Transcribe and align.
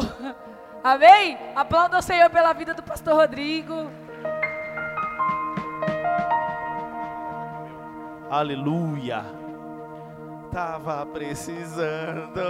Amém? 0.82 1.38
Aplauda 1.54 1.98
o 1.98 2.02
Senhor 2.02 2.28
pela 2.30 2.52
vida 2.52 2.74
do 2.74 2.82
pastor 2.82 3.14
Rodrigo. 3.14 3.90
Aleluia. 8.30 9.24
Tava 10.50 11.04
precisando. 11.06 12.40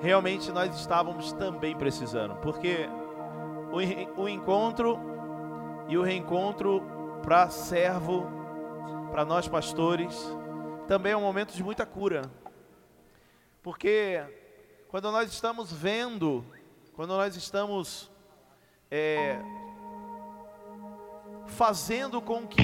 Realmente 0.00 0.52
nós 0.52 0.74
estávamos 0.78 1.32
também 1.32 1.76
precisando, 1.76 2.36
porque 2.36 2.88
o, 3.72 4.22
o 4.22 4.28
encontro 4.28 4.98
e 5.88 5.96
o 5.96 6.02
reencontro 6.02 6.82
para 7.22 7.48
servo, 7.48 8.26
para 9.10 9.24
nós 9.24 9.48
pastores, 9.48 10.14
também 10.86 11.12
é 11.12 11.16
um 11.16 11.22
momento 11.22 11.54
de 11.54 11.62
muita 11.62 11.86
cura. 11.86 12.22
Porque 13.62 14.22
quando 14.94 15.10
nós 15.10 15.28
estamos 15.32 15.72
vendo, 15.72 16.44
quando 16.94 17.16
nós 17.16 17.34
estamos 17.34 18.08
é, 18.88 19.40
fazendo 21.48 22.22
com 22.22 22.46
que, 22.46 22.62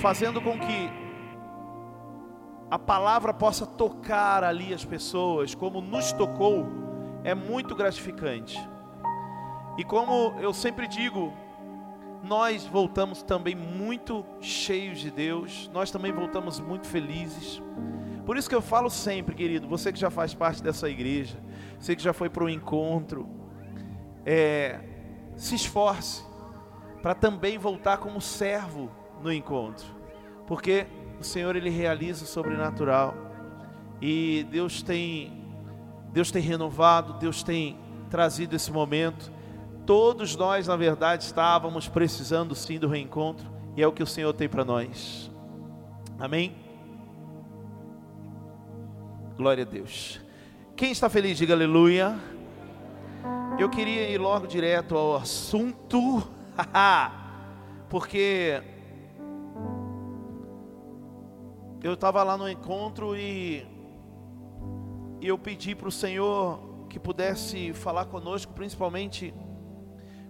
fazendo 0.00 0.40
com 0.40 0.58
que 0.58 0.90
a 2.70 2.78
palavra 2.78 3.34
possa 3.34 3.66
tocar 3.66 4.42
ali 4.42 4.72
as 4.72 4.86
pessoas, 4.86 5.54
como 5.54 5.82
nos 5.82 6.12
tocou, 6.12 6.66
é 7.22 7.34
muito 7.34 7.74
gratificante. 7.74 8.58
E 9.76 9.84
como 9.84 10.40
eu 10.40 10.54
sempre 10.54 10.88
digo, 10.88 11.30
nós 12.24 12.64
voltamos 12.64 13.22
também 13.22 13.54
muito 13.54 14.24
cheios 14.40 14.98
de 14.98 15.10
Deus, 15.10 15.70
nós 15.74 15.90
também 15.90 16.10
voltamos 16.10 16.58
muito 16.58 16.86
felizes. 16.86 17.60
Por 18.26 18.36
isso 18.36 18.48
que 18.48 18.54
eu 18.56 18.60
falo 18.60 18.90
sempre, 18.90 19.36
querido, 19.36 19.68
você 19.68 19.92
que 19.92 19.98
já 20.00 20.10
faz 20.10 20.34
parte 20.34 20.60
dessa 20.60 20.90
igreja, 20.90 21.38
você 21.78 21.94
que 21.94 22.02
já 22.02 22.12
foi 22.12 22.28
para 22.28 22.42
o 22.42 22.50
encontro, 22.50 23.28
é, 24.24 24.80
se 25.36 25.54
esforce 25.54 26.24
para 27.00 27.14
também 27.14 27.56
voltar 27.56 27.98
como 27.98 28.20
servo 28.20 28.90
no 29.22 29.32
encontro, 29.32 29.86
porque 30.44 30.88
o 31.20 31.24
Senhor 31.24 31.54
ele 31.54 31.70
realiza 31.70 32.24
o 32.24 32.26
sobrenatural 32.26 33.14
e 34.02 34.44
Deus 34.50 34.82
tem 34.82 35.44
Deus 36.12 36.32
tem 36.32 36.42
renovado, 36.42 37.12
Deus 37.20 37.44
tem 37.44 37.78
trazido 38.10 38.56
esse 38.56 38.72
momento. 38.72 39.30
Todos 39.84 40.34
nós, 40.34 40.66
na 40.66 40.74
verdade, 40.74 41.22
estávamos 41.22 41.88
precisando 41.88 42.54
sim 42.56 42.78
do 42.78 42.88
reencontro 42.88 43.46
e 43.76 43.82
é 43.82 43.86
o 43.86 43.92
que 43.92 44.02
o 44.02 44.06
Senhor 44.06 44.32
tem 44.32 44.48
para 44.48 44.64
nós. 44.64 45.30
Amém. 46.18 46.65
Glória 49.36 49.64
a 49.64 49.66
Deus. 49.66 50.18
Quem 50.74 50.90
está 50.92 51.10
feliz, 51.10 51.36
diga 51.36 51.52
aleluia. 51.52 52.18
Eu 53.58 53.68
queria 53.68 54.08
ir 54.08 54.16
logo 54.16 54.46
direto 54.46 54.96
ao 54.96 55.16
assunto, 55.16 56.26
porque 57.90 58.62
eu 61.82 61.92
estava 61.92 62.22
lá 62.22 62.38
no 62.38 62.48
encontro 62.48 63.14
e, 63.14 63.66
eu 65.20 65.36
pedi 65.36 65.74
para 65.74 65.88
o 65.88 65.92
Senhor 65.92 66.86
que 66.88 66.98
pudesse 66.98 67.74
falar 67.74 68.06
conosco, 68.06 68.54
principalmente 68.54 69.34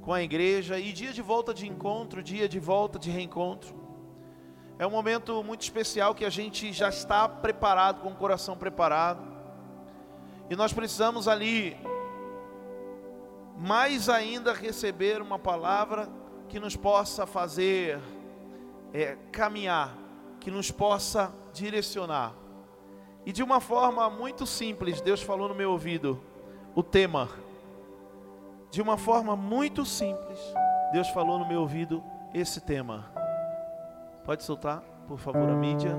com 0.01 0.13
a 0.13 0.21
igreja. 0.21 0.81
E 0.81 0.93
dia 0.93 1.13
de 1.13 1.23
volta 1.23 1.55
de 1.55 1.65
encontro, 1.69 2.25
dia 2.25 2.49
de 2.49 2.59
volta 2.59 2.99
de 2.99 3.09
reencontro. 3.09 3.86
É 4.79 4.87
um 4.87 4.91
momento 4.91 5.43
muito 5.43 5.63
especial 5.63 6.15
que 6.15 6.25
a 6.25 6.29
gente 6.29 6.71
já 6.71 6.91
está 6.91 7.27
preparado, 7.27 8.03
com 8.03 8.11
o 8.11 8.15
coração 8.15 8.59
preparado. 8.59 9.23
E 10.51 10.55
nós 10.55 10.73
precisamos 10.73 11.27
ali, 11.27 11.77
mais 13.57 14.11
ainda, 14.11 14.53
receber 14.53 15.23
uma 15.23 15.39
palavra 15.39 16.11
que 16.49 16.61
nos 16.61 16.77
possa 16.77 17.27
fazer 17.27 17.99
é, 18.93 19.17
caminhar, 19.33 19.97
que 20.41 20.51
nos 20.51 20.71
possa 20.71 21.33
direcionar. 21.55 22.35
E 23.25 23.33
de 23.33 23.43
uma 23.43 23.61
forma 23.63 24.11
muito 24.11 24.47
simples, 24.47 25.01
Deus 25.01 25.23
falou 25.23 25.49
no 25.49 25.55
meu 25.55 25.73
ouvido 25.73 26.21
o 26.75 26.83
tema. 26.83 27.31
De 28.71 28.83
uma 28.83 28.99
forma 28.99 29.35
muito 29.35 29.87
simples, 29.87 30.39
Deus 30.93 31.09
falou 31.09 31.39
no 31.39 31.49
meu 31.49 31.63
ouvido 31.63 32.05
esse 32.35 32.61
tema. 32.61 33.16
Pode 34.27 34.43
soltar, 34.43 34.81
por 35.07 35.21
favor, 35.21 35.49
a 35.49 35.55
mídia. 35.55 35.97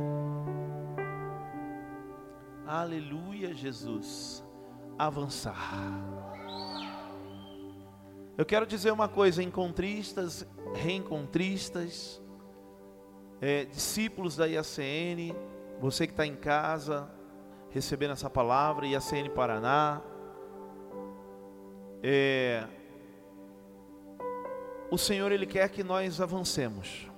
Aleluia, 2.68 3.54
Jesus. 3.54 4.44
Avançar. 5.00 5.56
Eu 8.38 8.46
quero 8.46 8.68
dizer 8.68 8.92
uma 8.92 9.08
coisa, 9.08 9.42
encontristas, 9.42 10.46
reencontristas, 10.76 12.22
é, 13.40 13.64
discípulos 13.64 14.36
da 14.36 14.46
IACN, 14.46 15.34
você 15.80 16.06
que 16.06 16.12
está 16.12 16.28
em 16.28 16.36
casa, 16.36 17.10
recebendo 17.70 18.12
essa 18.12 18.30
palavra, 18.30 18.86
IACN 18.86 19.30
Paraná. 19.34 20.02
É, 22.04 22.68
o 24.92 24.98
Senhor, 24.98 25.32
Ele 25.32 25.46
quer 25.46 25.70
que 25.70 25.82
nós 25.82 26.20
avancemos. 26.20 27.10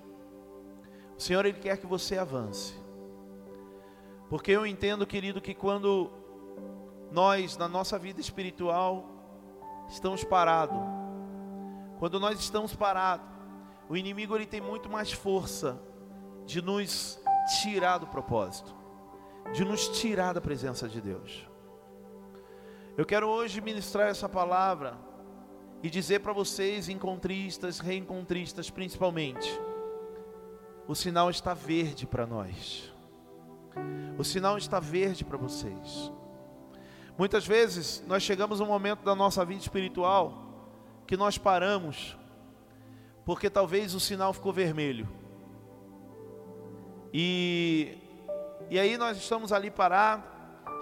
O 1.19 1.21
Senhor, 1.21 1.45
Ele 1.45 1.59
quer 1.59 1.75
que 1.75 1.85
você 1.85 2.17
avance. 2.17 2.73
Porque 4.29 4.51
eu 4.51 4.65
entendo, 4.65 5.05
querido, 5.05 5.41
que 5.41 5.53
quando 5.53 6.09
nós, 7.11 7.57
na 7.57 7.67
nossa 7.67 7.99
vida 7.99 8.21
espiritual, 8.21 9.05
estamos 9.89 10.23
parados, 10.23 10.79
quando 11.97 12.21
nós 12.21 12.39
estamos 12.39 12.73
parados, 12.73 13.27
o 13.89 13.97
inimigo 13.97 14.33
ele 14.33 14.45
tem 14.45 14.61
muito 14.61 14.89
mais 14.89 15.11
força 15.11 15.77
de 16.45 16.61
nos 16.61 17.19
tirar 17.61 17.97
do 17.97 18.07
propósito, 18.07 18.73
de 19.51 19.65
nos 19.65 19.89
tirar 19.89 20.31
da 20.31 20.39
presença 20.39 20.87
de 20.87 21.01
Deus. 21.01 21.45
Eu 22.95 23.05
quero 23.05 23.27
hoje 23.27 23.59
ministrar 23.59 24.07
essa 24.07 24.29
palavra 24.29 24.97
e 25.83 25.89
dizer 25.89 26.19
para 26.21 26.31
vocês, 26.31 26.87
encontristas, 26.87 27.79
reencontristas 27.79 28.69
principalmente, 28.69 29.59
o 30.89 30.95
sinal 30.95 31.29
está 31.29 31.53
verde 31.53 32.07
para 32.07 32.25
nós. 32.25 32.91
O 34.17 34.23
sinal 34.23 34.57
está 34.57 34.79
verde 34.79 35.23
para 35.23 35.37
vocês. 35.37 36.11
Muitas 37.15 37.45
vezes 37.45 38.03
nós 38.07 38.23
chegamos 38.23 38.59
a 38.59 38.63
um 38.63 38.67
momento 38.67 39.03
da 39.03 39.13
nossa 39.13 39.45
vida 39.45 39.61
espiritual 39.61 40.33
que 41.05 41.15
nós 41.15 41.37
paramos, 41.37 42.17
porque 43.23 43.51
talvez 43.51 43.93
o 43.93 43.99
sinal 43.99 44.33
ficou 44.33 44.51
vermelho. 44.51 45.07
E, 47.13 47.95
e 48.67 48.79
aí 48.79 48.97
nós 48.97 49.15
estamos 49.15 49.53
ali 49.53 49.69
parados, 49.69 50.25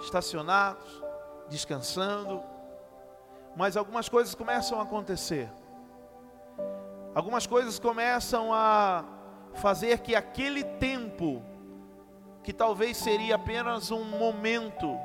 estacionados, 0.02 1.02
descansando, 1.50 2.42
mas 3.54 3.76
algumas 3.76 4.08
coisas 4.08 4.34
começam 4.34 4.80
a 4.80 4.84
acontecer. 4.84 5.50
Algumas 7.14 7.46
coisas 7.46 7.78
começam 7.78 8.54
a 8.54 9.17
fazer 9.54 9.98
que 10.00 10.14
aquele 10.14 10.64
tempo, 10.64 11.42
que 12.42 12.52
talvez 12.52 12.96
seria 12.96 13.34
apenas 13.34 13.90
um 13.90 14.04
momento, 14.04 14.98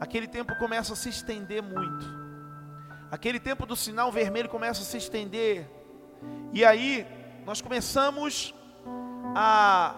aquele 0.00 0.26
tempo 0.26 0.56
começa 0.58 0.92
a 0.92 0.96
se 0.96 1.08
estender 1.08 1.62
muito. 1.62 2.06
Aquele 3.10 3.40
tempo 3.40 3.64
do 3.64 3.74
sinal 3.74 4.12
vermelho 4.12 4.48
começa 4.48 4.82
a 4.82 4.84
se 4.84 4.96
estender. 4.96 5.70
E 6.52 6.64
aí 6.64 7.06
nós 7.44 7.60
começamos 7.60 8.54
a 9.34 9.94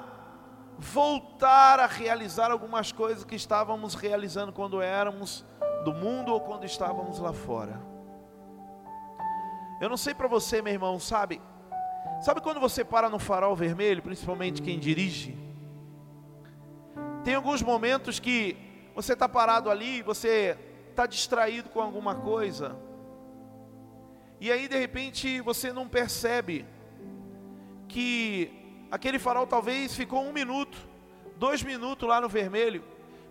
voltar 0.78 1.80
a 1.80 1.86
realizar 1.86 2.50
algumas 2.50 2.92
coisas 2.92 3.24
que 3.24 3.34
estávamos 3.34 3.94
realizando 3.94 4.52
quando 4.52 4.80
éramos 4.80 5.44
do 5.84 5.92
mundo 5.92 6.32
ou 6.32 6.40
quando 6.40 6.64
estávamos 6.64 7.18
lá 7.18 7.32
fora. 7.32 7.80
Eu 9.80 9.88
não 9.88 9.96
sei 9.96 10.14
para 10.14 10.28
você, 10.28 10.62
meu 10.62 10.72
irmão, 10.72 11.00
sabe? 11.00 11.40
Sabe 12.20 12.42
quando 12.42 12.60
você 12.60 12.84
para 12.84 13.08
no 13.08 13.18
farol 13.18 13.56
vermelho, 13.56 14.02
principalmente 14.02 14.60
quem 14.60 14.78
dirige? 14.78 15.38
Tem 17.24 17.34
alguns 17.34 17.62
momentos 17.62 18.20
que 18.20 18.58
você 18.94 19.14
está 19.14 19.26
parado 19.26 19.70
ali, 19.70 20.02
você 20.02 20.54
está 20.90 21.06
distraído 21.06 21.70
com 21.70 21.80
alguma 21.80 22.14
coisa, 22.14 22.76
e 24.38 24.52
aí 24.52 24.68
de 24.68 24.78
repente 24.78 25.40
você 25.40 25.72
não 25.72 25.88
percebe 25.88 26.66
que 27.88 28.52
aquele 28.90 29.18
farol 29.18 29.46
talvez 29.46 29.94
ficou 29.96 30.22
um 30.22 30.32
minuto, 30.32 30.76
dois 31.36 31.62
minutos 31.62 32.06
lá 32.06 32.20
no 32.20 32.28
vermelho, 32.28 32.84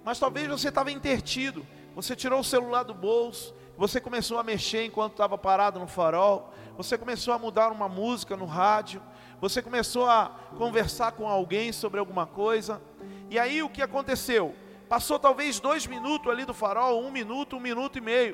mas 0.04 0.18
talvez 0.18 0.48
você 0.48 0.70
estava 0.70 0.92
intertido, 0.92 1.64
você 1.94 2.16
tirou 2.16 2.40
o 2.40 2.44
celular 2.44 2.82
do 2.82 2.96
bolso, 2.96 3.54
você 3.78 4.02
começou 4.02 4.40
a 4.40 4.44
mexer 4.44 4.86
enquanto 4.86 5.12
estava 5.12 5.38
parado 5.38 5.80
no 5.80 5.88
farol, 5.88 6.52
você 6.80 6.98
começou 6.98 7.34
a 7.34 7.38
mudar 7.38 7.74
uma 7.74 7.90
música 7.90 8.38
no 8.38 8.46
rádio, 8.46 9.02
você 9.42 9.62
começou 9.62 10.10
a 10.10 10.32
conversar 10.58 11.12
com 11.12 11.28
alguém 11.28 11.74
sobre 11.74 12.00
alguma 12.00 12.26
coisa, 12.26 12.82
e 13.30 13.38
aí 13.38 13.62
o 13.62 13.68
que 13.68 13.82
aconteceu? 13.82 14.56
Passou 14.88 15.20
talvez 15.20 15.60
dois 15.60 15.86
minutos 15.86 16.32
ali 16.32 16.46
do 16.46 16.54
farol, 16.54 17.04
um 17.04 17.12
minuto, 17.12 17.58
um 17.58 17.60
minuto 17.60 17.98
e 17.98 18.02
meio. 18.02 18.34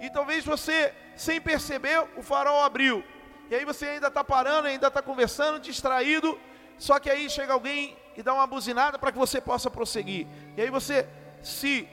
E 0.00 0.08
talvez 0.08 0.44
você, 0.44 0.94
sem 1.16 1.40
perceber, 1.40 2.08
o 2.16 2.22
farol 2.22 2.62
abriu. 2.62 3.02
E 3.50 3.56
aí 3.56 3.64
você 3.64 3.86
ainda 3.86 4.06
está 4.06 4.22
parando, 4.22 4.68
ainda 4.68 4.86
está 4.86 5.02
conversando, 5.02 5.58
distraído. 5.58 6.38
Só 6.78 7.00
que 7.00 7.10
aí 7.10 7.28
chega 7.28 7.54
alguém 7.54 7.96
e 8.16 8.22
dá 8.22 8.32
uma 8.32 8.46
buzinada 8.46 9.00
para 9.00 9.10
que 9.10 9.18
você 9.18 9.40
possa 9.40 9.68
prosseguir. 9.68 10.28
E 10.56 10.62
aí 10.62 10.70
você 10.70 11.08
se 11.42 11.88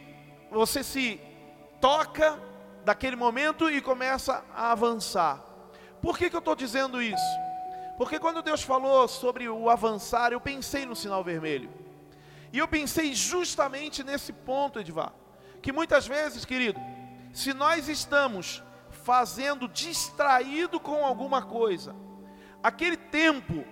você 0.52 0.84
se 0.84 1.20
toca 1.82 2.40
daquele 2.86 3.16
momento 3.16 3.68
e 3.68 3.82
começa 3.82 4.46
a 4.56 4.72
avançar. 4.72 5.47
Por 6.02 6.18
que, 6.18 6.30
que 6.30 6.36
eu 6.36 6.40
estou 6.40 6.56
dizendo 6.56 7.02
isso? 7.02 7.38
Porque 7.98 8.20
quando 8.20 8.42
Deus 8.42 8.62
falou 8.62 9.08
sobre 9.08 9.50
o 9.50 9.70
avançar, 9.70 10.32
eu 10.32 10.40
pensei 10.40 10.86
no 10.86 10.96
sinal 10.96 11.24
vermelho. 11.24 11.70
E 12.54 12.60
eu 12.60 12.68
pensei 12.68 13.14
justamente 13.14 14.04
nesse 14.04 14.32
ponto, 14.32 14.80
Edvar. 14.80 15.14
Que 15.62 15.72
muitas 15.72 16.08
vezes, 16.08 16.46
querido, 16.46 16.80
se 17.34 17.54
nós 17.54 17.90
estamos 17.90 18.64
fazendo 19.04 19.68
distraído 19.68 20.80
com 20.80 21.04
alguma 21.04 21.42
coisa, 21.42 21.96
aquele 22.62 22.98
tempo 22.98 23.66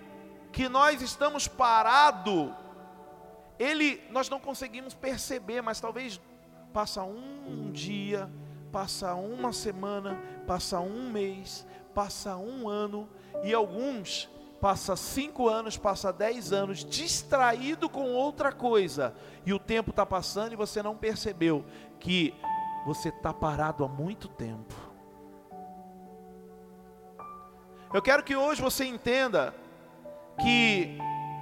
que 0.52 0.68
nós 0.68 1.02
estamos 1.02 1.48
parado, 1.48 2.56
ele 3.60 4.02
nós 4.10 4.30
não 4.30 4.40
conseguimos 4.40 4.94
perceber, 4.94 5.62
mas 5.62 5.80
talvez 5.80 6.20
passa 6.74 7.04
um 7.04 7.72
dia, 7.72 8.30
passa 8.72 9.14
uma 9.16 9.54
semana, 9.54 10.18
passa 10.46 10.80
um 10.80 11.10
mês, 11.10 11.66
passa 11.96 12.36
um 12.36 12.68
ano 12.68 13.08
e 13.42 13.54
alguns 13.54 14.30
passa 14.60 14.96
cinco 14.98 15.48
anos, 15.48 15.78
passa 15.78 16.12
dez 16.12 16.52
anos 16.52 16.84
distraído 16.84 17.88
com 17.88 18.12
outra 18.12 18.52
coisa. 18.52 19.16
E 19.46 19.54
o 19.54 19.60
tempo 19.60 19.92
está 19.92 20.06
passando 20.06 20.52
e 20.52 20.58
você 20.58 20.84
não 20.84 20.98
percebeu 20.98 21.64
que 22.00 22.34
você 22.86 23.10
está 23.10 23.34
parado 23.34 23.86
há 23.86 23.88
muito 23.88 24.28
tempo. 24.28 24.76
Eu 27.94 28.02
quero 28.02 28.24
que 28.24 28.36
hoje 28.36 28.62
você 28.62 28.84
entenda 28.84 29.56
que 30.42 30.98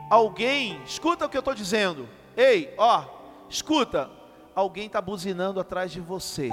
alguém, 0.09 0.79
escuta 0.83 1.25
o 1.25 1.29
que 1.29 1.35
eu 1.35 1.39
estou 1.39 1.55
dizendo, 1.55 2.07
ei, 2.37 2.75
ó, 2.77 3.05
escuta, 3.49 4.11
alguém 4.53 4.85
está 4.85 5.01
buzinando 5.01 5.59
atrás 5.59 5.91
de 5.91 5.99
você 5.99 6.51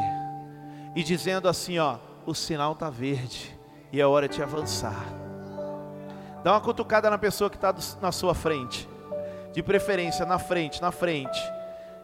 e 0.97 1.03
dizendo 1.03 1.49
assim, 1.49 1.79
ó, 1.79 1.99
o 2.25 2.35
sinal 2.35 2.73
está 2.73 2.89
verde 2.89 3.60
e 3.93 4.01
é 4.01 4.07
hora 4.07 4.29
de 4.29 4.43
avançar. 4.43 5.05
Dá 6.43 6.53
uma 6.53 6.61
cutucada 6.61 7.11
na 7.11 7.19
pessoa 7.19 7.51
que 7.51 7.57
está 7.57 7.75
na 8.01 8.13
sua 8.13 8.35
frente. 8.35 8.89
De 9.53 9.63
preferência, 9.63 10.25
na 10.25 10.39
frente, 10.39 10.81
na 10.81 10.91
frente. 10.91 11.39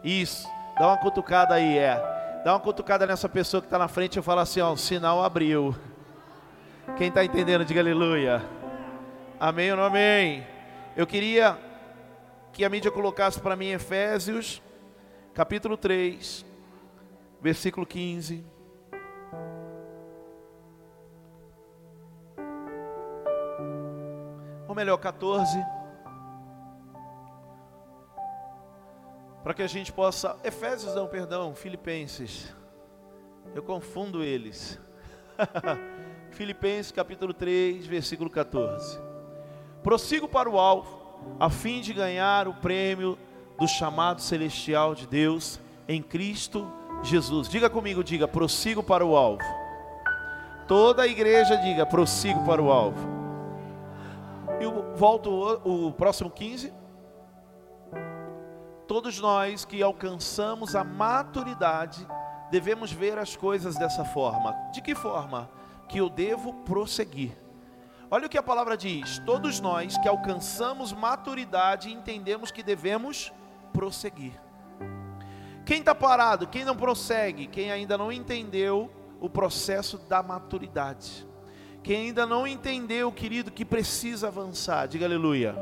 Isso. 0.03 0.47
Dá 0.77 0.87
uma 0.87 0.97
cutucada 0.97 1.55
aí, 1.55 1.77
é. 1.77 2.41
Dá 2.43 2.53
uma 2.53 2.59
cutucada 2.59 3.05
nessa 3.07 3.27
pessoa 3.27 3.61
que 3.61 3.67
está 3.67 3.79
na 3.79 3.87
frente 3.87 4.19
e 4.19 4.21
fala 4.21 4.41
assim: 4.41 4.61
ó, 4.61 4.71
o 4.71 4.77
sinal 4.77 5.23
abriu. 5.23 5.75
Quem 6.97 7.07
está 7.07 7.23
entendendo, 7.23 7.65
diga 7.65 7.79
aleluia. 7.79 8.43
Amém 9.39 9.71
ou 9.71 9.77
não 9.77 9.85
amém? 9.85 10.45
Eu 10.95 11.05
queria 11.05 11.57
que 12.53 12.63
a 12.63 12.69
mídia 12.69 12.89
colocasse 12.91 13.39
para 13.39 13.55
mim 13.55 13.67
Efésios, 13.67 14.61
capítulo 15.33 15.77
3, 15.77 16.45
versículo 17.41 17.85
15. 17.85 18.56
Melhor, 24.77 24.97
14. 24.97 25.57
Para 29.43 29.53
que 29.55 29.63
a 29.63 29.67
gente 29.67 29.91
possa. 29.91 30.37
Efésios 30.43 30.93
não, 30.93 31.07
perdão, 31.07 31.55
Filipenses. 31.55 32.53
Eu 33.55 33.63
confundo 33.63 34.23
eles. 34.23 34.79
Filipenses 36.29 36.91
capítulo 36.91 37.33
3, 37.33 37.87
versículo 37.87 38.29
14. 38.29 38.99
Prossigo 39.81 40.27
para 40.27 40.47
o 40.47 40.59
alvo, 40.59 41.17
a 41.39 41.49
fim 41.49 41.81
de 41.81 41.91
ganhar 41.91 42.47
o 42.47 42.53
prêmio 42.53 43.17
do 43.59 43.67
chamado 43.67 44.21
celestial 44.21 44.93
de 44.93 45.07
Deus 45.07 45.59
em 45.87 46.03
Cristo 46.03 46.71
Jesus. 47.01 47.49
Diga 47.49 47.67
comigo, 47.67 48.03
diga, 48.03 48.27
prossigo 48.27 48.83
para 48.83 49.03
o 49.03 49.15
alvo. 49.15 49.41
Toda 50.67 51.01
a 51.01 51.07
igreja 51.07 51.55
diga, 51.55 51.83
prossigo 51.83 52.45
para 52.45 52.61
o 52.61 52.71
alvo. 52.71 53.16
E 54.59 54.63
eu 54.63 54.95
volto 54.95 55.29
o, 55.29 55.87
o 55.87 55.91
próximo 55.93 56.29
15. 56.29 56.73
Todos 58.87 59.19
nós 59.19 59.65
que 59.65 59.83
alcançamos 59.83 60.75
a 60.75 60.83
maturidade 60.83 62.07
devemos 62.49 62.91
ver 62.91 63.17
as 63.17 63.35
coisas 63.35 63.75
dessa 63.75 64.05
forma. 64.05 64.53
De 64.71 64.81
que 64.81 64.95
forma? 64.95 65.49
Que 65.87 65.99
eu 65.99 66.09
devo 66.09 66.53
prosseguir. 66.63 67.37
Olha 68.09 68.27
o 68.27 68.29
que 68.29 68.37
a 68.37 68.43
palavra 68.43 68.77
diz: 68.77 69.19
todos 69.19 69.59
nós 69.59 69.97
que 69.97 70.07
alcançamos 70.07 70.93
maturidade 70.93 71.91
entendemos 71.91 72.51
que 72.51 72.63
devemos 72.63 73.31
prosseguir. 73.73 74.33
Quem 75.65 75.79
está 75.79 75.93
parado, 75.93 76.47
quem 76.47 76.63
não 76.63 76.77
prossegue, 76.77 77.45
quem 77.45 77.71
ainda 77.71 77.97
não 77.97 78.11
entendeu 78.11 78.89
o 79.19 79.29
processo 79.29 79.97
da 79.97 80.23
maturidade. 80.23 81.27
Quem 81.87 82.07
ainda 82.07 82.25
não 82.25 82.45
entendeu, 82.45 83.09
querido, 83.13 83.49
que 83.49 83.63
precisa 83.63 84.27
avançar, 84.27 84.89
diga 84.89 85.05
aleluia. 85.05 85.55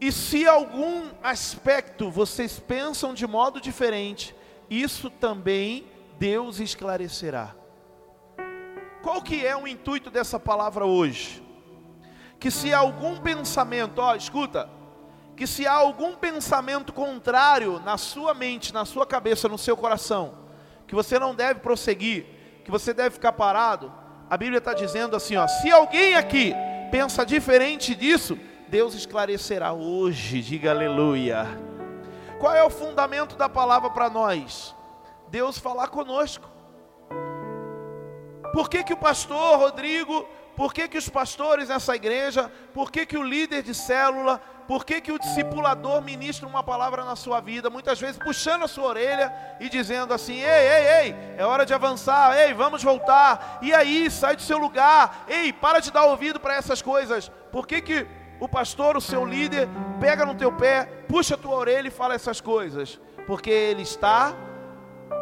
E 0.00 0.12
se 0.12 0.46
algum 0.46 1.08
aspecto 1.20 2.08
vocês 2.08 2.60
pensam 2.60 3.12
de 3.14 3.26
modo 3.26 3.60
diferente, 3.60 4.32
isso 4.70 5.10
também 5.10 5.84
Deus 6.20 6.60
esclarecerá. 6.60 7.52
Qual 9.02 9.20
que 9.20 9.44
é 9.44 9.56
o 9.56 9.66
intuito 9.66 10.08
dessa 10.08 10.38
palavra 10.38 10.86
hoje? 10.86 11.42
Que 12.38 12.48
se 12.48 12.72
algum 12.72 13.16
pensamento, 13.16 13.98
ó, 13.98 14.14
escuta, 14.14 14.70
que 15.36 15.48
se 15.48 15.66
há 15.66 15.72
algum 15.72 16.14
pensamento 16.14 16.92
contrário 16.92 17.80
na 17.80 17.98
sua 17.98 18.32
mente, 18.32 18.72
na 18.72 18.84
sua 18.84 19.04
cabeça, 19.04 19.48
no 19.48 19.58
seu 19.58 19.76
coração, 19.76 20.32
que 20.86 20.94
você 20.94 21.18
não 21.18 21.34
deve 21.34 21.58
prosseguir, 21.58 22.24
que 22.64 22.70
você 22.70 22.94
deve 22.94 23.16
ficar 23.16 23.32
parado, 23.32 24.03
a 24.34 24.36
Bíblia 24.36 24.58
está 24.58 24.74
dizendo 24.74 25.14
assim: 25.14 25.36
ó, 25.36 25.46
se 25.46 25.70
alguém 25.70 26.16
aqui 26.16 26.52
pensa 26.90 27.24
diferente 27.24 27.94
disso, 27.94 28.36
Deus 28.66 28.92
esclarecerá 28.92 29.72
hoje, 29.72 30.42
diga 30.42 30.72
aleluia. 30.72 31.46
Qual 32.40 32.52
é 32.52 32.64
o 32.64 32.68
fundamento 32.68 33.36
da 33.36 33.48
palavra 33.48 33.90
para 33.90 34.10
nós? 34.10 34.74
Deus 35.28 35.56
falar 35.56 35.86
conosco. 35.86 36.48
Por 38.52 38.68
que, 38.68 38.82
que 38.82 38.92
o 38.92 38.96
pastor 38.96 39.56
Rodrigo, 39.56 40.26
por 40.56 40.74
que, 40.74 40.88
que 40.88 40.98
os 40.98 41.08
pastores 41.08 41.68
nessa 41.68 41.94
igreja, 41.94 42.50
por 42.72 42.90
que, 42.90 43.06
que 43.06 43.16
o 43.16 43.22
líder 43.22 43.62
de 43.62 43.72
célula, 43.72 44.42
por 44.66 44.84
que, 44.84 45.00
que 45.00 45.12
o 45.12 45.18
discipulador 45.18 46.02
ministra 46.02 46.48
uma 46.48 46.62
palavra 46.62 47.04
na 47.04 47.16
sua 47.16 47.40
vida, 47.40 47.68
muitas 47.68 48.00
vezes 48.00 48.18
puxando 48.18 48.64
a 48.64 48.68
sua 48.68 48.88
orelha 48.88 49.32
e 49.60 49.68
dizendo 49.68 50.14
assim: 50.14 50.40
ei, 50.40 50.68
ei, 50.68 50.86
ei, 51.02 51.16
é 51.36 51.44
hora 51.44 51.66
de 51.66 51.74
avançar, 51.74 52.36
ei, 52.36 52.54
vamos 52.54 52.82
voltar, 52.82 53.58
e 53.60 53.72
aí, 53.74 54.10
sai 54.10 54.36
do 54.36 54.42
seu 54.42 54.58
lugar, 54.58 55.24
ei, 55.28 55.52
para 55.52 55.80
de 55.80 55.90
dar 55.90 56.04
ouvido 56.04 56.40
para 56.40 56.54
essas 56.54 56.80
coisas. 56.80 57.30
Por 57.52 57.66
que, 57.66 57.80
que 57.80 58.06
o 58.40 58.48
pastor, 58.48 58.96
o 58.96 59.00
seu 59.00 59.24
líder, 59.24 59.68
pega 60.00 60.26
no 60.26 60.34
teu 60.34 60.52
pé, 60.52 60.84
puxa 61.08 61.34
a 61.34 61.38
tua 61.38 61.56
orelha 61.56 61.88
e 61.88 61.90
fala 61.90 62.14
essas 62.14 62.40
coisas? 62.40 63.00
Porque 63.26 63.50
ele 63.50 63.82
está 63.82 64.34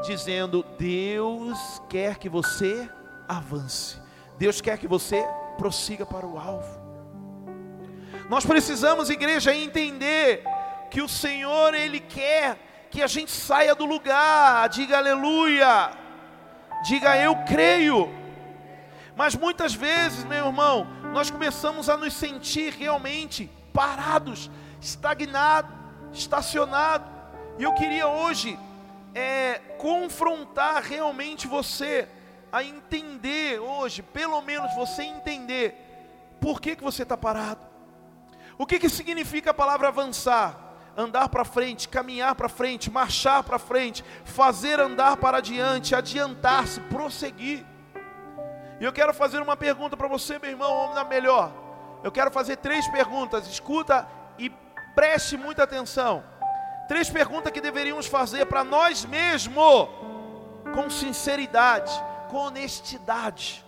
dizendo: 0.06 0.64
Deus 0.78 1.82
quer 1.88 2.18
que 2.18 2.28
você 2.28 2.88
avance, 3.28 4.00
Deus 4.38 4.60
quer 4.60 4.78
que 4.78 4.88
você 4.88 5.26
prossiga 5.56 6.06
para 6.06 6.26
o 6.26 6.38
alvo. 6.38 6.81
Nós 8.28 8.44
precisamos, 8.44 9.10
igreja, 9.10 9.54
entender 9.54 10.44
que 10.90 11.00
o 11.00 11.08
Senhor, 11.08 11.74
Ele 11.74 12.00
quer 12.00 12.58
que 12.90 13.02
a 13.02 13.06
gente 13.06 13.30
saia 13.30 13.74
do 13.74 13.86
lugar, 13.86 14.68
diga 14.68 14.98
aleluia, 14.98 15.90
diga 16.84 17.16
eu 17.16 17.34
creio. 17.46 18.12
Mas 19.16 19.34
muitas 19.34 19.74
vezes, 19.74 20.24
meu 20.24 20.46
irmão, 20.46 20.86
nós 21.12 21.30
começamos 21.30 21.88
a 21.88 21.96
nos 21.96 22.12
sentir 22.12 22.74
realmente 22.74 23.50
parados, 23.72 24.50
estagnados, 24.80 25.70
estacionados. 26.12 27.08
E 27.58 27.62
eu 27.62 27.72
queria 27.72 28.06
hoje 28.06 28.58
é, 29.14 29.60
confrontar 29.78 30.82
realmente 30.82 31.46
você 31.46 32.08
a 32.50 32.62
entender 32.62 33.58
hoje, 33.58 34.02
pelo 34.02 34.40
menos 34.42 34.74
você 34.74 35.02
entender, 35.02 36.36
por 36.38 36.60
que, 36.60 36.76
que 36.76 36.84
você 36.84 37.02
está 37.02 37.16
parado. 37.16 37.71
O 38.58 38.66
que, 38.66 38.78
que 38.78 38.88
significa 38.88 39.50
a 39.50 39.54
palavra 39.54 39.88
avançar? 39.88 40.58
Andar 40.96 41.28
para 41.28 41.44
frente, 41.44 41.88
caminhar 41.88 42.34
para 42.34 42.48
frente, 42.48 42.90
marchar 42.90 43.42
para 43.42 43.58
frente, 43.58 44.04
fazer 44.24 44.78
andar 44.78 45.16
para 45.16 45.38
adiante, 45.38 45.94
adiantar-se, 45.94 46.80
prosseguir. 46.80 47.64
E 48.78 48.84
eu 48.84 48.92
quero 48.92 49.14
fazer 49.14 49.40
uma 49.40 49.56
pergunta 49.56 49.96
para 49.96 50.08
você, 50.08 50.38
meu 50.38 50.50
irmão, 50.50 50.70
homem 50.70 50.94
da 50.94 51.04
melhor. 51.04 51.52
Eu 52.02 52.12
quero 52.12 52.30
fazer 52.30 52.56
três 52.56 52.86
perguntas, 52.88 53.46
escuta 53.46 54.06
e 54.38 54.50
preste 54.94 55.36
muita 55.36 55.62
atenção. 55.62 56.22
Três 56.88 57.08
perguntas 57.08 57.52
que 57.52 57.60
deveríamos 57.60 58.06
fazer 58.06 58.44
para 58.46 58.64
nós 58.64 59.04
mesmos, 59.04 59.88
com 60.74 60.90
sinceridade, 60.90 61.92
com 62.28 62.38
honestidade. 62.38 63.64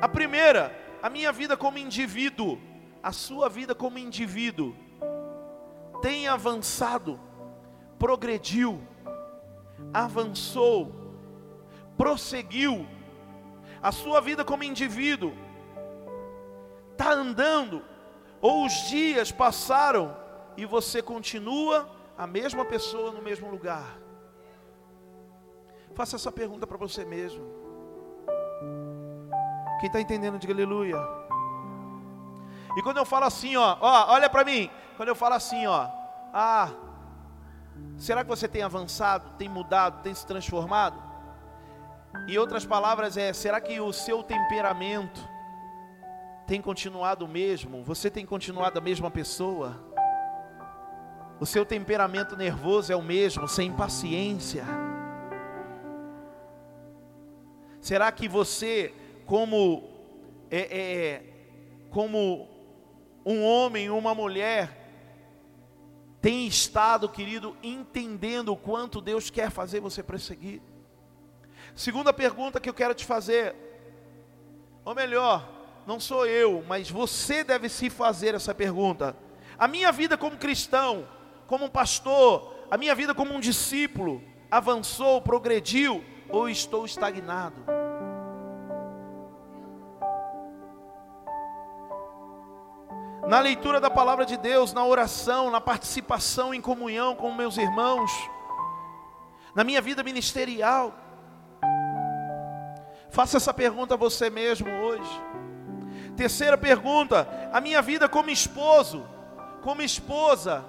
A 0.00 0.08
primeira, 0.08 0.76
a 1.02 1.10
minha 1.10 1.30
vida 1.30 1.56
como 1.56 1.78
indivíduo, 1.78 2.58
a 3.02 3.12
sua 3.12 3.48
vida 3.48 3.74
como 3.74 3.98
indivíduo, 3.98 4.74
tem 6.00 6.28
avançado, 6.28 7.18
progrediu, 7.98 8.80
avançou, 9.92 10.92
prosseguiu, 11.96 12.86
a 13.82 13.92
sua 13.92 14.20
vida 14.20 14.44
como 14.44 14.64
indivíduo 14.64 15.32
está 16.92 17.12
andando, 17.12 17.82
ou 18.40 18.66
os 18.66 18.72
dias 18.88 19.30
passaram 19.30 20.16
e 20.56 20.64
você 20.64 21.00
continua 21.00 21.88
a 22.16 22.26
mesma 22.26 22.64
pessoa 22.64 23.12
no 23.12 23.22
mesmo 23.22 23.48
lugar? 23.48 23.98
Faça 25.94 26.16
essa 26.16 26.30
pergunta 26.30 26.66
para 26.66 26.76
você 26.76 27.04
mesmo. 27.04 27.44
Quem 29.80 29.86
está 29.86 30.00
entendendo, 30.00 30.38
diga 30.38 30.52
aleluia. 30.52 31.17
E 32.78 32.82
quando 32.82 32.98
eu 32.98 33.04
falo 33.04 33.24
assim, 33.24 33.56
ó, 33.56 33.76
ó 33.80 34.12
olha 34.12 34.30
para 34.30 34.44
mim. 34.44 34.70
Quando 34.96 35.08
eu 35.08 35.16
falo 35.16 35.34
assim, 35.34 35.66
ó, 35.66 35.88
ah, 36.32 36.70
será 37.96 38.22
que 38.22 38.30
você 38.30 38.46
tem 38.46 38.62
avançado, 38.62 39.32
tem 39.36 39.48
mudado, 39.48 40.00
tem 40.00 40.14
se 40.14 40.24
transformado? 40.24 41.02
Em 42.28 42.38
outras 42.38 42.64
palavras, 42.64 43.16
é: 43.16 43.32
será 43.32 43.60
que 43.60 43.80
o 43.80 43.92
seu 43.92 44.22
temperamento 44.22 45.20
tem 46.46 46.62
continuado 46.62 47.24
o 47.24 47.28
mesmo? 47.28 47.82
Você 47.82 48.08
tem 48.08 48.24
continuado 48.24 48.78
a 48.78 48.80
mesma 48.80 49.10
pessoa? 49.10 49.76
O 51.40 51.46
seu 51.46 51.66
temperamento 51.66 52.36
nervoso 52.36 52.92
é 52.92 52.96
o 52.96 53.02
mesmo, 53.02 53.48
sem 53.48 53.72
paciência? 53.72 54.64
Será 57.80 58.12
que 58.12 58.28
você, 58.28 58.94
como 59.26 59.82
é, 60.48 60.60
é, 60.78 61.22
como 61.90 62.57
um 63.28 63.44
homem, 63.44 63.90
uma 63.90 64.14
mulher, 64.14 64.88
tem 66.18 66.46
estado, 66.46 67.10
querido, 67.10 67.54
entendendo 67.62 68.54
o 68.54 68.56
quanto 68.56 69.02
Deus 69.02 69.28
quer 69.28 69.50
fazer 69.50 69.80
você 69.80 70.02
prosseguir? 70.02 70.62
Segunda 71.74 72.10
pergunta 72.10 72.58
que 72.58 72.70
eu 72.70 72.72
quero 72.72 72.94
te 72.94 73.04
fazer, 73.04 73.54
ou 74.82 74.94
melhor, 74.94 75.46
não 75.86 76.00
sou 76.00 76.24
eu, 76.24 76.64
mas 76.66 76.90
você 76.90 77.44
deve 77.44 77.68
se 77.68 77.90
fazer 77.90 78.34
essa 78.34 78.54
pergunta. 78.54 79.14
A 79.58 79.68
minha 79.68 79.92
vida 79.92 80.16
como 80.16 80.38
cristão, 80.38 81.06
como 81.46 81.66
um 81.66 81.70
pastor, 81.70 82.54
a 82.70 82.78
minha 82.78 82.94
vida 82.94 83.14
como 83.14 83.34
um 83.34 83.40
discípulo, 83.40 84.22
avançou, 84.50 85.20
progrediu 85.20 86.02
ou 86.30 86.48
estou 86.48 86.86
estagnado? 86.86 87.62
Na 93.28 93.40
leitura 93.40 93.80
da 93.80 93.90
palavra 93.90 94.24
de 94.24 94.36
Deus, 94.36 94.72
na 94.72 94.84
oração, 94.84 95.50
na 95.50 95.60
participação 95.60 96.52
em 96.54 96.60
comunhão 96.60 97.14
com 97.14 97.32
meus 97.32 97.56
irmãos, 97.56 98.10
na 99.54 99.62
minha 99.62 99.82
vida 99.82 100.02
ministerial, 100.02 100.94
Faça 103.10 103.38
essa 103.38 103.54
pergunta 103.54 103.94
a 103.94 103.96
você 103.96 104.28
mesmo 104.30 104.70
hoje. 104.70 105.10
Terceira 106.16 106.56
pergunta: 106.58 107.28
a 107.52 107.60
minha 107.60 107.80
vida 107.82 108.08
como 108.08 108.30
esposo, 108.30 109.04
como 109.62 109.82
esposa. 109.82 110.64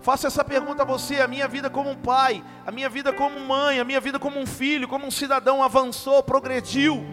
Faça 0.00 0.26
essa 0.26 0.44
pergunta 0.44 0.82
a 0.82 0.86
você: 0.86 1.20
a 1.20 1.28
minha 1.28 1.46
vida 1.48 1.70
como 1.70 1.90
um 1.90 1.96
pai, 1.96 2.44
a 2.66 2.70
minha 2.70 2.88
vida 2.88 3.12
como 3.12 3.38
mãe, 3.40 3.80
a 3.80 3.84
minha 3.84 4.00
vida 4.00 4.18
como 4.18 4.38
um 4.38 4.46
filho, 4.46 4.88
como 4.88 5.06
um 5.06 5.10
cidadão 5.10 5.62
avançou, 5.62 6.22
progrediu, 6.22 7.04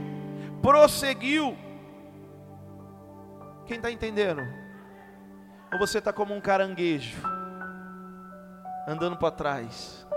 prosseguiu. 0.61 1.57
Quem 3.65 3.77
está 3.77 3.91
entendendo? 3.91 4.41
Ou 5.75 5.79
você 5.79 5.97
está 5.97 6.13
como 6.13 6.33
um 6.33 6.39
caranguejo, 6.39 7.21
andando 8.87 9.17
para 9.17 9.29
trás? 9.29 10.07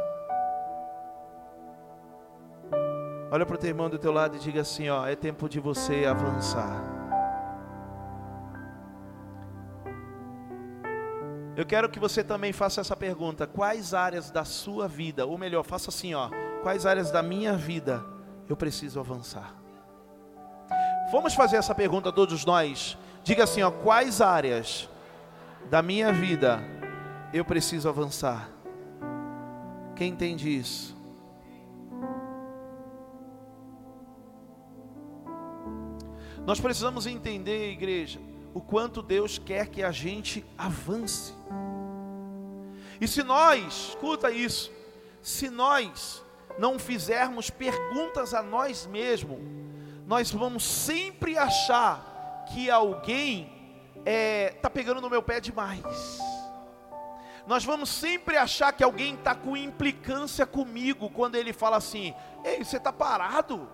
Olha 3.28 3.44
para 3.44 3.56
o 3.56 3.58
teu 3.58 3.68
irmão 3.68 3.90
do 3.90 3.98
teu 3.98 4.12
lado 4.12 4.36
e 4.36 4.38
diga 4.38 4.60
assim: 4.60 4.88
ó, 4.88 5.04
é 5.04 5.16
tempo 5.16 5.48
de 5.48 5.58
você 5.58 6.06
avançar. 6.06 6.80
Eu 11.56 11.66
quero 11.66 11.88
que 11.88 11.98
você 11.98 12.22
também 12.22 12.52
faça 12.52 12.80
essa 12.80 12.94
pergunta: 12.94 13.44
quais 13.44 13.92
áreas 13.92 14.30
da 14.30 14.44
sua 14.44 14.86
vida, 14.86 15.26
ou 15.26 15.36
melhor, 15.36 15.64
faça 15.64 15.90
assim, 15.90 16.14
ó, 16.14 16.30
quais 16.62 16.86
áreas 16.86 17.10
da 17.10 17.20
minha 17.20 17.54
vida 17.54 18.04
eu 18.48 18.56
preciso 18.56 19.00
avançar? 19.00 19.56
Vamos 21.10 21.34
fazer 21.34 21.56
essa 21.56 21.74
pergunta 21.74 22.12
todos 22.12 22.44
nós. 22.44 22.96
Diga 23.24 23.42
assim, 23.42 23.60
ó, 23.60 23.72
quais 23.72 24.20
áreas 24.20 24.88
da 25.70 25.82
minha 25.82 26.12
vida 26.12 26.60
eu 27.32 27.44
preciso 27.44 27.88
avançar? 27.88 28.50
Quem 29.94 30.10
entende 30.10 30.48
isso? 30.48 30.96
Nós 36.46 36.58
precisamos 36.58 37.06
entender, 37.06 37.72
igreja, 37.72 38.18
o 38.54 38.60
quanto 38.60 39.02
Deus 39.02 39.36
quer 39.38 39.68
que 39.68 39.82
a 39.82 39.90
gente 39.90 40.42
avance. 40.56 41.34
E 42.98 43.06
se 43.06 43.22
nós, 43.22 43.90
escuta 43.90 44.30
isso, 44.30 44.72
se 45.20 45.50
nós 45.50 46.24
não 46.58 46.78
fizermos 46.78 47.50
perguntas 47.50 48.32
a 48.32 48.42
nós 48.42 48.86
mesmos, 48.86 49.38
nós 50.06 50.30
vamos 50.30 50.64
sempre 50.64 51.36
achar 51.36 52.46
que 52.48 52.70
alguém 52.70 53.57
está 54.04 54.68
é, 54.68 54.70
pegando 54.72 55.00
no 55.00 55.10
meu 55.10 55.22
pé 55.22 55.40
demais. 55.40 56.18
Nós 57.46 57.64
vamos 57.64 57.88
sempre 57.88 58.36
achar 58.36 58.72
que 58.72 58.84
alguém 58.84 59.14
está 59.14 59.34
com 59.34 59.56
implicância 59.56 60.44
comigo 60.44 61.08
quando 61.08 61.34
ele 61.36 61.52
fala 61.52 61.78
assim: 61.78 62.14
Ei, 62.44 62.62
você 62.62 62.76
está 62.76 62.92
parado? 62.92 63.68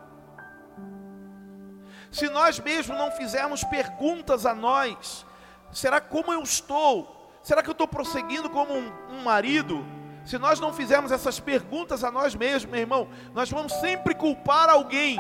Se 2.10 2.28
nós 2.28 2.60
mesmos 2.60 2.96
não 2.96 3.10
fizermos 3.10 3.64
perguntas 3.64 4.46
a 4.46 4.54
nós, 4.54 5.26
será 5.72 6.00
como 6.00 6.32
eu 6.32 6.40
estou? 6.42 7.32
Será 7.42 7.62
que 7.62 7.68
eu 7.68 7.72
estou 7.72 7.88
prosseguindo 7.88 8.48
como 8.48 8.72
um, 8.72 8.92
um 9.10 9.22
marido? 9.24 9.84
Se 10.24 10.38
nós 10.38 10.60
não 10.60 10.72
fizermos 10.72 11.10
essas 11.10 11.40
perguntas 11.40 12.04
a 12.04 12.12
nós 12.12 12.34
mesmos, 12.34 12.70
meu 12.70 12.80
irmão, 12.80 13.08
nós 13.34 13.50
vamos 13.50 13.72
sempre 13.72 14.14
culpar 14.14 14.70
alguém 14.70 15.18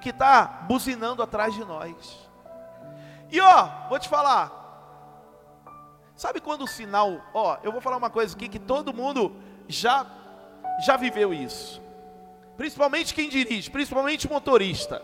que 0.00 0.10
está 0.10 0.46
buzinando 0.68 1.20
atrás 1.20 1.52
de 1.52 1.64
nós. 1.64 2.27
E 3.30 3.40
ó, 3.40 3.88
vou 3.88 3.98
te 3.98 4.08
falar, 4.08 4.50
sabe 6.16 6.40
quando 6.40 6.62
o 6.62 6.68
sinal, 6.68 7.20
ó, 7.34 7.58
eu 7.62 7.70
vou 7.70 7.80
falar 7.80 7.96
uma 7.96 8.10
coisa 8.10 8.34
aqui 8.34 8.48
que 8.48 8.58
todo 8.58 8.94
mundo 8.94 9.34
já 9.68 10.06
já 10.84 10.96
viveu 10.96 11.34
isso. 11.34 11.82
Principalmente 12.56 13.14
quem 13.14 13.28
dirige, 13.28 13.70
principalmente 13.70 14.28
motorista. 14.28 15.02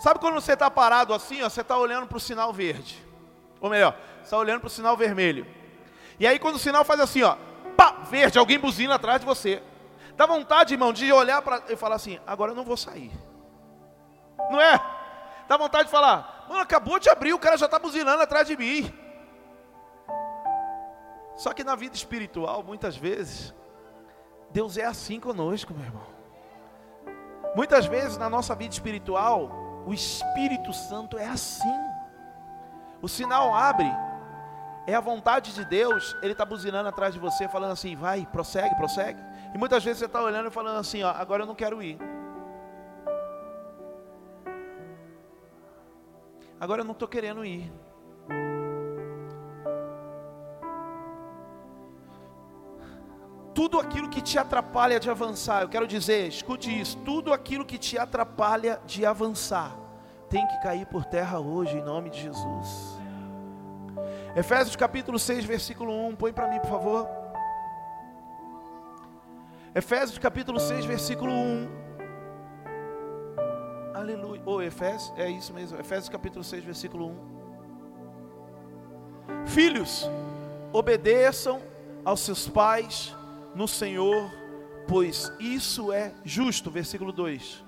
Sabe 0.00 0.18
quando 0.18 0.34
você 0.34 0.54
está 0.54 0.70
parado 0.70 1.12
assim, 1.12 1.42
ó, 1.42 1.48
você 1.48 1.60
está 1.60 1.76
olhando 1.76 2.06
para 2.06 2.16
o 2.16 2.20
sinal 2.20 2.52
verde. 2.52 3.04
Ou 3.60 3.68
melhor, 3.68 3.96
você 4.16 4.22
está 4.22 4.38
olhando 4.38 4.60
para 4.60 4.66
o 4.66 4.70
sinal 4.70 4.96
vermelho. 4.96 5.46
E 6.18 6.26
aí 6.26 6.38
quando 6.38 6.56
o 6.56 6.58
sinal 6.58 6.84
faz 6.84 7.00
assim, 7.00 7.22
ó, 7.22 7.36
pá, 7.76 7.96
verde, 8.10 8.38
alguém 8.38 8.58
buzina 8.58 8.94
atrás 8.94 9.20
de 9.20 9.26
você. 9.26 9.62
Dá 10.16 10.26
vontade, 10.26 10.74
irmão, 10.74 10.92
de 10.92 11.10
olhar 11.12 11.40
para 11.42 11.62
e 11.68 11.76
falar 11.76 11.96
assim, 11.96 12.18
agora 12.26 12.52
eu 12.52 12.54
não 12.54 12.64
vou 12.64 12.76
sair. 12.76 13.10
Não 14.50 14.60
é? 14.60 14.80
Dá 15.48 15.56
vontade 15.56 15.84
de 15.84 15.90
falar, 15.90 16.39
mano, 16.50 16.62
acabou 16.62 16.98
de 16.98 17.08
abrir, 17.08 17.32
o 17.32 17.38
cara 17.38 17.56
já 17.56 17.66
está 17.66 17.78
buzinando 17.78 18.22
atrás 18.22 18.46
de 18.46 18.56
mim. 18.56 18.92
Só 21.36 21.52
que 21.52 21.64
na 21.64 21.76
vida 21.76 21.94
espiritual, 21.94 22.62
muitas 22.62 22.96
vezes, 22.96 23.54
Deus 24.50 24.76
é 24.76 24.84
assim 24.84 25.20
conosco, 25.20 25.72
meu 25.72 25.84
irmão. 25.84 26.06
Muitas 27.54 27.86
vezes 27.86 28.18
na 28.18 28.28
nossa 28.28 28.54
vida 28.54 28.74
espiritual, 28.74 29.50
o 29.86 29.94
Espírito 29.94 30.72
Santo 30.72 31.16
é 31.16 31.26
assim. 31.26 31.72
O 33.00 33.08
sinal 33.08 33.54
abre, 33.54 33.90
é 34.86 34.94
a 34.94 35.00
vontade 35.00 35.54
de 35.54 35.64
Deus, 35.64 36.16
Ele 36.20 36.32
está 36.32 36.44
buzinando 36.44 36.88
atrás 36.88 37.14
de 37.14 37.20
você, 37.20 37.48
falando 37.48 37.72
assim: 37.72 37.96
vai, 37.96 38.26
prossegue, 38.26 38.74
prossegue. 38.74 39.22
E 39.54 39.58
muitas 39.58 39.82
vezes 39.82 40.00
você 40.00 40.06
está 40.06 40.20
olhando 40.20 40.48
e 40.48 40.52
falando 40.52 40.78
assim: 40.78 41.02
ó, 41.02 41.10
agora 41.10 41.44
eu 41.44 41.46
não 41.46 41.54
quero 41.54 41.82
ir. 41.82 41.98
Agora 46.60 46.82
eu 46.82 46.84
não 46.84 46.92
estou 46.92 47.08
querendo 47.08 47.42
ir. 47.42 47.72
Tudo 53.54 53.80
aquilo 53.80 54.10
que 54.10 54.20
te 54.20 54.38
atrapalha 54.38 55.00
de 55.00 55.08
avançar, 55.08 55.62
eu 55.62 55.68
quero 55.70 55.86
dizer, 55.86 56.28
escute 56.28 56.68
isso: 56.78 56.98
tudo 56.98 57.32
aquilo 57.32 57.64
que 57.64 57.78
te 57.78 57.98
atrapalha 57.98 58.78
de 58.84 59.06
avançar, 59.06 59.74
tem 60.28 60.46
que 60.46 60.60
cair 60.62 60.86
por 60.86 61.06
terra 61.06 61.40
hoje, 61.40 61.78
em 61.78 61.82
nome 61.82 62.10
de 62.10 62.20
Jesus. 62.20 63.00
Efésios 64.36 64.76
capítulo 64.76 65.18
6, 65.18 65.44
versículo 65.46 65.92
1, 66.08 66.16
põe 66.16 66.32
para 66.32 66.46
mim, 66.46 66.60
por 66.60 66.70
favor. 66.70 67.08
Efésios 69.74 70.18
capítulo 70.18 70.60
6, 70.60 70.84
versículo 70.84 71.32
1. 71.32 71.89
Aleluia. 74.00 74.42
Ou 74.46 74.56
oh, 74.56 74.62
Efésios, 74.62 75.12
é 75.18 75.28
isso 75.28 75.52
mesmo. 75.52 75.78
Efésios 75.78 76.08
capítulo 76.08 76.42
6, 76.42 76.64
versículo 76.64 77.08
1. 77.08 77.14
Filhos, 79.46 80.08
obedeçam 80.72 81.60
aos 82.02 82.20
seus 82.20 82.48
pais 82.48 83.14
no 83.54 83.68
Senhor, 83.68 84.32
pois 84.88 85.30
isso 85.38 85.92
é 85.92 86.14
justo. 86.24 86.70
Versículo 86.70 87.12
2. 87.12 87.62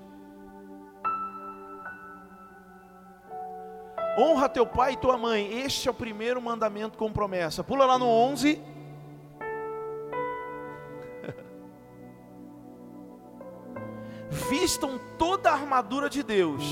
Honra 4.18 4.48
teu 4.48 4.66
pai 4.66 4.94
e 4.94 4.96
tua 4.96 5.18
mãe. 5.18 5.60
Este 5.60 5.86
é 5.86 5.90
o 5.90 5.94
primeiro 5.94 6.40
mandamento 6.40 6.96
com 6.96 7.12
promessa. 7.12 7.62
Pula 7.62 7.84
lá 7.84 7.98
no 7.98 8.06
11. 8.06 8.58
Vistam 14.50 14.98
toda 15.18 15.50
a 15.50 15.54
armadura 15.54 16.08
de 16.08 16.22
Deus 16.22 16.64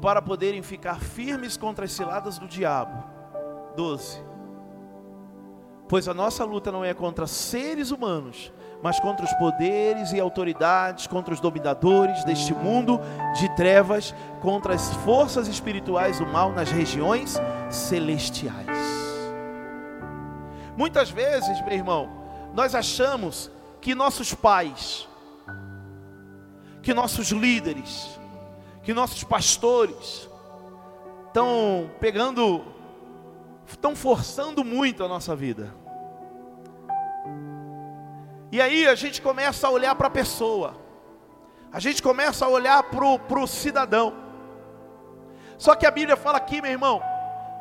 para 0.00 0.20
poderem 0.20 0.62
ficar 0.62 1.00
firmes 1.00 1.56
contra 1.56 1.84
as 1.84 1.92
ciladas 1.92 2.38
do 2.38 2.48
diabo. 2.48 3.04
12. 3.76 4.22
Pois 5.88 6.08
a 6.08 6.14
nossa 6.14 6.44
luta 6.44 6.72
não 6.72 6.84
é 6.84 6.92
contra 6.92 7.26
seres 7.26 7.90
humanos, 7.90 8.52
mas 8.82 8.98
contra 8.98 9.24
os 9.24 9.32
poderes 9.34 10.12
e 10.12 10.18
autoridades, 10.18 11.06
contra 11.06 11.32
os 11.32 11.38
dominadores 11.38 12.24
deste 12.24 12.52
mundo 12.52 12.98
de 13.38 13.48
trevas, 13.54 14.14
contra 14.40 14.74
as 14.74 14.92
forças 15.04 15.46
espirituais 15.46 16.18
do 16.18 16.26
mal 16.26 16.50
nas 16.50 16.70
regiões 16.70 17.38
celestiais. 17.70 18.66
Muitas 20.76 21.10
vezes, 21.10 21.60
meu 21.62 21.74
irmão, 21.74 22.10
nós 22.54 22.74
achamos 22.74 23.50
que 23.80 23.94
nossos 23.94 24.34
pais, 24.34 25.06
que 26.82 26.92
nossos 26.92 27.30
líderes, 27.30 28.18
que 28.82 28.92
nossos 28.92 29.22
pastores 29.22 30.28
estão 31.28 31.90
pegando, 32.00 32.64
estão 33.66 33.94
forçando 33.94 34.64
muito 34.64 35.04
a 35.04 35.08
nossa 35.08 35.34
vida. 35.36 35.72
E 38.50 38.60
aí 38.60 38.86
a 38.86 38.94
gente 38.94 39.22
começa 39.22 39.66
a 39.66 39.70
olhar 39.70 39.94
para 39.94 40.08
a 40.08 40.10
pessoa, 40.10 40.74
a 41.72 41.78
gente 41.78 42.02
começa 42.02 42.44
a 42.44 42.48
olhar 42.48 42.82
para 42.82 43.38
o 43.38 43.46
cidadão. 43.46 44.12
Só 45.56 45.76
que 45.76 45.86
a 45.86 45.90
Bíblia 45.90 46.16
fala 46.16 46.38
aqui, 46.38 46.60
meu 46.60 46.70
irmão, 46.70 47.00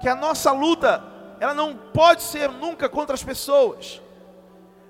que 0.01 0.09
a 0.09 0.15
nossa 0.15 0.51
luta, 0.51 1.03
ela 1.39 1.53
não 1.53 1.77
pode 1.77 2.23
ser 2.23 2.49
nunca 2.49 2.89
contra 2.89 3.13
as 3.13 3.23
pessoas, 3.23 4.01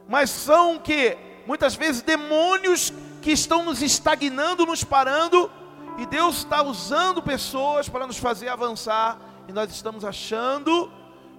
mas 0.08 0.30
são 0.30 0.80
que 0.80 1.18
muitas 1.46 1.76
vezes 1.76 2.02
demônios 2.02 2.92
que 3.22 3.32
estão 3.32 3.64
nos 3.64 3.82
estagnando, 3.82 4.66
nos 4.66 4.84
parando, 4.84 5.52
e 5.98 6.06
Deus 6.06 6.38
está 6.38 6.64
usando 6.64 7.22
pessoas 7.22 7.88
para 7.88 8.08
nos 8.08 8.18
fazer 8.18 8.50
avançar, 8.50 9.20
e 9.48 9.54
nós 9.54 9.70
estamos 9.72 10.04
achando 10.04 10.92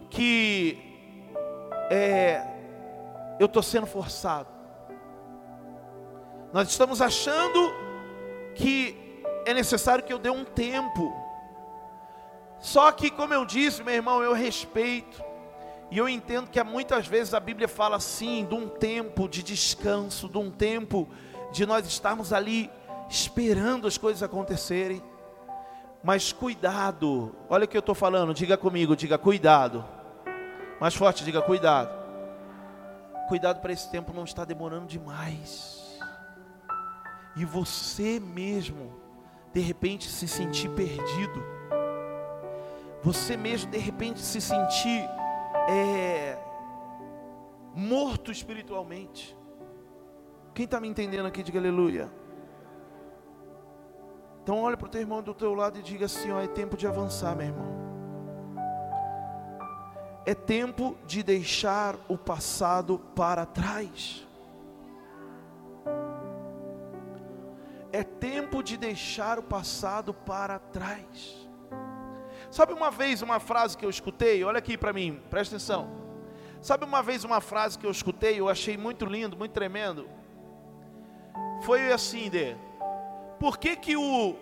que 0.08 0.78
é, 1.90 2.46
eu 3.40 3.46
estou 3.46 3.62
sendo 3.62 3.86
forçado. 3.86 4.48
Nós 6.52 6.68
estamos 6.68 7.00
achando 7.00 7.74
que 8.54 9.24
é 9.46 9.54
necessário 9.54 10.04
que 10.04 10.12
eu 10.12 10.18
dê 10.18 10.30
um 10.30 10.44
tempo. 10.44 11.12
Só 12.60 12.92
que, 12.92 13.10
como 13.10 13.34
eu 13.34 13.44
disse, 13.44 13.82
meu 13.82 13.94
irmão, 13.94 14.22
eu 14.22 14.34
respeito. 14.34 15.22
E 15.90 15.98
eu 15.98 16.08
entendo 16.08 16.48
que 16.48 16.62
muitas 16.62 17.06
vezes 17.06 17.34
a 17.34 17.40
Bíblia 17.40 17.68
fala 17.68 17.96
assim, 17.96 18.46
de 18.46 18.54
um 18.54 18.68
tempo 18.68 19.28
de 19.28 19.42
descanso, 19.42 20.28
de 20.28 20.38
um 20.38 20.50
tempo 20.50 21.08
de 21.52 21.66
nós 21.66 21.86
estarmos 21.86 22.32
ali 22.32 22.70
esperando 23.08 23.86
as 23.86 23.98
coisas 23.98 24.22
acontecerem. 24.22 25.02
Mas 26.02 26.32
cuidado, 26.32 27.34
olha 27.48 27.64
o 27.64 27.68
que 27.68 27.76
eu 27.76 27.80
estou 27.80 27.94
falando, 27.94 28.34
diga 28.34 28.56
comigo, 28.56 28.96
diga 28.96 29.16
cuidado. 29.16 29.84
Mais 30.80 30.94
forte, 30.94 31.24
diga 31.24 31.40
cuidado. 31.40 32.02
Cuidado 33.28 33.60
para 33.60 33.72
esse 33.72 33.88
tempo 33.90 34.12
não 34.12 34.24
estar 34.24 34.44
demorando 34.44 34.86
demais. 34.86 36.00
E 37.36 37.44
você 37.44 38.18
mesmo, 38.18 38.92
de 39.52 39.60
repente, 39.60 40.08
se 40.08 40.26
sentir 40.26 40.68
perdido. 40.70 41.44
Você 43.02 43.36
mesmo, 43.36 43.70
de 43.70 43.78
repente, 43.78 44.20
se 44.20 44.40
sentir 44.40 45.08
é, 45.68 46.36
morto 47.74 48.32
espiritualmente. 48.32 49.36
Quem 50.54 50.66
está 50.66 50.78
me 50.78 50.88
entendendo 50.88 51.26
aqui, 51.26 51.42
diga 51.42 51.58
aleluia. 51.58 52.10
Então 54.42 54.60
olha 54.60 54.76
para 54.76 54.86
o 54.86 54.90
teu 54.90 55.00
irmão 55.00 55.22
do 55.22 55.32
teu 55.32 55.54
lado 55.54 55.78
e 55.78 55.82
diga 55.82 56.06
assim, 56.06 56.30
ó, 56.30 56.40
é 56.40 56.48
tempo 56.48 56.76
de 56.76 56.86
avançar, 56.86 57.34
meu 57.34 57.46
irmão. 57.46 57.72
É 60.26 60.34
tempo 60.34 60.96
de 61.06 61.22
deixar 61.22 61.96
o 62.08 62.18
passado 62.18 62.98
para 63.14 63.46
trás. 63.46 64.26
É 67.90 68.02
tempo 68.02 68.62
de 68.62 68.76
deixar 68.76 69.38
o 69.38 69.42
passado 69.42 70.12
para 70.12 70.58
trás. 70.58 71.48
Sabe 72.50 72.72
uma 72.72 72.90
vez 72.90 73.22
uma 73.22 73.40
frase 73.40 73.78
que 73.78 73.84
eu 73.84 73.90
escutei? 73.90 74.44
Olha 74.44 74.58
aqui 74.58 74.76
para 74.76 74.92
mim, 74.92 75.20
presta 75.30 75.56
atenção. 75.56 75.88
Sabe 76.60 76.84
uma 76.84 77.02
vez 77.02 77.24
uma 77.24 77.40
frase 77.40 77.78
que 77.78 77.86
eu 77.86 77.90
escutei, 77.90 78.38
eu 78.38 78.48
achei 78.48 78.76
muito 78.76 79.06
lindo, 79.06 79.36
muito 79.36 79.52
tremendo 79.52 80.21
foi 81.62 81.92
assim 81.92 82.28
de 82.28 82.56
por 83.38 83.58
que, 83.58 83.76
que 83.76 83.96
o, 83.96 84.36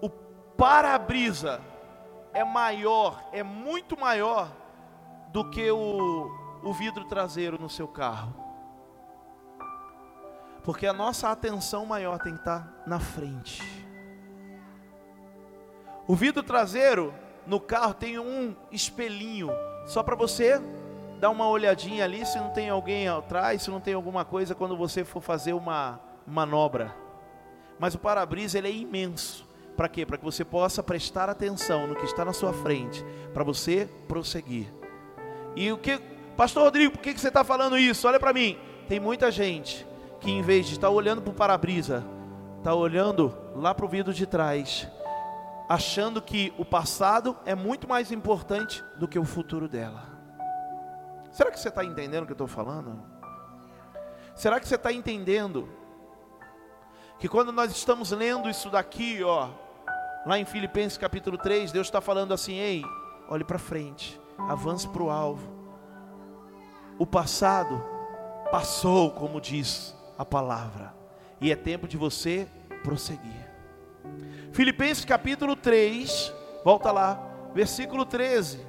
o 0.00 0.08
para-brisa 0.56 1.60
é 2.32 2.44
maior, 2.44 3.22
é 3.32 3.42
muito 3.42 3.98
maior 3.98 4.50
do 5.28 5.48
que 5.50 5.70
o, 5.70 6.30
o 6.62 6.72
vidro 6.72 7.04
traseiro 7.04 7.60
no 7.60 7.68
seu 7.68 7.86
carro? 7.86 8.34
Porque 10.64 10.86
a 10.86 10.92
nossa 10.92 11.30
atenção 11.30 11.84
maior 11.84 12.18
tem 12.18 12.34
que 12.34 12.38
estar 12.38 12.82
na 12.86 13.00
frente. 13.00 13.62
O 16.06 16.14
vidro 16.14 16.42
traseiro 16.42 17.12
no 17.46 17.58
carro 17.58 17.94
tem 17.94 18.18
um 18.18 18.54
espelhinho, 18.70 19.50
só 19.86 20.02
para 20.02 20.14
você 20.14 20.60
dar 21.18 21.30
uma 21.30 21.48
olhadinha 21.48 22.04
ali 22.04 22.24
se 22.26 22.38
não 22.38 22.50
tem 22.50 22.68
alguém 22.68 23.08
atrás, 23.08 23.62
se 23.62 23.70
não 23.70 23.80
tem 23.80 23.94
alguma 23.94 24.24
coisa 24.24 24.54
quando 24.54 24.76
você 24.76 25.04
for 25.04 25.20
fazer 25.20 25.52
uma 25.52 26.11
manobra. 26.26 26.94
Mas 27.78 27.94
o 27.94 27.98
para-brisa 27.98 28.58
ele 28.58 28.68
é 28.68 28.72
imenso. 28.72 29.46
Para 29.76 29.88
quê? 29.88 30.04
Para 30.04 30.18
que 30.18 30.24
você 30.24 30.44
possa 30.44 30.82
prestar 30.82 31.28
atenção 31.28 31.86
no 31.86 31.96
que 31.96 32.04
está 32.04 32.24
na 32.24 32.32
sua 32.32 32.52
frente, 32.52 33.04
para 33.32 33.42
você 33.42 33.88
prosseguir. 34.06 34.72
E 35.56 35.72
o 35.72 35.78
que, 35.78 35.98
Pastor 36.36 36.64
Rodrigo, 36.64 36.92
por 36.92 37.00
que, 37.00 37.18
você 37.18 37.28
está 37.28 37.42
falando 37.42 37.78
isso? 37.78 38.06
Olha 38.06 38.20
para 38.20 38.32
mim. 38.32 38.58
Tem 38.88 39.00
muita 39.00 39.30
gente 39.30 39.86
que 40.20 40.30
em 40.30 40.42
vez 40.42 40.66
de 40.66 40.74
estar 40.74 40.90
olhando 40.90 41.22
para 41.22 41.30
o 41.30 41.34
para-brisa, 41.34 42.04
está 42.58 42.74
olhando 42.74 43.36
lá 43.56 43.74
para 43.74 43.84
o 43.84 43.88
vidro 43.88 44.14
de 44.14 44.26
trás, 44.26 44.86
achando 45.68 46.22
que 46.22 46.52
o 46.58 46.64
passado 46.64 47.36
é 47.44 47.54
muito 47.54 47.88
mais 47.88 48.12
importante 48.12 48.84
do 48.96 49.08
que 49.08 49.18
o 49.18 49.24
futuro 49.24 49.68
dela. 49.68 50.12
Será 51.32 51.50
que 51.50 51.58
você 51.58 51.68
está 51.68 51.84
entendendo 51.84 52.22
o 52.22 52.26
que 52.26 52.32
eu 52.32 52.34
estou 52.34 52.46
falando? 52.46 53.02
Será 54.34 54.60
que 54.60 54.68
você 54.68 54.76
está 54.76 54.92
entendendo 54.92 55.68
que 57.22 57.28
quando 57.28 57.52
nós 57.52 57.70
estamos 57.70 58.10
lendo 58.10 58.50
isso 58.50 58.68
daqui, 58.68 59.22
ó, 59.22 59.48
lá 60.26 60.40
em 60.40 60.44
Filipenses 60.44 60.98
capítulo 60.98 61.38
3, 61.38 61.70
Deus 61.70 61.86
está 61.86 62.00
falando 62.00 62.34
assim: 62.34 62.54
ei, 62.54 62.82
olhe 63.28 63.44
para 63.44 63.60
frente, 63.60 64.20
avance 64.36 64.88
para 64.88 65.04
o 65.04 65.08
alvo. 65.08 65.48
O 66.98 67.06
passado 67.06 67.80
passou, 68.50 69.12
como 69.12 69.40
diz 69.40 69.94
a 70.18 70.24
palavra, 70.24 70.92
e 71.40 71.52
é 71.52 71.54
tempo 71.54 71.86
de 71.86 71.96
você 71.96 72.48
prosseguir. 72.82 73.48
Filipenses 74.52 75.04
capítulo 75.04 75.54
3, 75.54 76.34
volta 76.64 76.90
lá, 76.90 77.22
versículo 77.54 78.04
13. 78.04 78.66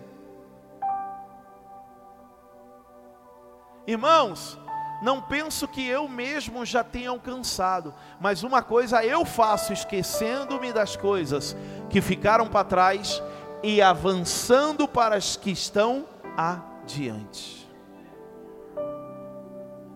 Irmãos, 3.87 4.59
não 5.03 5.21
penso 5.21 5.67
que 5.67 5.85
eu 5.85 6.07
mesmo 6.07 6.65
já 6.65 6.81
tenha 6.81 7.09
alcançado, 7.09 7.93
mas 8.21 8.41
uma 8.41 8.63
coisa 8.63 9.03
eu 9.03 9.25
faço, 9.25 9.73
esquecendo-me 9.73 10.71
das 10.71 10.95
coisas 10.95 11.57
que 11.89 11.99
ficaram 11.99 12.47
para 12.47 12.63
trás 12.63 13.21
e 13.61 13.81
avançando 13.81 14.87
para 14.87 15.17
as 15.17 15.35
que 15.35 15.51
estão 15.51 16.05
adiante. 16.37 17.69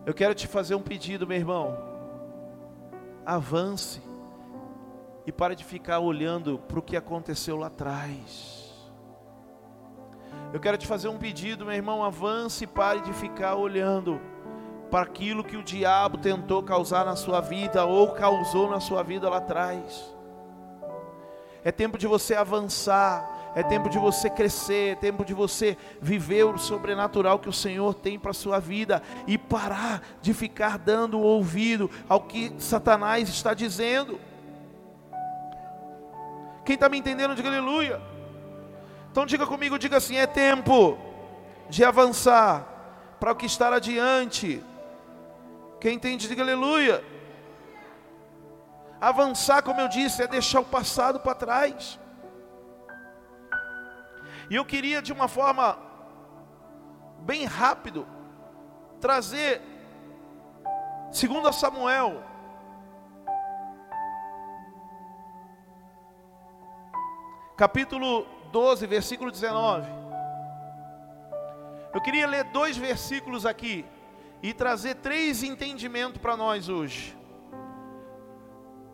Eu 0.05 0.13
quero 0.13 0.35
te 0.35 0.45
fazer 0.45 0.75
um 0.75 0.81
pedido, 0.81 1.25
meu 1.25 1.37
irmão. 1.37 1.77
Avance 3.25 4.01
e 5.25 5.31
pare 5.31 5.55
de 5.55 5.63
ficar 5.63 5.99
olhando 5.99 6.59
para 6.59 6.79
o 6.79 6.81
que 6.81 6.97
aconteceu 6.97 7.55
lá 7.55 7.67
atrás. 7.67 8.91
Eu 10.51 10.59
quero 10.59 10.77
te 10.77 10.85
fazer 10.85 11.07
um 11.07 11.17
pedido, 11.17 11.65
meu 11.65 11.73
irmão. 11.73 12.03
Avance 12.03 12.65
e 12.65 12.67
pare 12.67 12.99
de 13.01 13.13
ficar 13.13 13.55
olhando 13.55 14.19
para 14.89 15.03
aquilo 15.03 15.43
que 15.43 15.57
o 15.57 15.63
diabo 15.63 16.17
tentou 16.17 16.63
causar 16.63 17.05
na 17.05 17.15
sua 17.15 17.41
vida 17.41 17.85
ou 17.85 18.11
causou 18.11 18.69
na 18.69 18.79
sua 18.79 19.03
vida 19.03 19.29
lá 19.29 19.37
atrás. 19.37 20.15
É 21.63 21.71
tempo 21.71 21.97
de 21.97 22.07
você 22.07 22.33
avançar, 22.33 23.51
é 23.53 23.63
tempo 23.63 23.89
de 23.89 23.97
você 23.97 24.29
crescer, 24.29 24.91
é 24.91 24.95
tempo 24.95 25.25
de 25.25 25.33
você 25.33 25.77
viver 25.99 26.43
o 26.45 26.57
sobrenatural 26.57 27.39
que 27.39 27.49
o 27.49 27.53
Senhor 27.53 27.93
tem 27.93 28.17
para 28.17 28.31
a 28.31 28.33
sua 28.33 28.59
vida 28.59 29.01
e 29.25 29.37
parar 29.37 30.01
de 30.21 30.33
ficar 30.33 30.77
dando 30.77 31.19
ouvido 31.19 31.89
ao 32.07 32.21
que 32.21 32.53
Satanás 32.59 33.27
está 33.27 33.53
dizendo. 33.53 34.19
Quem 36.63 36.75
está 36.75 36.87
me 36.87 36.97
entendendo, 36.97 37.35
diga 37.35 37.49
aleluia. 37.49 38.01
Então 39.11 39.25
diga 39.25 39.47
comigo, 39.47 39.79
diga 39.79 39.97
assim: 39.97 40.15
é 40.15 40.27
tempo 40.27 40.97
de 41.69 41.83
avançar 41.83 43.15
para 43.19 43.31
o 43.31 43.35
que 43.35 43.45
está 43.45 43.73
adiante. 43.73 44.63
Quem 45.79 45.95
entende, 45.95 46.27
diga 46.27 46.41
aleluia. 46.41 47.03
Avançar, 48.99 49.61
como 49.61 49.79
eu 49.79 49.87
disse, 49.87 50.23
é 50.23 50.27
deixar 50.27 50.59
o 50.59 50.65
passado 50.65 51.19
para 51.19 51.35
trás. 51.35 51.99
E 54.49 54.55
eu 54.55 54.65
queria, 54.65 55.01
de 55.01 55.13
uma 55.13 55.27
forma 55.27 55.77
bem 57.19 57.45
rápido, 57.45 58.07
trazer, 58.99 59.61
segundo 61.11 61.51
Samuel, 61.53 62.23
capítulo 67.55 68.25
12, 68.51 68.87
versículo 68.87 69.31
19. 69.31 69.87
Eu 71.93 72.01
queria 72.01 72.25
ler 72.25 72.45
dois 72.45 72.77
versículos 72.77 73.45
aqui 73.45 73.85
e 74.41 74.53
trazer 74.53 74.95
três 74.95 75.43
entendimentos 75.43 76.21
para 76.21 76.37
nós 76.37 76.69
hoje. 76.69 77.17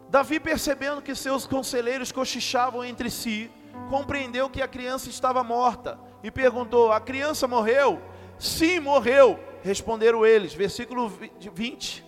Davi, 0.10 0.40
percebendo 0.40 1.02
que 1.02 1.16
seus 1.16 1.48
conselheiros 1.48 2.12
cochichavam 2.12 2.86
entre 2.86 3.10
si, 3.10 3.50
compreendeu 3.90 4.50
que 4.50 4.62
a 4.62 4.68
criança 4.68 5.10
estava 5.10 5.44
morta 5.44 6.00
e 6.24 6.30
perguntou: 6.30 6.92
A 6.92 7.02
criança 7.02 7.48
morreu? 7.48 8.00
Sim, 8.38 8.80
morreu, 8.80 9.40
responderam 9.64 10.26
eles. 10.26 10.54
Versículo 10.54 11.12
20. 11.40 12.06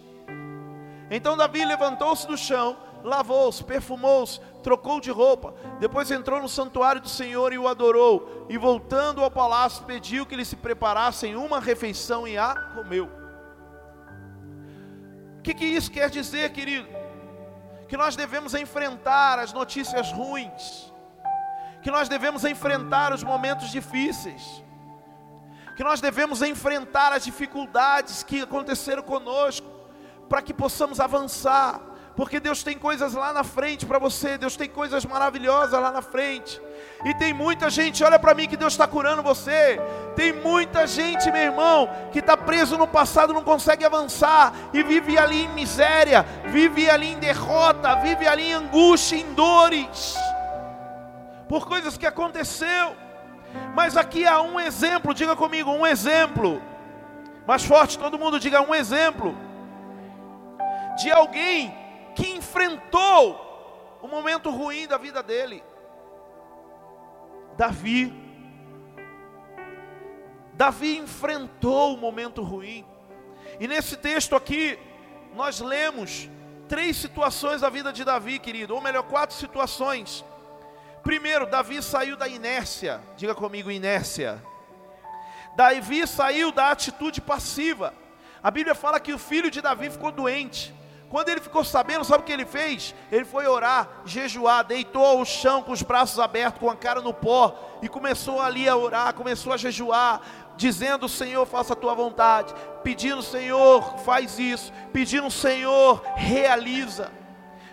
Então 1.10 1.38
Davi 1.38 1.63
levantou-se 1.63 2.28
do 2.28 2.38
chão, 2.38 2.78
lavou-se, 3.04 3.63
perfumou-se, 3.63 4.39
trocou 4.63 5.00
de 5.00 5.12
roupa, 5.12 5.54
depois 5.80 6.10
entrou 6.10 6.41
no 6.41 6.50
santuário 6.50 7.02
do 7.02 7.10
Senhor 7.10 7.54
e 7.54 7.58
o 7.58 7.67
adorou, 7.67 8.45
e 8.50 8.58
voltando 8.58 9.24
ao 9.24 9.30
palácio, 9.30 9.86
pediu 9.86 10.26
que 10.26 10.36
lhe 10.36 10.45
se 10.45 10.56
preparassem 10.56 11.36
uma 11.36 11.60
refeição 11.60 12.28
e 12.28 12.38
a 12.38 12.56
comeu. 12.56 13.25
Que, 15.46 15.54
que 15.54 15.66
isso 15.66 15.90
quer 15.92 16.10
dizer, 16.10 16.52
querido? 16.52 17.06
que 17.88 17.96
nós 17.96 18.16
devemos 18.16 18.54
enfrentar 18.54 19.40
as 19.40 19.54
notícias 19.54 20.12
ruins, 20.12 20.92
que 21.82 21.92
nós 21.92 22.10
devemos 22.10 22.44
enfrentar 22.44 23.14
os 23.14 23.24
momentos 23.24 23.70
difíceis, 23.70 24.64
que 25.76 25.84
nós 25.84 26.02
devemos 26.02 26.42
enfrentar 26.42 27.14
as 27.14 27.24
dificuldades 27.24 28.24
que 28.24 28.42
aconteceram 28.42 29.04
conosco, 29.04 29.68
para 30.28 30.42
que 30.42 30.54
possamos 30.54 31.00
avançar, 31.00 31.80
porque 32.15 32.39
Deus 32.39 32.63
tem 32.63 32.78
coisas 32.78 33.13
lá 33.13 33.34
na 33.34 33.43
frente 33.43 33.86
para 33.86 33.99
você, 33.99 34.38
Deus 34.38 34.56
tem 34.56 34.69
coisas 34.69 35.06
maravilhosas 35.06 35.80
lá 35.80 35.91
na 35.91 36.01
frente. 36.01 36.62
E 37.04 37.13
tem 37.13 37.34
muita 37.34 37.69
gente, 37.69 38.04
olha 38.04 38.17
para 38.17 38.34
mim 38.34 38.47
que 38.47 38.56
Deus 38.56 38.71
está 38.73 38.88
curando 38.88 39.21
você. 39.21 39.80
Tem 40.15 40.32
muita 40.32 40.88
gente, 40.88 41.30
meu 41.30 41.41
irmão, 41.41 41.89
que 42.13 42.19
está 42.19 42.38
preso 42.38 42.78
no 42.78 42.88
passado, 42.88 43.34
não 43.34 43.43
consegue 43.43 43.84
avançar 43.84 44.54
e 44.73 44.82
vive 44.82 45.17
ali 45.17 45.43
em 45.43 45.49
miséria, 45.49 46.25
vive 46.45 46.89
ali 46.89 47.12
em 47.12 47.19
derrota, 47.19 47.95
vive 47.95 48.25
ali 48.25 48.49
em 48.49 48.54
angústia, 48.54 49.17
em 49.17 49.34
dores, 49.34 50.15
por 51.49 51.67
coisas 51.67 51.97
que 51.97 52.08
aconteceu. 52.08 52.95
Mas 53.75 53.97
aqui 53.97 54.25
há 54.25 54.41
um 54.41 54.58
exemplo, 54.58 55.13
diga 55.13 55.36
comigo, 55.36 55.69
um 55.69 55.86
exemplo. 55.86 56.62
Mais 57.45 57.63
forte, 57.63 57.99
todo 57.99 58.17
mundo 58.17 58.39
diga 58.39 58.62
um 58.62 58.73
exemplo 58.73 59.38
de 60.97 61.12
alguém 61.12 61.85
que 62.15 62.28
enfrentou 62.32 63.99
o 64.01 64.08
momento 64.08 64.49
ruim 64.49 64.88
da 64.88 64.97
vida 64.97 65.21
dele. 65.21 65.63
Davi. 67.58 68.13
Davi 70.54 70.97
enfrentou 70.97 71.93
o 71.93 71.97
momento 71.97 72.41
ruim. 72.41 72.86
E 73.60 73.67
nesse 73.67 73.97
texto 73.97 74.36
aqui, 74.36 74.80
nós 75.34 75.60
lemos 75.60 76.30
três 76.67 76.95
situações 76.97 77.62
da 77.62 77.69
vida 77.69 77.91
de 77.91 78.04
Davi, 78.04 78.39
querido, 78.39 78.73
ou 78.73 78.82
melhor, 78.82 79.04
quatro 79.04 79.36
situações. 79.36 80.23
Primeiro, 81.04 81.45
Davi 81.45 81.82
saiu 81.84 82.17
da 82.17 82.28
inércia, 82.28 83.01
diga 83.15 83.36
comigo, 83.36 83.69
inércia. 83.69 84.41
Davi 85.56 86.08
saiu 86.08 86.51
da 86.51 86.71
atitude 86.71 87.21
passiva. 87.21 87.93
A 88.41 88.49
Bíblia 88.49 88.75
fala 88.75 88.99
que 88.99 89.13
o 89.13 89.19
filho 89.19 89.51
de 89.51 89.62
Davi 89.62 89.89
ficou 89.89 90.12
doente. 90.12 90.73
Quando 91.15 91.30
ele 91.30 91.39
ficou 91.39 91.63
sabendo, 91.63 92.04
sabe 92.04 92.23
o 92.23 92.25
que 92.25 92.32
ele 92.34 92.45
fez? 92.45 92.93
Ele 93.10 93.23
foi 93.23 93.47
orar, 93.47 93.88
jejuar, 94.04 94.65
deitou 94.65 95.06
ao 95.06 95.23
chão 95.23 95.63
com 95.63 95.71
os 95.71 95.82
braços 95.82 96.19
abertos, 96.19 96.60
com 96.60 96.69
a 96.69 96.75
cara 96.75 96.99
no 96.99 97.13
pó, 97.13 97.58
e 97.82 97.88
começou 97.88 98.41
ali 98.41 98.67
a 98.67 98.75
orar, 98.75 99.13
começou 99.13 99.54
a 99.54 99.56
jejuar, 99.56 100.19
dizendo: 100.58 101.08
Senhor, 101.08 101.45
faça 101.45 101.71
a 101.71 101.75
tua 101.78 101.95
vontade, 101.95 102.54
pedindo: 102.84 103.21
Senhor, 103.21 103.97
faz 103.99 104.38
isso, 104.38 104.73
pedindo: 104.91 105.32
Senhor, 105.32 106.04
realiza. 106.17 107.10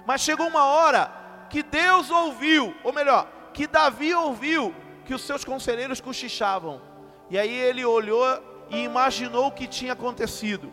Mas 0.07 0.21
chegou 0.21 0.47
uma 0.47 0.65
hora 0.65 1.13
que 1.51 1.65
Deus 1.65 2.13
ouviu, 2.13 2.73
ou 2.85 2.93
melhor, 2.93 3.27
que 3.53 3.67
Davi 3.67 4.15
ouviu 4.15 4.73
que 5.05 5.15
os 5.15 5.23
seus 5.23 5.45
conselheiros 5.45 6.01
cochichavam, 6.01 6.81
e 7.29 7.37
aí 7.37 7.53
ele 7.53 7.85
olhou 7.85 8.25
e 8.71 8.85
imaginou 8.85 9.49
o 9.49 9.53
que 9.53 9.67
tinha 9.67 9.95
acontecido. 9.95 10.73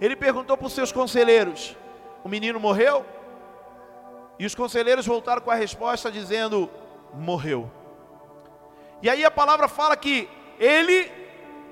Ele 0.00 0.14
perguntou 0.14 0.56
para 0.56 0.68
os 0.68 0.72
seus 0.72 0.92
conselheiros: 0.92 1.76
o 2.24 2.28
menino 2.28 2.58
morreu? 2.58 3.04
E 4.38 4.46
os 4.46 4.54
conselheiros 4.54 5.06
voltaram 5.06 5.42
com 5.42 5.50
a 5.50 5.54
resposta 5.54 6.10
dizendo: 6.10 6.70
morreu. 7.12 7.70
E 9.02 9.10
aí 9.10 9.24
a 9.24 9.30
palavra 9.30 9.68
fala 9.68 9.96
que 9.96 10.28
ele 10.58 11.12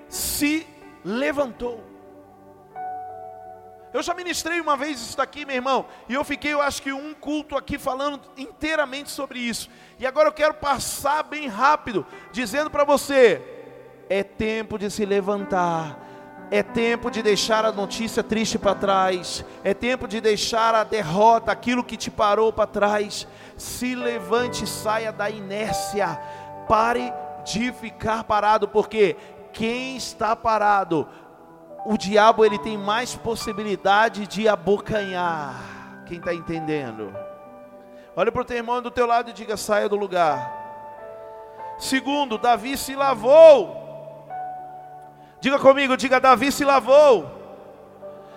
se 0.08 0.66
levantou. 1.02 1.82
Eu 3.92 4.02
já 4.02 4.14
ministrei 4.14 4.60
uma 4.60 4.76
vez 4.76 5.00
isso 5.00 5.16
daqui, 5.16 5.44
meu 5.44 5.56
irmão, 5.56 5.86
e 6.08 6.14
eu 6.14 6.24
fiquei, 6.24 6.52
eu 6.52 6.62
acho 6.62 6.80
que 6.80 6.92
um 6.92 7.12
culto 7.12 7.56
aqui 7.56 7.78
falando 7.78 8.20
inteiramente 8.38 9.10
sobre 9.10 9.38
isso. 9.38 9.68
E 9.98 10.06
agora 10.06 10.28
eu 10.28 10.32
quero 10.32 10.54
passar 10.54 11.22
bem 11.22 11.46
rápido, 11.46 12.06
dizendo 12.30 12.70
para 12.70 12.84
você: 12.84 13.42
é 14.08 14.22
tempo 14.22 14.78
de 14.78 14.90
se 14.90 15.04
levantar 15.04 16.01
é 16.52 16.62
tempo 16.62 17.10
de 17.10 17.22
deixar 17.22 17.64
a 17.64 17.72
notícia 17.72 18.22
triste 18.22 18.58
para 18.58 18.74
trás. 18.74 19.42
É 19.64 19.72
tempo 19.72 20.06
de 20.06 20.20
deixar 20.20 20.74
a 20.74 20.84
derrota, 20.84 21.50
aquilo 21.50 21.82
que 21.82 21.96
te 21.96 22.10
parou 22.10 22.52
para 22.52 22.66
trás. 22.66 23.26
Se 23.56 23.94
levante, 23.94 24.66
saia 24.66 25.10
da 25.10 25.30
inércia. 25.30 26.20
Pare 26.68 27.10
de 27.42 27.72
ficar 27.72 28.24
parado, 28.24 28.68
porque 28.68 29.16
quem 29.50 29.96
está 29.96 30.36
parado, 30.36 31.08
o 31.86 31.96
diabo 31.96 32.44
ele 32.44 32.58
tem 32.58 32.76
mais 32.76 33.14
possibilidade 33.14 34.26
de 34.26 34.46
abocanhar. 34.46 36.04
Quem 36.04 36.18
está 36.18 36.34
entendendo? 36.34 37.16
Olha 38.14 38.30
para 38.30 38.42
o 38.42 38.44
teu 38.44 38.58
irmão 38.58 38.82
do 38.82 38.90
teu 38.90 39.06
lado 39.06 39.30
e 39.30 39.32
diga: 39.32 39.56
saia 39.56 39.88
do 39.88 39.96
lugar. 39.96 40.52
Segundo, 41.78 42.36
Davi 42.36 42.76
se 42.76 42.94
lavou 42.94 43.81
Diga 45.42 45.58
comigo, 45.58 45.96
diga: 45.96 46.20
Davi 46.20 46.52
se 46.52 46.64
lavou. 46.64 47.28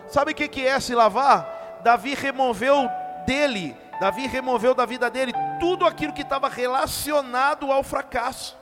Sabe 0.07 0.31
o 0.31 0.35
que 0.35 0.65
é 0.65 0.79
se 0.79 0.95
lavar? 0.95 1.79
Davi 1.83 2.15
removeu 2.15 2.89
dele, 3.27 3.77
Davi 3.99 4.25
removeu 4.25 4.73
da 4.73 4.87
vida 4.87 5.07
dele 5.07 5.31
tudo 5.59 5.85
aquilo 5.85 6.13
que 6.13 6.23
estava 6.23 6.49
relacionado 6.49 7.71
ao 7.71 7.83
fracasso. 7.83 8.57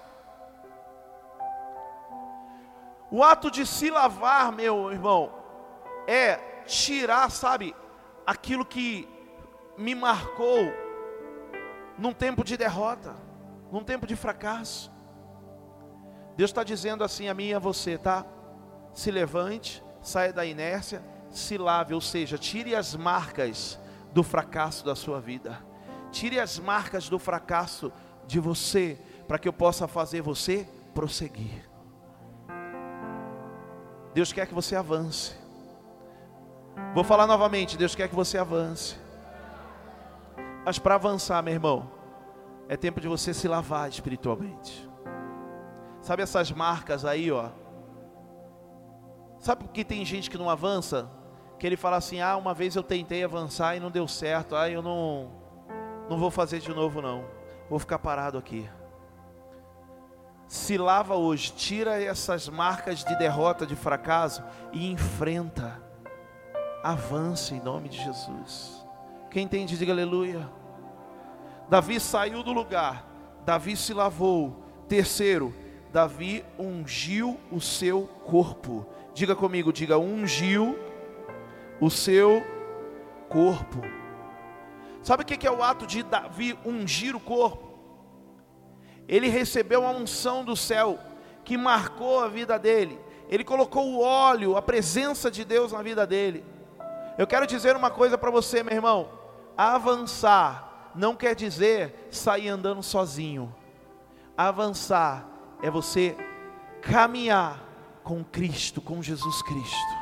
O 3.10 3.24
ato 3.24 3.50
de 3.50 3.66
se 3.66 3.90
lavar, 3.90 4.52
meu 4.52 4.92
irmão, 4.92 5.32
é 6.06 6.36
tirar, 6.66 7.32
sabe, 7.32 7.74
aquilo 8.28 8.66
que 8.66 9.08
me 9.78 9.96
marcou 9.96 10.70
num 11.98 12.12
tempo 12.12 12.44
de 12.44 12.58
derrota, 12.58 13.16
num 13.72 13.86
tempo 13.86 14.06
de 14.06 14.18
fracasso. 14.18 14.93
Deus 16.36 16.50
está 16.50 16.64
dizendo 16.64 17.04
assim 17.04 17.28
a 17.28 17.34
mim 17.34 17.48
e 17.48 17.54
a 17.54 17.60
você, 17.60 17.98
tá? 17.98 18.26
Se 18.94 19.12
levante, 19.12 19.84
saia 20.02 20.34
da 20.34 20.46
inércia, 20.46 21.04
se 21.30 21.58
lave, 21.58 21.94
ou 21.94 22.02
seja, 22.02 22.38
tire 22.38 22.76
as 22.76 22.96
marcas 22.96 23.80
do 24.14 24.24
fracasso 24.24 24.86
da 24.86 24.96
sua 24.96 25.20
vida. 25.20 25.60
Tire 26.12 26.40
as 26.40 26.60
marcas 26.60 27.10
do 27.10 27.18
fracasso 27.18 27.92
de 28.28 28.40
você, 28.40 29.00
para 29.28 29.40
que 29.40 29.48
eu 29.48 29.54
possa 29.54 29.88
fazer 29.88 30.22
você 30.22 30.68
prosseguir. 30.94 31.68
Deus 34.14 34.32
quer 34.32 34.46
que 34.46 34.54
você 34.54 34.76
avance. 34.76 35.34
Vou 36.94 37.04
falar 37.04 37.26
novamente, 37.26 37.78
Deus 37.78 37.96
quer 37.96 38.08
que 38.08 38.16
você 38.16 38.38
avance. 38.38 38.96
Mas 40.66 40.78
para 40.80 40.96
avançar, 40.96 41.42
meu 41.42 41.54
irmão, 41.54 41.92
é 42.70 42.78
tempo 42.78 43.02
de 43.02 43.08
você 43.08 43.34
se 43.34 43.48
lavar 43.48 43.90
espiritualmente. 43.90 44.88
Sabe 46.04 46.22
essas 46.22 46.52
marcas 46.52 47.06
aí, 47.06 47.32
ó? 47.32 47.48
Sabe 49.40 49.70
que 49.70 49.86
tem 49.86 50.04
gente 50.04 50.30
que 50.30 50.38
não 50.38 50.50
avança? 50.50 51.10
Que 51.58 51.66
ele 51.66 51.78
fala 51.78 51.96
assim: 51.96 52.20
"Ah, 52.20 52.36
uma 52.36 52.54
vez 52.54 52.76
eu 52.76 52.84
tentei 52.84 53.24
avançar 53.24 53.78
e 53.78 53.80
não 53.80 53.90
deu 53.90 54.06
certo. 54.06 54.54
Ah, 54.54 54.70
eu 54.70 54.82
não 54.82 55.32
não 56.10 56.18
vou 56.18 56.30
fazer 56.30 56.60
de 56.60 56.74
novo 56.74 57.02
não. 57.02 57.24
Vou 57.70 57.80
ficar 57.80 58.00
parado 58.00 58.38
aqui." 58.38 58.70
Se 60.46 60.78
lava 60.78 61.16
hoje, 61.16 61.54
tira 61.54 62.04
essas 62.04 62.50
marcas 62.50 63.02
de 63.06 63.18
derrota, 63.18 63.66
de 63.66 63.76
fracasso 63.78 64.44
e 64.74 64.92
enfrenta. 64.92 65.82
Avance 66.84 67.56
em 67.56 67.62
nome 67.62 67.88
de 67.88 68.04
Jesus. 68.04 68.86
Quem 69.32 69.46
entende, 69.46 69.78
diga 69.78 69.94
aleluia. 69.94 70.50
Davi 71.70 71.98
saiu 71.98 72.44
do 72.44 72.52
lugar, 72.52 73.06
Davi 73.46 73.78
se 73.78 73.94
lavou. 73.94 74.62
Terceiro, 74.90 75.56
Davi 75.94 76.44
ungiu 76.58 77.40
o 77.52 77.62
seu 77.62 78.10
corpo. 78.26 78.84
Diga 79.14 79.36
comigo, 79.36 79.72
diga 79.72 79.96
ungiu 80.00 80.76
o 81.80 81.88
seu 81.88 82.44
corpo. 83.30 83.80
Sabe 85.04 85.22
o 85.22 85.26
que 85.26 85.46
é 85.46 85.52
o 85.52 85.62
ato 85.62 85.86
de 85.86 86.02
Davi 86.02 86.58
ungir 86.66 87.16
o 87.16 87.20
corpo? 87.20 87.78
Ele 89.08 89.28
recebeu 89.28 89.86
a 89.86 89.92
unção 89.92 90.44
do 90.44 90.56
céu 90.56 90.98
que 91.44 91.56
marcou 91.58 92.22
a 92.22 92.28
vida 92.28 92.58
dele. 92.58 93.00
Ele 93.30 93.44
colocou 93.44 93.88
o 93.88 94.02
óleo, 94.02 94.58
a 94.58 94.64
presença 94.64 95.30
de 95.30 95.46
Deus 95.46 95.74
na 95.74 95.84
vida 95.84 96.08
dele. 96.08 96.44
Eu 97.20 97.28
quero 97.28 97.46
dizer 97.46 97.76
uma 97.76 97.92
coisa 97.92 98.18
para 98.18 98.32
você, 98.32 98.64
meu 98.64 98.74
irmão. 98.74 99.10
Avançar 99.56 100.92
não 100.96 101.16
quer 101.16 101.36
dizer 101.36 102.08
sair 102.10 102.50
andando 102.50 102.82
sozinho. 102.82 103.54
Avançar 104.36 105.33
é 105.64 105.72
você 105.72 106.18
caminhar 106.82 107.58
com 108.04 108.22
Cristo, 108.22 108.82
com 108.82 109.02
Jesus 109.02 109.42
Cristo. 109.44 109.94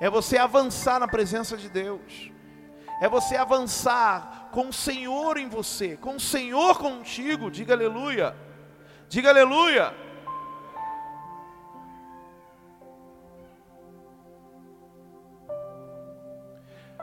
É 0.00 0.10
você 0.10 0.36
avançar 0.36 0.98
na 0.98 1.06
presença 1.06 1.56
de 1.56 1.68
Deus. 1.68 2.32
É 3.00 3.08
você 3.08 3.36
avançar 3.36 4.48
com 4.50 4.70
o 4.70 4.72
Senhor 4.72 5.36
em 5.36 5.48
você, 5.48 5.96
com 5.96 6.16
o 6.16 6.20
Senhor 6.20 6.78
contigo. 6.78 7.48
Diga 7.48 7.74
aleluia. 7.74 8.36
Diga 9.08 9.30
aleluia. 9.30 9.94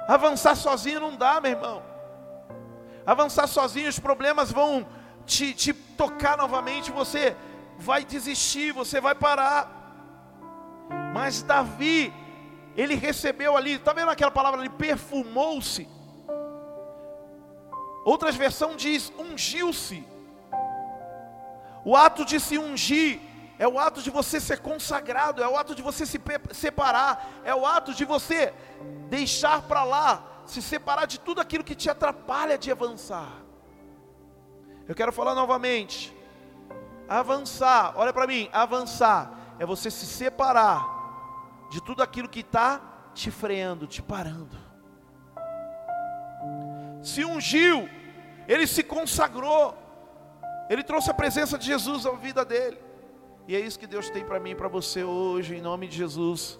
Avançar 0.05 0.55
sozinho 0.55 0.99
não 0.99 1.15
dá, 1.15 1.39
meu 1.39 1.51
irmão. 1.51 1.81
Avançar 3.05 3.47
sozinho, 3.47 3.87
os 3.87 3.99
problemas 3.99 4.51
vão 4.51 4.85
te, 5.25 5.53
te 5.53 5.73
tocar 5.73 6.35
novamente. 6.37 6.91
Você 6.91 7.37
vai 7.77 8.03
desistir, 8.03 8.71
você 8.71 8.99
vai 9.01 9.15
parar. 9.15 9.81
Mas 11.13 11.41
Davi, 11.43 12.13
ele 12.75 12.95
recebeu 12.95 13.55
ali, 13.55 13.73
está 13.73 13.93
vendo 13.93 14.09
aquela 14.09 14.31
palavra 14.31 14.59
ali? 14.59 14.69
Perfumou-se. 14.69 15.87
Outras 18.03 18.35
versões 18.35 18.77
diz 18.77 19.13
ungiu-se. 19.17 20.05
O 21.85 21.95
ato 21.95 22.25
de 22.25 22.39
se 22.39 22.57
ungir 22.57 23.19
é 23.59 23.67
o 23.67 23.77
ato 23.77 24.01
de 24.01 24.09
você 24.09 24.39
ser 24.39 24.59
consagrado, 24.59 25.43
é 25.43 25.47
o 25.47 25.57
ato 25.57 25.75
de 25.75 25.81
você 25.81 26.05
se 26.05 26.19
separar, 26.51 27.41
é 27.43 27.53
o 27.53 27.65
ato 27.65 27.93
de 27.93 28.05
você 28.05 28.53
deixar 29.09 29.61
para 29.63 29.83
lá, 29.83 30.43
se 30.45 30.61
separar 30.61 31.05
de 31.05 31.19
tudo 31.19 31.39
aquilo 31.39 31.63
que 31.63 31.75
te 31.75 31.89
atrapalha 31.89 32.57
de 32.57 32.71
avançar. 32.71 33.31
Eu 34.87 34.95
quero 34.95 35.11
falar 35.11 35.35
novamente. 35.35 36.12
Avançar, 37.07 37.93
olha 37.95 38.13
para 38.13 38.27
mim, 38.27 38.49
avançar 38.51 39.55
é 39.59 39.65
você 39.65 39.91
se 39.91 40.05
separar 40.05 41.67
de 41.69 41.81
tudo 41.81 42.03
aquilo 42.03 42.29
que 42.29 42.39
está 42.39 42.81
te 43.13 43.29
freando, 43.31 43.87
te 43.87 44.01
parando. 44.01 44.57
Se 47.01 47.23
ungiu, 47.25 47.89
ele 48.47 48.65
se 48.65 48.83
consagrou, 48.83 49.77
ele 50.69 50.83
trouxe 50.83 51.11
a 51.11 51.13
presença 51.13 51.57
de 51.57 51.65
Jesus 51.65 52.05
à 52.05 52.11
vida 52.11 52.45
dele. 52.45 52.79
E 53.47 53.55
é 53.55 53.59
isso 53.59 53.77
que 53.77 53.87
Deus 53.87 54.09
tem 54.09 54.23
para 54.23 54.39
mim 54.39 54.51
e 54.51 54.55
para 54.55 54.67
você 54.67 55.03
hoje, 55.03 55.55
em 55.55 55.61
nome 55.61 55.87
de 55.87 55.97
Jesus. 55.97 56.59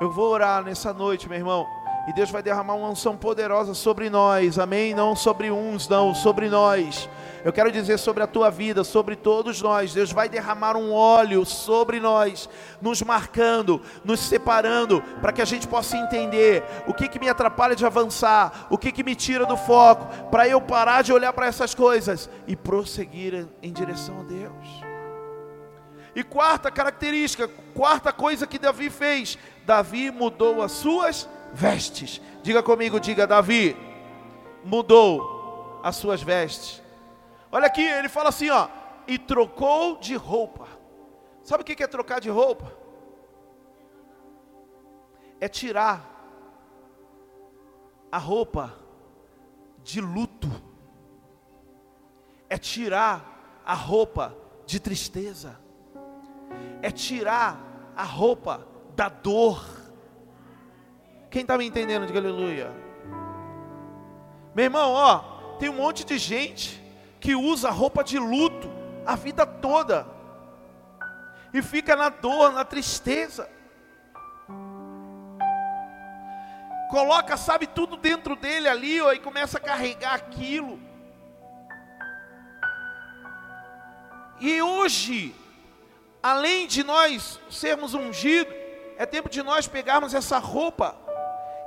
Eu 0.00 0.10
vou 0.10 0.30
orar 0.30 0.64
nessa 0.64 0.92
noite, 0.92 1.28
meu 1.28 1.38
irmão. 1.38 1.81
E 2.06 2.12
Deus 2.12 2.30
vai 2.30 2.42
derramar 2.42 2.74
uma 2.74 2.88
unção 2.88 3.16
poderosa 3.16 3.74
sobre 3.74 4.10
nós, 4.10 4.58
amém? 4.58 4.92
Não 4.92 5.14
sobre 5.14 5.52
uns, 5.52 5.88
não, 5.88 6.12
sobre 6.12 6.48
nós. 6.48 7.08
Eu 7.44 7.52
quero 7.52 7.70
dizer 7.70 7.96
sobre 7.98 8.24
a 8.24 8.26
tua 8.26 8.50
vida, 8.50 8.82
sobre 8.82 9.14
todos 9.14 9.62
nós. 9.62 9.94
Deus 9.94 10.10
vai 10.10 10.28
derramar 10.28 10.76
um 10.76 10.92
óleo 10.92 11.44
sobre 11.44 12.00
nós, 12.00 12.48
nos 12.80 13.02
marcando, 13.02 13.80
nos 14.04 14.18
separando, 14.18 15.00
para 15.20 15.32
que 15.32 15.40
a 15.42 15.44
gente 15.44 15.68
possa 15.68 15.96
entender 15.96 16.64
o 16.88 16.94
que, 16.94 17.08
que 17.08 17.20
me 17.20 17.28
atrapalha 17.28 17.76
de 17.76 17.86
avançar, 17.86 18.66
o 18.68 18.76
que, 18.76 18.90
que 18.90 19.04
me 19.04 19.14
tira 19.14 19.46
do 19.46 19.56
foco, 19.56 20.28
para 20.28 20.48
eu 20.48 20.60
parar 20.60 21.02
de 21.02 21.12
olhar 21.12 21.32
para 21.32 21.46
essas 21.46 21.72
coisas 21.72 22.28
e 22.48 22.56
prosseguir 22.56 23.46
em 23.62 23.72
direção 23.72 24.20
a 24.20 24.22
Deus. 24.24 24.92
E 26.14 26.22
quarta 26.24 26.70
característica, 26.70 27.48
quarta 27.74 28.12
coisa 28.12 28.46
que 28.46 28.58
Davi 28.58 28.90
fez: 28.90 29.38
Davi 29.64 30.10
mudou 30.10 30.62
as 30.62 30.72
suas 30.72 31.28
vestes. 31.52 32.20
Diga 32.42 32.62
comigo, 32.62 32.98
diga, 32.98 33.26
Davi 33.26 33.76
mudou 34.64 35.80
as 35.82 35.96
suas 35.96 36.22
vestes. 36.22 36.82
Olha 37.50 37.66
aqui, 37.66 37.82
ele 37.82 38.08
fala 38.08 38.30
assim, 38.30 38.48
ó, 38.50 38.68
e 39.06 39.18
trocou 39.18 39.98
de 39.98 40.14
roupa. 40.14 40.66
Sabe 41.42 41.62
o 41.62 41.64
que 41.64 41.82
é 41.82 41.86
trocar 41.86 42.20
de 42.20 42.30
roupa? 42.30 42.72
É 45.40 45.48
tirar 45.48 46.08
a 48.10 48.18
roupa 48.18 48.72
de 49.82 50.00
luto, 50.00 50.48
é 52.48 52.56
tirar 52.56 53.60
a 53.64 53.74
roupa 53.74 54.36
de 54.66 54.78
tristeza, 54.78 55.58
é 56.80 56.90
tirar 56.90 57.92
a 57.96 58.04
roupa 58.04 58.66
da 58.94 59.08
dor. 59.08 59.81
Quem 61.32 61.40
está 61.40 61.56
me 61.56 61.64
entendendo, 61.64 62.06
diga 62.06 62.18
aleluia. 62.18 62.70
Meu 64.54 64.66
irmão, 64.66 64.92
ó, 64.92 65.18
tem 65.58 65.70
um 65.70 65.76
monte 65.76 66.04
de 66.04 66.18
gente 66.18 66.78
que 67.18 67.34
usa 67.34 67.70
roupa 67.70 68.04
de 68.04 68.18
luto 68.18 68.70
a 69.06 69.16
vida 69.16 69.46
toda 69.46 70.06
e 71.54 71.62
fica 71.62 71.96
na 71.96 72.10
dor, 72.10 72.52
na 72.52 72.66
tristeza. 72.66 73.48
Coloca, 76.90 77.38
sabe, 77.38 77.66
tudo 77.66 77.96
dentro 77.96 78.36
dele 78.36 78.68
ali, 78.68 79.00
ó, 79.00 79.10
e 79.14 79.18
começa 79.18 79.56
a 79.56 79.60
carregar 79.60 80.12
aquilo. 80.12 80.78
E 84.38 84.60
hoje, 84.60 85.34
além 86.22 86.66
de 86.66 86.84
nós 86.84 87.40
sermos 87.50 87.94
ungidos, 87.94 88.54
é 88.98 89.06
tempo 89.06 89.30
de 89.30 89.42
nós 89.42 89.66
pegarmos 89.66 90.12
essa 90.12 90.36
roupa 90.36 91.00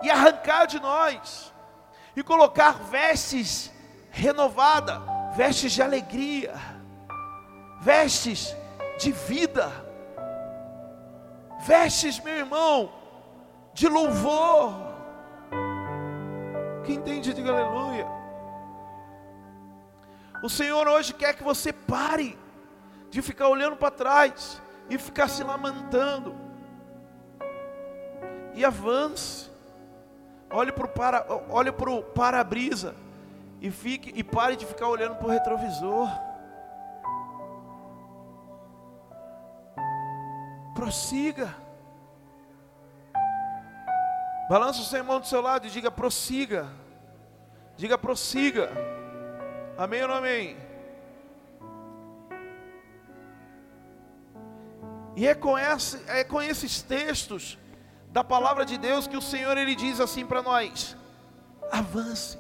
e 0.05 0.09
arrancar 0.11 0.67
de 0.67 0.79
nós 0.79 1.51
e 2.15 2.21
colocar 2.21 2.73
vestes 2.73 3.71
renovadas, 4.11 5.01
vestes 5.35 5.71
de 5.71 5.81
alegria, 5.81 6.53
vestes 7.81 8.55
de 8.99 9.11
vida, 9.11 9.71
vestes, 11.65 12.19
meu 12.19 12.35
irmão, 12.35 12.93
de 13.73 13.87
louvor. 13.87 14.75
Quem 16.85 16.97
entende, 16.97 17.33
diga 17.33 17.51
aleluia. 17.51 18.07
O 20.43 20.49
Senhor 20.49 20.87
hoje 20.87 21.15
quer 21.15 21.33
que 21.33 21.43
você 21.43 21.73
pare 21.73 22.37
de 23.09 23.23
ficar 23.23 23.47
olhando 23.47 23.75
para 23.75 23.89
trás 23.89 24.61
e 24.87 24.99
ficar 24.99 25.27
se 25.27 25.43
lamentando. 25.43 26.35
E 28.53 28.63
avance. 28.63 29.54
Olhe 30.55 30.71
para 30.71 30.85
o 30.85 30.87
para, 30.87 31.25
olhe 31.49 31.69
para 31.69 32.01
para-brisa 32.01 32.95
e 33.59 33.69
fique 33.69 34.13
e 34.15 34.23
pare 34.23 34.55
de 34.55 34.65
ficar 34.65 34.87
olhando 34.87 35.17
para 35.17 35.27
o 35.27 35.29
retrovisor. 35.29 36.07
Prossiga. 40.73 41.53
Balança 44.49 44.79
o 44.79 44.85
seu 44.85 44.99
irmão 44.99 45.19
do 45.19 45.27
seu 45.27 45.41
lado 45.41 45.67
e 45.67 45.69
diga 45.69 45.91
prossiga. 45.91 46.69
Diga 47.75 47.97
prossiga. 47.97 48.71
Amém 49.77 50.03
ou 50.03 50.07
não 50.07 50.15
amém? 50.15 50.55
E 55.17 55.27
é 55.27 55.35
com, 55.35 55.57
essa, 55.57 56.01
é 56.07 56.23
com 56.23 56.41
esses 56.41 56.81
textos 56.81 57.57
da 58.15 58.23
palavra 58.23 58.63
de 58.65 58.77
Deus 58.77 59.07
que 59.07 59.17
o 59.17 59.21
Senhor 59.21 59.57
ele 59.57 59.75
diz 59.75 59.99
assim 59.99 60.25
para 60.25 60.41
nós: 60.41 60.95
avance. 61.69 62.37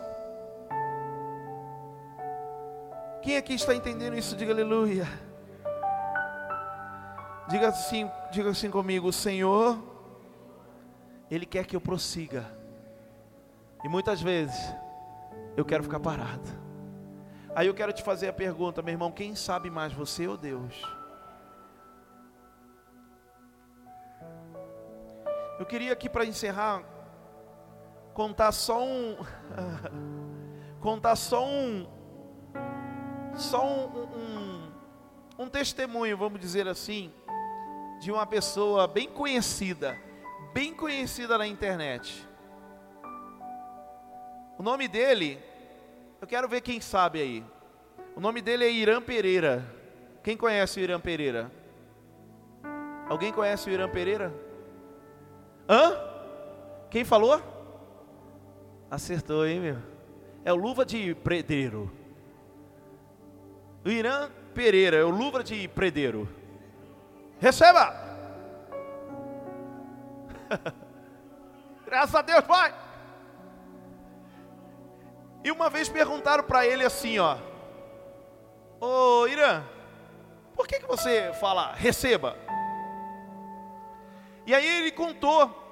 Quem 3.21 3.35
aqui 3.35 3.55
está 3.55 3.75
entendendo 3.75 4.17
isso? 4.17 4.37
Diga 4.37 4.53
aleluia. 4.53 5.05
Diga 7.49 7.67
assim, 7.67 8.09
diga 8.31 8.51
assim 8.51 8.71
comigo, 8.71 9.09
o 9.09 9.13
Senhor, 9.13 9.77
Ele 11.29 11.45
quer 11.45 11.65
que 11.65 11.75
eu 11.75 11.81
prossiga. 11.81 12.45
E 13.83 13.89
muitas 13.89 14.21
vezes 14.21 14.55
eu 15.57 15.65
quero 15.65 15.83
ficar 15.83 15.99
parado. 15.99 16.47
Aí 17.53 17.67
eu 17.67 17.73
quero 17.73 17.91
te 17.91 18.01
fazer 18.01 18.29
a 18.29 18.33
pergunta, 18.33 18.81
meu 18.81 18.93
irmão, 18.93 19.11
quem 19.11 19.35
sabe 19.35 19.69
mais, 19.69 19.91
você 19.91 20.25
ou 20.25 20.37
Deus? 20.37 20.81
Eu 25.57 25.65
queria 25.65 25.93
aqui 25.93 26.09
para 26.09 26.25
encerrar 26.25 26.83
contar 28.13 28.51
só 28.51 28.83
um 28.83 29.17
contar 30.79 31.15
só 31.15 31.45
um 31.45 31.87
só 33.35 33.65
um, 33.65 33.99
um, 33.99 34.71
um 35.39 35.49
testemunho, 35.49 36.17
vamos 36.17 36.39
dizer 36.39 36.67
assim, 36.67 37.11
de 37.99 38.11
uma 38.11 38.25
pessoa 38.25 38.87
bem 38.87 39.09
conhecida, 39.09 39.97
bem 40.53 40.73
conhecida 40.73 41.37
na 41.37 41.45
internet. 41.47 42.25
O 44.57 44.63
nome 44.63 44.87
dele, 44.87 45.37
eu 46.21 46.27
quero 46.27 46.47
ver 46.47 46.61
quem 46.61 46.79
sabe 46.79 47.21
aí. 47.21 47.45
O 48.15 48.21
nome 48.21 48.41
dele 48.41 48.63
é 48.63 48.71
Irã 48.71 49.01
Pereira. 49.01 49.65
Quem 50.23 50.37
conhece 50.37 50.79
o 50.79 50.83
Irã 50.83 50.99
Pereira? 50.99 51.51
Alguém 53.09 53.33
conhece 53.33 53.69
o 53.69 53.73
Irã 53.73 53.89
Pereira? 53.89 54.44
Hã? 55.67 55.97
Quem 56.89 57.03
falou? 57.03 57.41
Acertou, 58.89 59.45
hein, 59.45 59.59
meu? 59.59 59.77
É 60.43 60.53
o 60.53 60.55
Luva 60.55 60.85
de 60.85 61.15
Predeiro. 61.15 61.91
O 63.83 63.89
Irã 63.89 64.29
Pereira 64.53 64.97
é 64.97 65.03
o 65.03 65.09
Luva 65.09 65.43
de 65.43 65.67
Predeiro. 65.67 66.29
Receba! 67.39 67.93
Graças 71.85 72.15
a 72.15 72.21
Deus, 72.21 72.41
Pai! 72.45 72.73
E 75.43 75.51
uma 75.51 75.69
vez 75.69 75.89
perguntaram 75.89 76.43
para 76.43 76.65
ele 76.65 76.83
assim, 76.83 77.19
ó. 77.19 77.37
Ô 78.79 79.27
Irã, 79.27 79.63
por 80.55 80.67
que, 80.67 80.79
que 80.79 80.87
você 80.87 81.33
fala 81.33 81.73
receba? 81.73 82.35
E 84.45 84.53
aí 84.53 84.65
ele 84.79 84.91
contou 84.91 85.63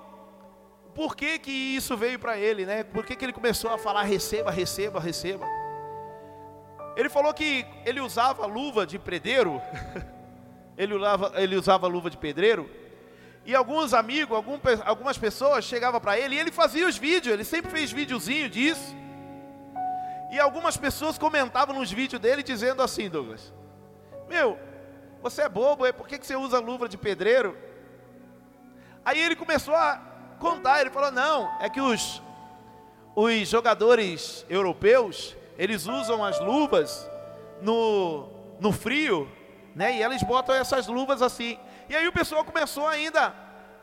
por 0.95 1.15
que, 1.15 1.39
que 1.39 1.51
isso 1.51 1.97
veio 1.97 2.19
para 2.19 2.37
ele, 2.37 2.65
né? 2.65 2.83
Por 2.83 3.05
que, 3.05 3.15
que 3.15 3.25
ele 3.25 3.33
começou 3.33 3.71
a 3.71 3.77
falar 3.77 4.03
receba, 4.03 4.51
receba, 4.51 4.99
receba. 4.99 5.45
Ele 6.95 7.09
falou 7.09 7.33
que 7.33 7.65
ele 7.85 7.99
usava 7.99 8.45
luva 8.45 8.85
de 8.85 8.99
predeiro, 8.99 9.59
ele 10.77 10.93
usava, 10.93 11.31
ele 11.35 11.55
usava 11.55 11.87
luva 11.87 12.09
de 12.09 12.17
pedreiro, 12.17 12.69
e 13.45 13.53
alguns 13.55 13.93
amigos, 13.93 14.35
algum, 14.35 14.59
algumas 14.85 15.17
pessoas 15.17 15.65
chegavam 15.65 15.99
para 15.99 16.17
ele 16.17 16.35
e 16.35 16.39
ele 16.39 16.51
fazia 16.51 16.87
os 16.87 16.95
vídeos, 16.95 17.33
ele 17.33 17.43
sempre 17.43 17.71
fez 17.71 17.91
videozinho 17.91 18.49
disso. 18.49 18.95
E 20.31 20.39
algumas 20.39 20.77
pessoas 20.77 21.17
comentavam 21.17 21.75
nos 21.75 21.91
vídeos 21.91 22.21
dele 22.21 22.41
dizendo 22.41 22.81
assim, 22.81 23.09
Douglas: 23.09 23.51
Meu, 24.29 24.57
você 25.21 25.43
é 25.43 25.49
bobo, 25.49 25.85
é 25.85 25.91
por 25.91 26.07
que, 26.07 26.17
que 26.17 26.25
você 26.25 26.35
usa 26.35 26.59
luva 26.59 26.87
de 26.87 26.97
pedreiro? 26.97 27.57
Aí 29.05 29.19
ele 29.19 29.35
começou 29.35 29.75
a 29.75 30.01
contar, 30.39 30.81
ele 30.81 30.89
falou: 30.89 31.11
Não, 31.11 31.49
é 31.59 31.69
que 31.69 31.81
os, 31.81 32.21
os 33.15 33.47
jogadores 33.47 34.45
europeus, 34.49 35.35
eles 35.57 35.87
usam 35.87 36.23
as 36.23 36.39
luvas 36.39 37.09
no, 37.61 38.29
no 38.59 38.71
frio, 38.71 39.29
né? 39.75 39.97
E 39.97 40.03
eles 40.03 40.23
botam 40.23 40.55
essas 40.55 40.87
luvas 40.87 41.21
assim. 41.21 41.59
E 41.89 41.95
aí 41.95 42.07
o 42.07 42.13
pessoal 42.13 42.43
começou 42.43 42.87
ainda 42.87 43.33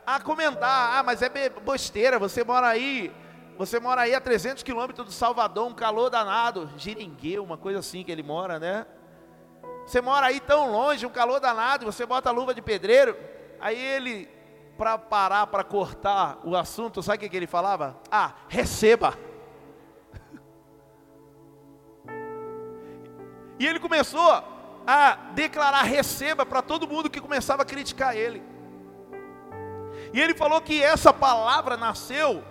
a 0.05 0.19
comentar: 0.19 0.99
Ah, 0.99 1.03
mas 1.03 1.21
é 1.21 1.29
besteira, 1.29 2.19
você 2.19 2.43
mora 2.43 2.67
aí 2.67 3.13
você 3.61 3.79
mora 3.79 4.01
aí 4.01 4.15
a 4.15 4.19
300 4.19 4.63
quilômetros 4.63 5.05
do 5.05 5.11
Salvador, 5.11 5.67
um 5.67 5.73
calor 5.75 6.09
danado. 6.09 6.67
Giringueu, 6.77 7.43
uma 7.43 7.57
coisa 7.57 7.77
assim 7.77 8.03
que 8.03 8.11
ele 8.11 8.23
mora, 8.23 8.59
né? 8.59 8.87
Você 9.85 10.01
mora 10.01 10.25
aí 10.25 10.39
tão 10.39 10.71
longe, 10.71 11.05
um 11.05 11.11
calor 11.11 11.39
danado, 11.39 11.85
você 11.85 12.03
bota 12.03 12.29
a 12.29 12.31
luva 12.31 12.55
de 12.55 12.61
pedreiro. 12.61 13.15
Aí 13.59 13.79
ele, 13.79 14.27
para 14.81 14.97
parar, 14.97 15.45
para 15.45 15.63
cortar 15.63 16.39
o 16.43 16.57
assunto, 16.57 17.03
sabe 17.03 17.23
o 17.23 17.29
que, 17.29 17.37
ele 17.37 17.45
falava? 17.45 17.99
Ah, 18.11 18.33
receba. 18.49 19.13
E 23.59 23.67
ele 23.67 23.79
começou 23.79 24.43
a 24.87 25.13
declarar 25.35 25.83
receba 25.83 26.43
para 26.47 26.63
todo 26.63 26.87
mundo 26.87 27.11
que 27.11 27.21
começava 27.21 27.61
a 27.61 27.65
criticar 27.65 28.17
ele. 28.17 28.41
E 30.11 30.19
ele 30.19 30.33
falou 30.33 30.59
que 30.59 30.81
essa 30.81 31.13
palavra 31.13 31.77
nasceu 31.77 32.43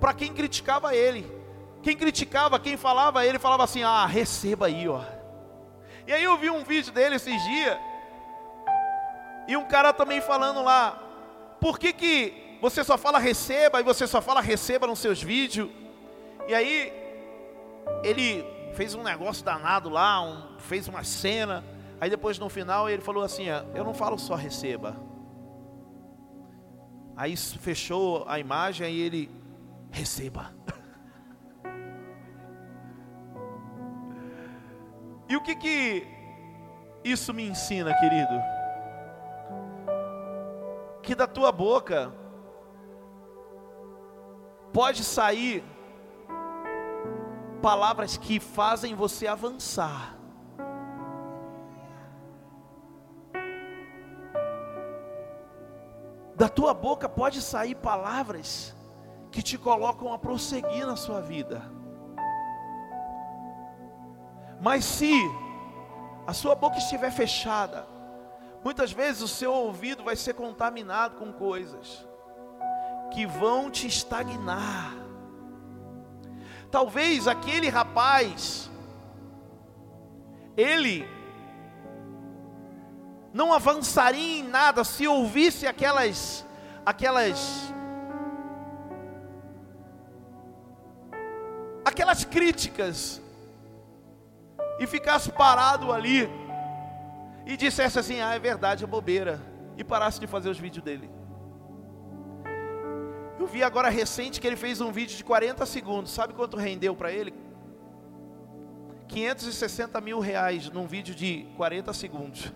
para 0.00 0.14
quem 0.14 0.32
criticava 0.32 0.96
ele. 0.96 1.30
Quem 1.82 1.94
criticava, 1.94 2.58
quem 2.58 2.78
falava, 2.78 3.26
ele 3.26 3.38
falava 3.38 3.64
assim: 3.64 3.82
"Ah, 3.82 4.06
receba 4.06 4.68
aí, 4.68 4.88
ó". 4.88 5.02
E 6.06 6.14
aí 6.14 6.24
eu 6.24 6.38
vi 6.38 6.48
um 6.48 6.64
vídeo 6.64 6.94
dele 6.94 7.16
esses 7.16 7.44
dias, 7.44 7.78
e 9.46 9.54
um 9.54 9.66
cara 9.66 9.92
também 9.92 10.22
falando 10.22 10.62
lá: 10.62 11.03
"Por 11.64 11.78
que 11.78 11.94
que 11.94 12.58
você 12.60 12.84
só 12.84 12.98
fala 12.98 13.18
receba 13.18 13.80
e 13.80 13.82
você 13.82 14.06
só 14.06 14.20
fala 14.20 14.42
receba 14.42 14.86
nos 14.86 14.98
seus 14.98 15.22
vídeos?" 15.22 15.70
E 16.46 16.54
aí 16.54 16.92
ele 18.02 18.44
fez 18.74 18.94
um 18.94 19.02
negócio 19.02 19.42
danado 19.42 19.88
lá, 19.88 20.20
um, 20.20 20.58
fez 20.58 20.86
uma 20.88 21.02
cena. 21.02 21.64
Aí 21.98 22.10
depois 22.10 22.38
no 22.38 22.50
final 22.50 22.86
ele 22.86 23.00
falou 23.00 23.22
assim: 23.22 23.46
Eu 23.74 23.82
não 23.82 23.94
falo 23.94 24.18
só 24.18 24.34
receba. 24.34 24.94
Aí 27.16 27.34
fechou 27.34 28.26
a 28.28 28.38
imagem 28.38 28.92
e 28.92 29.00
ele 29.00 29.30
receba. 29.90 30.52
E 35.26 35.36
o 35.36 35.42
que 35.42 35.56
que 35.56 36.06
isso 37.02 37.32
me 37.32 37.48
ensina, 37.48 37.94
querido? 37.94 38.53
Que 41.04 41.14
da 41.14 41.26
tua 41.26 41.52
boca 41.52 42.12
pode 44.72 45.04
sair 45.04 45.62
palavras 47.62 48.16
que 48.16 48.40
fazem 48.40 48.94
você 48.94 49.26
avançar. 49.26 50.16
Da 56.34 56.48
tua 56.48 56.74
boca 56.74 57.08
pode 57.08 57.40
sair 57.40 57.74
palavras 57.74 58.74
que 59.30 59.42
te 59.42 59.56
colocam 59.56 60.12
a 60.12 60.18
prosseguir 60.18 60.86
na 60.86 60.96
sua 60.96 61.20
vida. 61.20 61.62
Mas 64.60 64.84
se 64.84 65.12
a 66.26 66.32
sua 66.32 66.54
boca 66.54 66.78
estiver 66.78 67.12
fechada, 67.12 67.93
muitas 68.64 68.90
vezes 68.90 69.20
o 69.20 69.28
seu 69.28 69.52
ouvido 69.52 70.02
vai 70.02 70.16
ser 70.16 70.32
contaminado 70.32 71.16
com 71.16 71.30
coisas 71.30 72.04
que 73.12 73.26
vão 73.26 73.70
te 73.70 73.86
estagnar. 73.86 74.94
Talvez 76.70 77.28
aquele 77.28 77.68
rapaz, 77.68 78.70
ele 80.56 81.06
não 83.32 83.52
avançaria 83.52 84.38
em 84.38 84.42
nada 84.42 84.82
se 84.82 85.06
ouvisse 85.06 85.66
aquelas 85.66 86.46
aquelas 86.86 87.72
aquelas 91.84 92.24
críticas 92.24 93.20
e 94.78 94.86
ficasse 94.86 95.30
parado 95.32 95.92
ali 95.92 96.28
e 97.46 97.56
dissesse 97.56 97.98
assim: 97.98 98.20
Ah, 98.20 98.34
é 98.34 98.38
verdade, 98.38 98.84
é 98.84 98.86
bobeira, 98.86 99.40
e 99.76 99.84
parasse 99.84 100.18
de 100.20 100.26
fazer 100.26 100.48
os 100.48 100.58
vídeos 100.58 100.84
dele. 100.84 101.10
Eu 103.38 103.46
vi 103.46 103.62
agora 103.62 103.88
recente 103.88 104.40
que 104.40 104.46
ele 104.46 104.56
fez 104.56 104.80
um 104.80 104.90
vídeo 104.90 105.16
de 105.16 105.24
40 105.24 105.66
segundos, 105.66 106.12
sabe 106.12 106.32
quanto 106.32 106.56
rendeu 106.56 106.94
para 106.94 107.12
ele? 107.12 107.34
560 109.08 110.00
mil 110.00 110.18
reais 110.18 110.70
num 110.70 110.86
vídeo 110.86 111.14
de 111.14 111.46
40 111.56 111.92
segundos. 111.92 112.52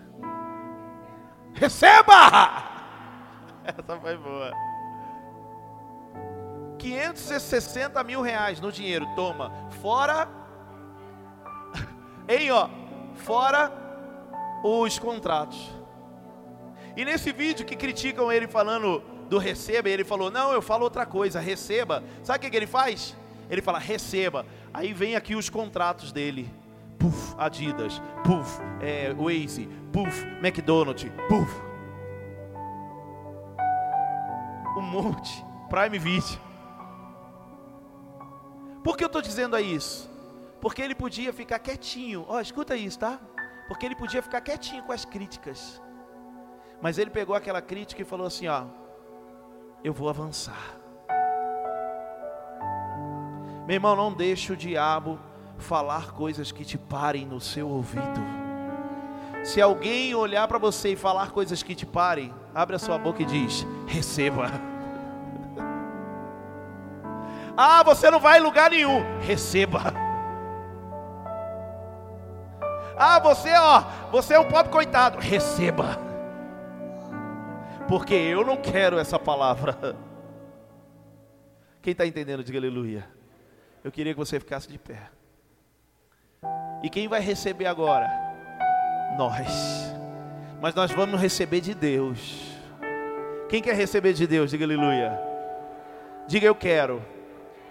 Receba! 1.52 2.14
Essa 3.64 4.00
foi 4.00 4.16
boa. 4.16 4.52
560 6.78 8.02
mil 8.04 8.22
reais 8.22 8.60
no 8.60 8.72
dinheiro, 8.72 9.06
toma. 9.14 9.52
Fora, 9.82 10.28
hein, 12.28 12.50
ó, 12.50 12.70
fora 13.14 13.87
os 14.62 14.98
contratos. 14.98 15.70
E 16.96 17.04
nesse 17.04 17.32
vídeo 17.32 17.64
que 17.64 17.76
criticam 17.76 18.30
ele 18.32 18.48
falando 18.48 19.02
do 19.28 19.38
receba 19.38 19.88
ele 19.88 20.04
falou: 20.04 20.30
Não, 20.30 20.52
eu 20.52 20.62
falo 20.62 20.84
outra 20.84 21.06
coisa, 21.06 21.38
receba. 21.38 22.02
Sabe 22.22 22.38
o 22.38 22.40
que, 22.42 22.50
que 22.50 22.56
ele 22.56 22.66
faz? 22.66 23.16
Ele 23.50 23.62
fala: 23.62 23.78
Receba. 23.78 24.44
Aí 24.72 24.92
vem 24.92 25.14
aqui 25.14 25.34
os 25.34 25.48
contratos 25.48 26.12
dele. 26.12 26.50
Puf, 26.98 27.34
Adidas, 27.38 28.02
puf, 28.24 28.60
é, 28.80 29.14
Waze, 29.14 29.68
puf, 29.92 30.26
McDonald's, 30.42 31.08
puf. 31.28 31.62
Um 34.76 34.82
monte, 34.82 35.44
Prime 35.70 35.98
Video. 35.98 36.40
Por 38.82 38.96
que 38.96 39.04
eu 39.04 39.06
estou 39.06 39.22
dizendo 39.22 39.56
isso? 39.58 40.10
Porque 40.60 40.82
ele 40.82 40.94
podia 40.94 41.32
ficar 41.32 41.58
quietinho. 41.58 42.24
Ó, 42.26 42.36
oh, 42.36 42.40
escuta 42.40 42.76
isso, 42.76 42.98
tá? 42.98 43.20
Porque 43.68 43.84
ele 43.84 43.94
podia 43.94 44.22
ficar 44.22 44.40
quietinho 44.40 44.82
com 44.82 44.92
as 44.92 45.04
críticas. 45.04 45.80
Mas 46.80 46.96
ele 46.96 47.10
pegou 47.10 47.36
aquela 47.36 47.60
crítica 47.60 48.00
e 48.00 48.04
falou 48.04 48.26
assim: 48.26 48.48
Ó, 48.48 48.64
eu 49.84 49.92
vou 49.92 50.08
avançar. 50.08 50.76
Meu 53.66 53.74
irmão, 53.74 53.94
não 53.94 54.12
deixe 54.12 54.50
o 54.52 54.56
diabo 54.56 55.20
falar 55.58 56.12
coisas 56.12 56.50
que 56.50 56.64
te 56.64 56.78
parem 56.78 57.26
no 57.26 57.38
seu 57.40 57.68
ouvido. 57.68 58.38
Se 59.44 59.60
alguém 59.60 60.14
olhar 60.14 60.48
para 60.48 60.58
você 60.58 60.92
e 60.92 60.96
falar 60.96 61.30
coisas 61.32 61.62
que 61.62 61.74
te 61.74 61.84
parem, 61.84 62.34
abre 62.54 62.76
a 62.76 62.78
sua 62.78 62.96
boca 62.96 63.22
e 63.22 63.26
diz: 63.26 63.66
receba. 63.86 64.50
ah, 67.54 67.82
você 67.82 68.10
não 68.10 68.18
vai 68.18 68.38
em 68.38 68.42
lugar 68.42 68.70
nenhum, 68.70 69.02
receba. 69.20 69.92
Ah, 72.98 73.18
você, 73.20 73.52
ó, 73.54 73.84
você 74.10 74.34
é 74.34 74.40
um 74.40 74.48
pobre 74.48 74.72
coitado, 74.72 75.18
receba 75.18 76.08
porque 77.88 78.14
eu 78.14 78.44
não 78.44 78.58
quero 78.58 78.98
essa 78.98 79.18
palavra. 79.18 79.96
Quem 81.80 81.92
está 81.92 82.06
entendendo, 82.06 82.44
diga 82.44 82.58
aleluia. 82.58 83.08
Eu 83.82 83.90
queria 83.90 84.12
que 84.12 84.18
você 84.18 84.38
ficasse 84.38 84.68
de 84.68 84.78
pé. 84.78 85.10
E 86.82 86.90
quem 86.90 87.08
vai 87.08 87.20
receber 87.20 87.64
agora? 87.64 88.08
Nós. 89.16 89.90
Mas 90.60 90.74
nós 90.74 90.90
vamos 90.92 91.18
receber 91.18 91.62
de 91.62 91.74
Deus. 91.74 92.52
Quem 93.48 93.62
quer 93.62 93.74
receber 93.74 94.12
de 94.12 94.26
Deus? 94.26 94.50
Diga 94.50 94.66
aleluia. 94.66 95.18
Diga 96.26 96.46
eu 96.46 96.54
quero 96.54 97.02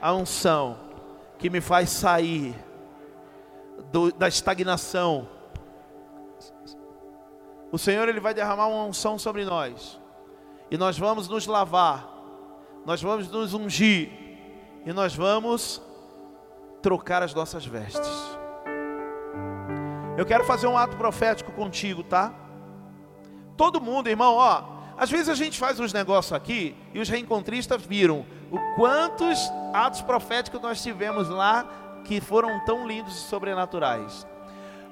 a 0.01 0.13
unção 0.13 0.79
que 1.37 1.47
me 1.47 1.61
faz 1.61 1.91
sair 1.91 2.55
do, 3.91 4.11
da 4.11 4.27
estagnação. 4.27 5.27
O 7.71 7.77
Senhor 7.77 8.07
ele 8.07 8.19
vai 8.19 8.33
derramar 8.33 8.67
uma 8.67 8.85
unção 8.85 9.17
sobre 9.19 9.43
nós 9.45 9.99
e 10.69 10.77
nós 10.77 10.97
vamos 10.97 11.27
nos 11.27 11.47
lavar, 11.47 12.07
nós 12.85 13.01
vamos 13.01 13.29
nos 13.29 13.53
ungir, 13.53 14.09
e 14.85 14.93
nós 14.93 15.13
vamos 15.13 15.81
trocar 16.81 17.21
as 17.21 17.33
nossas 17.33 17.65
vestes. 17.65 18.09
Eu 20.17 20.25
quero 20.25 20.45
fazer 20.45 20.67
um 20.67 20.77
ato 20.77 20.95
profético 20.97 21.51
contigo, 21.51 22.03
tá? 22.03 22.33
Todo 23.55 23.81
mundo, 23.81 24.07
irmão, 24.07 24.35
ó, 24.35 24.63
às 24.97 25.11
vezes 25.11 25.29
a 25.29 25.35
gente 25.35 25.59
faz 25.59 25.79
uns 25.79 25.93
negócios 25.93 26.33
aqui 26.33 26.75
e 26.93 26.99
os 26.99 27.09
reencontristas 27.09 27.81
viram 27.81 28.25
o 28.49 28.57
quantos 28.75 29.51
atos 29.73 30.01
proféticos 30.01 30.61
nós 30.61 30.81
tivemos 30.81 31.29
lá 31.29 31.65
que 32.07 32.21
foram 32.21 32.63
tão 32.63 32.87
lindos 32.87 33.17
e 33.17 33.27
sobrenaturais. 33.27 34.25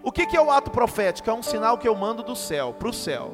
O 0.03 0.11
que, 0.11 0.27
que 0.27 0.35
é 0.35 0.41
o 0.41 0.51
ato 0.51 0.69
profético? 0.69 1.29
É 1.29 1.33
um 1.33 1.41
sinal 1.41 1.77
que 1.77 1.87
eu 1.87 1.95
mando 1.95 2.21
do 2.21 2.35
céu 2.35 2.73
para 2.73 2.89
o 2.89 2.93
céu. 2.93 3.33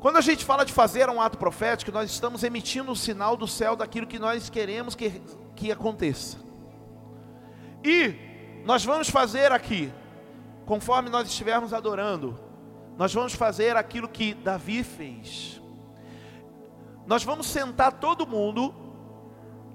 Quando 0.00 0.18
a 0.18 0.20
gente 0.20 0.44
fala 0.44 0.64
de 0.66 0.72
fazer 0.72 1.08
um 1.08 1.20
ato 1.20 1.38
profético, 1.38 1.90
nós 1.90 2.10
estamos 2.10 2.44
emitindo 2.44 2.92
o 2.92 2.96
sinal 2.96 3.38
do 3.38 3.48
céu 3.48 3.74
daquilo 3.74 4.06
que 4.06 4.18
nós 4.18 4.50
queremos 4.50 4.94
que, 4.94 5.22
que 5.56 5.72
aconteça. 5.72 6.36
E 7.82 8.14
nós 8.66 8.84
vamos 8.84 9.08
fazer 9.08 9.50
aqui, 9.50 9.90
conforme 10.66 11.08
nós 11.08 11.26
estivermos 11.26 11.72
adorando, 11.72 12.38
nós 12.98 13.12
vamos 13.12 13.34
fazer 13.34 13.76
aquilo 13.76 14.06
que 14.06 14.34
Davi 14.34 14.84
fez. 14.84 15.60
Nós 17.06 17.24
vamos 17.24 17.46
sentar 17.46 17.92
todo 17.92 18.26
mundo, 18.26 18.74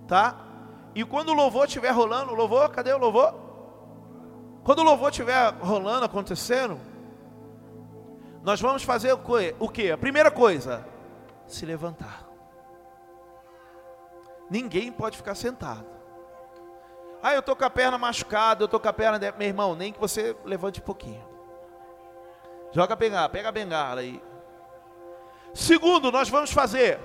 tá? 0.07 0.48
E 0.95 1.03
quando 1.03 1.29
o 1.29 1.33
louvor 1.33 1.67
estiver 1.67 1.91
rolando, 1.91 2.33
louvor, 2.33 2.69
cadê 2.69 2.91
o 2.91 2.97
louvor? 2.97 3.33
Quando 4.63 4.79
o 4.79 4.83
louvor 4.83 5.09
estiver 5.09 5.53
rolando, 5.61 6.05
acontecendo, 6.05 6.79
nós 8.43 8.59
vamos 8.59 8.83
fazer 8.83 9.13
o 9.13 9.69
que? 9.69 9.91
A 9.91 9.97
primeira 9.97 10.31
coisa, 10.31 10.85
se 11.47 11.65
levantar. 11.65 12.27
Ninguém 14.49 14.91
pode 14.91 15.17
ficar 15.17 15.35
sentado. 15.35 15.85
Ah, 17.21 17.33
eu 17.33 17.41
estou 17.41 17.55
com 17.55 17.65
a 17.65 17.69
perna 17.69 17.97
machucada, 17.97 18.63
eu 18.63 18.65
estou 18.65 18.79
com 18.79 18.87
a 18.87 18.93
perna. 18.93 19.19
De... 19.19 19.31
Meu 19.33 19.47
irmão, 19.47 19.75
nem 19.75 19.91
que 19.91 19.99
você 19.99 20.35
levante 20.45 20.79
um 20.79 20.83
pouquinho. 20.83 21.23
Joga 22.71 22.93
a 22.93 22.95
bengala, 22.95 23.29
pega 23.29 23.49
a 23.49 23.51
bengala 23.51 24.01
aí. 24.01 24.21
Segundo, 25.53 26.11
nós 26.11 26.29
vamos 26.29 26.51
fazer. 26.51 26.99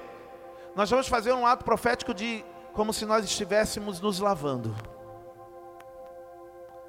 Nós 0.74 0.90
vamos 0.90 1.08
fazer 1.08 1.32
um 1.32 1.46
ato 1.46 1.64
profético 1.64 2.14
de 2.14 2.44
como 2.74 2.92
se 2.92 3.06
nós 3.06 3.24
estivéssemos 3.24 4.00
nos 4.00 4.18
lavando. 4.18 4.74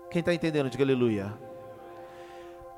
Quem 0.10 0.20
está 0.20 0.34
entendendo, 0.34 0.70
diga 0.70 0.84
aleluia. 0.84 1.34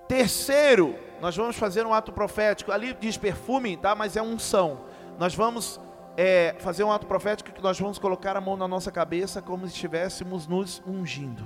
Terceiro, 0.08 0.96
nós 1.22 1.36
vamos 1.36 1.56
fazer 1.56 1.86
um 1.86 1.94
ato 1.94 2.12
profético. 2.12 2.72
Ali 2.72 2.94
diz 2.94 3.18
perfume, 3.18 3.78
tá? 3.78 3.96
Mas 3.96 4.16
é 4.16 4.22
unção. 4.22 4.82
Nós 5.18 5.34
vamos 5.34 5.80
é, 6.16 6.56
fazer 6.60 6.84
um 6.84 6.92
ato 6.92 7.08
profético 7.08 7.52
que 7.52 7.64
nós 7.64 7.80
vamos 7.80 7.98
colocar 7.98 8.36
a 8.36 8.42
mão 8.42 8.58
na 8.58 8.68
nossa 8.68 8.92
cabeça 8.92 9.42
como 9.42 9.68
se 9.68 9.74
estivéssemos 9.74 10.48
nos 10.48 10.82
ungindo. 10.86 11.46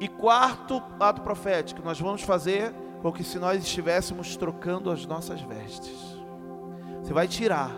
E 0.00 0.06
quarto 0.08 0.82
ato 1.00 1.22
profético, 1.22 1.82
nós 1.82 2.00
vamos 2.00 2.22
fazer 2.22 2.72
com 3.02 3.12
que 3.12 3.24
se 3.24 3.38
nós 3.38 3.62
estivéssemos 3.62 4.36
trocando 4.36 4.90
as 4.90 5.04
nossas 5.06 5.40
vestes. 5.40 6.16
Você 7.02 7.12
vai 7.12 7.26
tirar, 7.26 7.72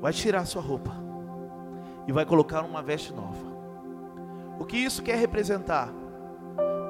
vai 0.00 0.12
tirar 0.12 0.44
sua 0.46 0.62
roupa 0.62 0.92
e 2.06 2.12
vai 2.12 2.24
colocar 2.24 2.62
uma 2.62 2.82
veste 2.82 3.12
nova. 3.12 3.56
O 4.58 4.64
que 4.64 4.76
isso 4.76 5.02
quer 5.02 5.16
representar? 5.16 5.92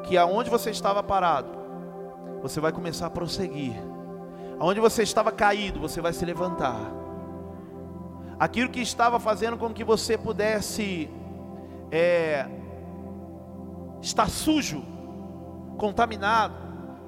que 0.06 0.16
aonde 0.16 0.48
você 0.48 0.70
estava 0.70 1.02
parado, 1.02 1.48
você 2.40 2.60
vai 2.60 2.72
começar 2.72 3.06
a 3.06 3.10
prosseguir. 3.10 3.74
Aonde 4.58 4.80
você 4.80 5.02
estava 5.02 5.32
caído, 5.32 5.80
você 5.80 6.00
vai 6.00 6.12
se 6.12 6.24
levantar. 6.24 6.80
Aquilo 8.38 8.70
que 8.70 8.80
estava 8.80 9.18
fazendo 9.18 9.56
com 9.56 9.72
que 9.72 9.82
você 9.82 10.16
pudesse 10.16 11.10
é, 11.90 12.46
estar 14.00 14.30
sujo, 14.30 14.82
contaminado 15.76 16.54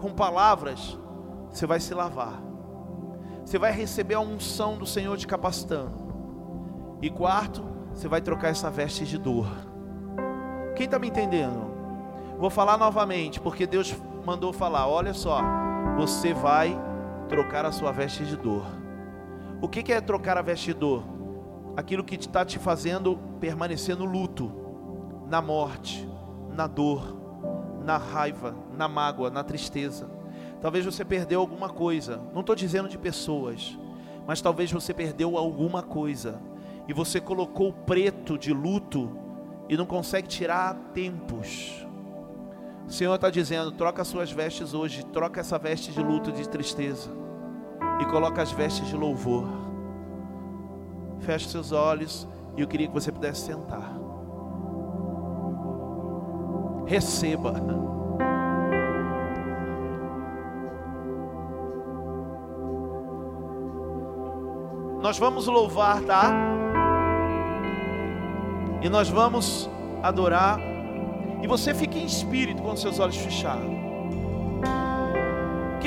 com 0.00 0.12
palavras, 0.12 0.98
você 1.50 1.66
vai 1.66 1.80
se 1.80 1.94
lavar. 1.94 2.47
Você 3.48 3.58
vai 3.58 3.72
receber 3.72 4.12
a 4.12 4.20
unção 4.20 4.76
do 4.76 4.84
Senhor 4.84 5.16
te 5.16 5.26
capacitando. 5.26 5.90
E 7.00 7.08
quarto, 7.08 7.64
você 7.94 8.06
vai 8.06 8.20
trocar 8.20 8.48
essa 8.48 8.68
veste 8.68 9.06
de 9.06 9.16
dor. 9.16 9.48
Quem 10.76 10.84
está 10.84 10.98
me 10.98 11.08
entendendo? 11.08 11.66
Vou 12.38 12.50
falar 12.50 12.76
novamente, 12.76 13.40
porque 13.40 13.66
Deus 13.66 13.96
mandou 14.26 14.52
falar: 14.52 14.86
olha 14.86 15.14
só, 15.14 15.40
você 15.96 16.34
vai 16.34 16.78
trocar 17.26 17.64
a 17.64 17.72
sua 17.72 17.90
veste 17.90 18.22
de 18.26 18.36
dor. 18.36 18.66
O 19.62 19.66
que 19.66 19.94
é 19.94 20.00
trocar 20.02 20.36
a 20.36 20.42
veste 20.42 20.66
de 20.66 20.74
dor? 20.74 21.02
Aquilo 21.74 22.04
que 22.04 22.16
está 22.16 22.44
te 22.44 22.58
fazendo 22.58 23.18
permanecer 23.40 23.96
no 23.96 24.04
luto, 24.04 24.52
na 25.26 25.40
morte, 25.40 26.06
na 26.52 26.66
dor, 26.66 27.16
na 27.82 27.96
raiva, 27.96 28.54
na 28.76 28.86
mágoa, 28.88 29.30
na 29.30 29.42
tristeza. 29.42 30.17
Talvez 30.60 30.84
você 30.84 31.04
perdeu 31.04 31.40
alguma 31.40 31.68
coisa. 31.68 32.20
Não 32.32 32.40
estou 32.40 32.54
dizendo 32.54 32.88
de 32.88 32.98
pessoas, 32.98 33.78
mas 34.26 34.40
talvez 34.40 34.70
você 34.70 34.92
perdeu 34.92 35.36
alguma 35.36 35.82
coisa 35.82 36.40
e 36.88 36.92
você 36.92 37.20
colocou 37.20 37.68
o 37.68 37.72
preto 37.72 38.38
de 38.38 38.52
luto 38.52 39.10
e 39.68 39.76
não 39.76 39.86
consegue 39.86 40.26
tirar 40.26 40.74
tempos. 40.92 41.86
O 42.86 42.90
Senhor 42.90 43.14
está 43.14 43.30
dizendo: 43.30 43.70
troca 43.72 44.02
suas 44.02 44.32
vestes 44.32 44.72
hoje, 44.74 45.04
troca 45.06 45.40
essa 45.40 45.58
veste 45.58 45.92
de 45.92 46.02
luto, 46.02 46.32
de 46.32 46.48
tristeza, 46.48 47.10
e 48.00 48.04
coloca 48.06 48.42
as 48.42 48.50
vestes 48.50 48.88
de 48.88 48.96
louvor. 48.96 49.46
Feche 51.20 51.48
seus 51.48 51.72
olhos 51.72 52.26
e 52.56 52.62
eu 52.62 52.66
queria 52.66 52.88
que 52.88 52.94
você 52.94 53.12
pudesse 53.12 53.42
sentar. 53.42 53.96
Receba. 56.86 57.97
Nós 65.00 65.18
vamos 65.18 65.46
louvar, 65.46 66.00
tá? 66.02 66.32
E 68.82 68.88
nós 68.88 69.08
vamos 69.08 69.68
adorar 70.02 70.58
e 71.42 71.46
você 71.46 71.74
fica 71.74 71.98
em 71.98 72.04
espírito 72.04 72.62
com 72.62 72.76
seus 72.76 72.98
olhos 72.98 73.16
fechados. 73.16 73.78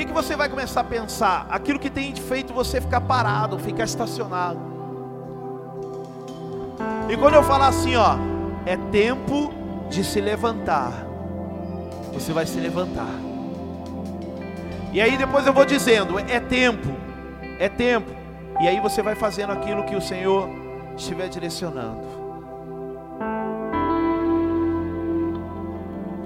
que, 0.02 0.06
que 0.06 0.12
você 0.12 0.34
vai 0.34 0.48
começar 0.48 0.80
a 0.80 0.84
pensar? 0.84 1.46
Aquilo 1.48 1.78
que 1.78 1.88
tem 1.88 2.14
feito 2.14 2.52
você 2.52 2.80
ficar 2.80 3.00
parado, 3.02 3.58
ficar 3.58 3.84
estacionado. 3.84 4.58
E 7.08 7.16
quando 7.16 7.34
eu 7.34 7.42
falar 7.42 7.68
assim, 7.68 7.94
ó, 7.94 8.16
é 8.66 8.76
tempo 8.90 9.52
de 9.88 10.02
se 10.02 10.20
levantar, 10.20 10.92
você 12.12 12.32
vai 12.32 12.46
se 12.46 12.58
levantar. 12.58 13.14
E 14.92 15.00
aí 15.00 15.16
depois 15.16 15.46
eu 15.46 15.52
vou 15.52 15.64
dizendo, 15.64 16.18
é 16.18 16.40
tempo, 16.40 16.88
é 17.58 17.68
tempo. 17.68 18.21
E 18.60 18.68
aí 18.68 18.80
você 18.80 19.02
vai 19.02 19.14
fazendo 19.14 19.52
aquilo 19.52 19.84
que 19.84 19.96
o 19.96 20.00
Senhor 20.00 20.48
estiver 20.96 21.28
direcionando. 21.28 22.06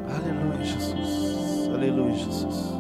Aleluia, 0.09 0.65
Jesus. 0.65 1.69
Aleluia, 1.73 2.15
Jesus. 2.15 2.77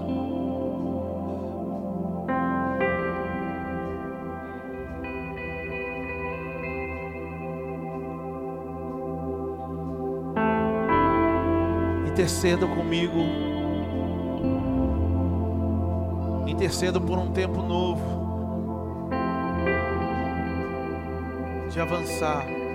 Interceda 12.17 12.67
comigo. 12.67 13.19
Interceda 16.47 16.99
por 16.99 17.19
um 17.19 17.31
tempo 17.31 17.61
novo. 17.61 18.16
De 21.77 21.83
avançar. 21.83 22.66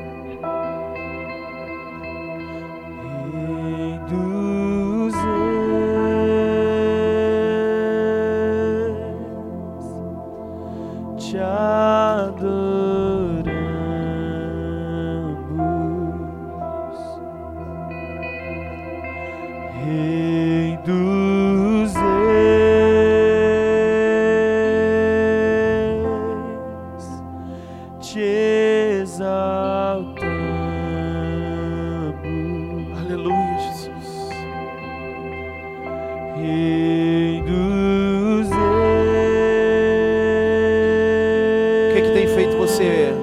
O 41.91 41.93
que, 41.93 42.01
que 42.03 42.11
tem 42.13 42.25
feito 42.25 42.55
você 42.55 43.13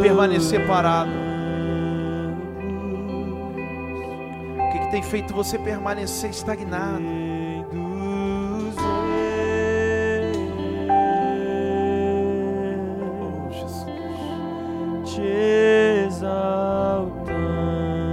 permanecer 0.00 0.64
parado? 0.64 1.10
O 4.54 4.72
que, 4.72 4.78
que 4.78 4.90
tem 4.92 5.02
feito 5.02 5.34
você 5.34 5.58
permanecer 5.58 6.30
estagnado? 6.30 7.02
Oh. 7.74 8.10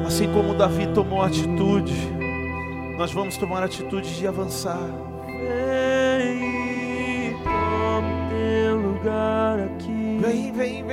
Assim 0.08 0.34
como 0.34 0.56
Davi 0.56 0.88
tomou 0.88 1.22
atitude, 1.22 1.94
nós 2.98 3.12
vamos 3.12 3.38
tomar 3.38 3.62
atitude 3.62 4.18
de 4.18 4.26
avançar. 4.26 4.90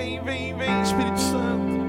Vem, 0.05 0.21
vem, 0.21 0.55
vem, 0.55 0.83
Espírito 0.83 1.19
Santo. 1.19 1.81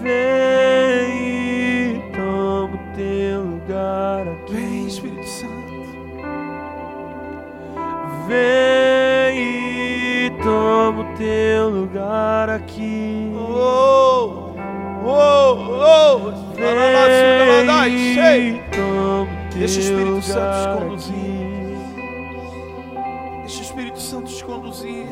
Vem 0.00 1.18
e 1.20 2.02
toma 2.16 2.74
o 2.74 2.78
teu 2.96 3.42
lugar 3.42 4.26
aqui. 4.26 4.52
Vem, 4.54 4.86
Espírito 4.86 5.26
Santo. 5.26 5.52
Vem 8.26 9.36
e 10.26 10.30
toma 10.42 11.02
o 11.02 11.16
teu 11.18 11.68
lugar 11.68 12.48
aqui. 12.48 13.30
Oh, 13.36 14.54
oh, 15.04 15.56
oh. 15.84 16.32
Vem 16.54 18.48
e 18.48 18.62
toma 18.70 19.28
Deixa 19.54 19.76
o 19.76 19.82
Espírito 19.82 20.22
Santo 20.22 20.56
te 20.62 20.68
conduzir. 20.80 21.76
Deixa 23.42 23.58
o 23.58 23.62
Espírito 23.62 24.00
Santo 24.00 24.32
te 24.32 24.42
conduzir. 24.42 25.06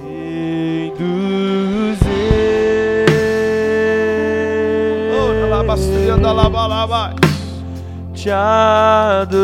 Te 8.24 8.30
adoramos. 8.30 9.34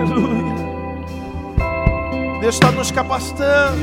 Aleluia. 0.00 0.54
Deus 2.40 2.54
está 2.54 2.70
nos 2.72 2.90
capacitando. 2.90 3.78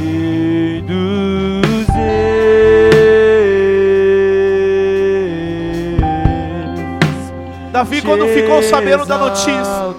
Davi, 7.72 8.02
quando 8.02 8.28
ficou 8.28 8.62
sabendo 8.64 9.06
da 9.06 9.18
notícia 9.18 9.96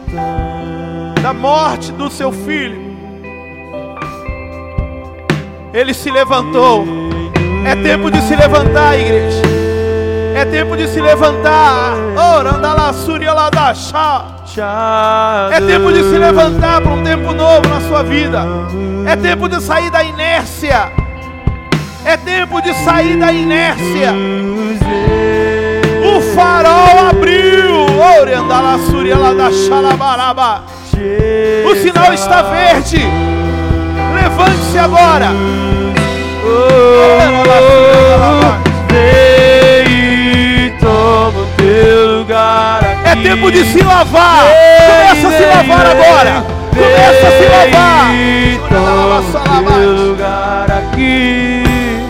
da 1.23 1.33
morte 1.33 1.93
do 1.93 2.11
seu 2.11 2.31
filho, 2.33 2.97
ele 5.75 5.93
se 5.93 6.11
levantou. 6.11 6.85
É 7.67 7.75
tempo 7.77 8.11
de 8.11 8.21
se 8.23 8.37
levantar, 8.37 8.99
igreja. 8.99 9.46
É 10.37 10.45
tempo 10.45 10.77
de 10.77 10.87
se 10.89 11.01
levantar. 11.01 11.95
É 15.51 15.61
tempo 15.63 15.91
de 15.91 16.03
se 16.03 16.19
levantar 16.19 16.83
para 16.83 16.93
um 16.93 17.03
tempo 17.03 17.33
novo 17.33 17.67
na 17.67 17.81
sua 17.81 18.03
vida. 18.03 18.45
É 19.07 19.17
tempo 19.17 19.49
de 19.49 19.63
sair 19.63 19.91
da 19.91 20.05
inércia. 20.05 20.93
É 22.05 22.19
tempo 22.19 22.61
de 22.61 22.75
sair 22.85 23.17
da 23.19 23.33
inércia. 23.33 24.13
O 26.05 26.21
farol 26.35 27.09
abriu. 27.09 27.87
O 31.65 31.77
sinal 31.77 32.13
está 32.13 32.43
verde. 32.43 33.01
Levante-se 34.15 34.79
agora. 34.79 35.29
Vem 36.45 37.41
e 37.41 37.45
toma 37.45 38.61
o 38.61 39.56
teu 41.57 42.19
lugar 42.19 42.81
É 43.05 43.13
aqui. 43.13 43.23
tempo 43.23 43.51
de 43.51 43.65
se 43.65 43.83
lavar. 43.83 44.47
Começa 44.87 45.29
a 45.29 45.39
se 45.39 45.45
lavar 45.45 45.87
agora. 45.87 46.45
Começa 46.71 47.27
a 47.27 47.31
se 47.31 47.45
lavar. 47.49 48.11
Vem 48.11 48.55
e 48.55 48.61
toma 48.69 49.19
o 49.21 49.73
teu 49.73 49.91
lugar 50.09 50.67
aqui. 50.71 51.63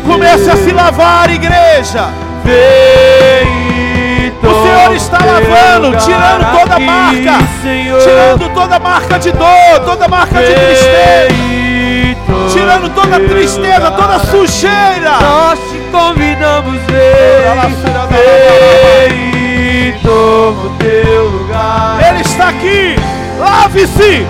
Comece 0.06 0.50
a 0.50 0.56
se 0.56 0.72
lavar, 0.72 1.30
igreja. 1.30 2.08
Vem 2.44 4.28
O 4.28 4.30
toma 4.40 4.66
Senhor 4.66 4.94
está 4.96 5.18
lavando, 5.18 5.96
tirando 5.98 6.58
toda 6.58 6.74
aqui, 6.74 6.84
marca, 6.84 7.46
Senhor. 7.62 8.00
tirando 8.00 8.48
toda 8.54 8.78
marca 8.78 9.18
de 9.18 9.32
dor, 9.32 9.80
toda 9.84 10.08
marca 10.08 10.38
de 10.40 10.52
tristeza, 10.54 11.32
e 11.32 12.16
toma 12.26 12.48
tirando 12.50 12.94
toda 12.94 13.20
tristeza, 13.20 13.90
toda 13.90 14.18
sujeira. 14.20 15.18
Nós 15.20 15.58
te 15.58 15.78
convidamos, 15.90 16.80
vem, 16.86 17.70
vem 18.10 19.35
o 19.90 20.72
teu 20.78 21.28
lugar. 21.28 21.98
Ele 22.08 22.20
está 22.22 22.48
aqui. 22.48 22.96
Lave-se. 23.38 24.26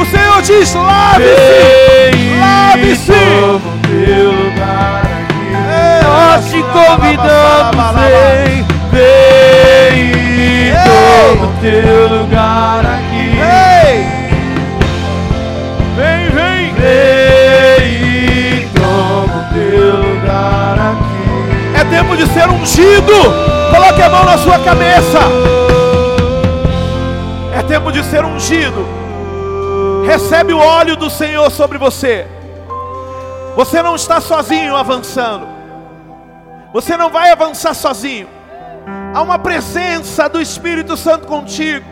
O 0.00 0.06
Senhor 0.06 0.42
diz: 0.42 0.74
lave-se. 0.74 2.38
Lave-se. 2.40 3.12
toma 3.12 3.56
o 3.56 3.78
teu 3.88 4.32
lugar 4.32 5.02
aqui. 5.04 5.54
É, 5.70 6.00
Nós 6.02 6.44
te 6.50 6.62
convidamos, 6.62 7.94
vem, 7.94 8.64
vem 8.92 10.12
e 10.38 10.72
toma 10.84 11.46
o 11.46 11.52
teu 11.60 12.18
lugar 12.18 12.86
aqui. 12.86 13.07
Tempo 22.08 22.16
de 22.16 22.26
ser 22.32 22.48
ungido. 22.48 23.12
Coloque 23.70 24.00
a 24.00 24.08
mão 24.08 24.24
na 24.24 24.38
sua 24.38 24.58
cabeça. 24.60 25.18
É 27.54 27.62
tempo 27.62 27.92
de 27.92 28.02
ser 28.04 28.24
ungido. 28.24 28.86
Recebe 30.06 30.54
o 30.54 30.58
óleo 30.58 30.96
do 30.96 31.10
Senhor 31.10 31.50
sobre 31.50 31.76
você. 31.76 32.26
Você 33.54 33.82
não 33.82 33.94
está 33.94 34.22
sozinho 34.22 34.74
avançando. 34.74 35.46
Você 36.72 36.96
não 36.96 37.10
vai 37.10 37.30
avançar 37.30 37.74
sozinho. 37.74 38.28
Há 39.12 39.20
uma 39.20 39.38
presença 39.38 40.28
do 40.30 40.40
Espírito 40.40 40.96
Santo 40.96 41.26
contigo, 41.26 41.84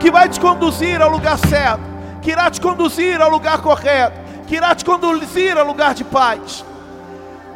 que 0.00 0.10
vai 0.10 0.28
te 0.28 0.40
conduzir 0.40 1.00
ao 1.00 1.10
lugar 1.10 1.38
certo, 1.38 1.82
que 2.20 2.32
irá 2.32 2.50
te 2.50 2.60
conduzir 2.60 3.20
ao 3.20 3.30
lugar 3.30 3.58
correto, 3.58 4.18
que 4.48 4.56
irá 4.56 4.74
te 4.74 4.84
conduzir 4.84 5.56
ao 5.56 5.64
lugar 5.64 5.94
de 5.94 6.02
paz. 6.02 6.64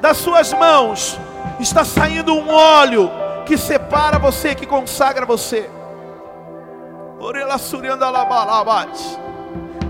Das 0.00 0.18
suas 0.18 0.52
mãos 0.52 1.18
está 1.60 1.84
saindo 1.84 2.34
um 2.34 2.48
óleo 2.50 3.10
que 3.44 3.56
separa 3.56 4.18
você, 4.18 4.54
que 4.54 4.66
consagra 4.66 5.24
você. 5.24 5.70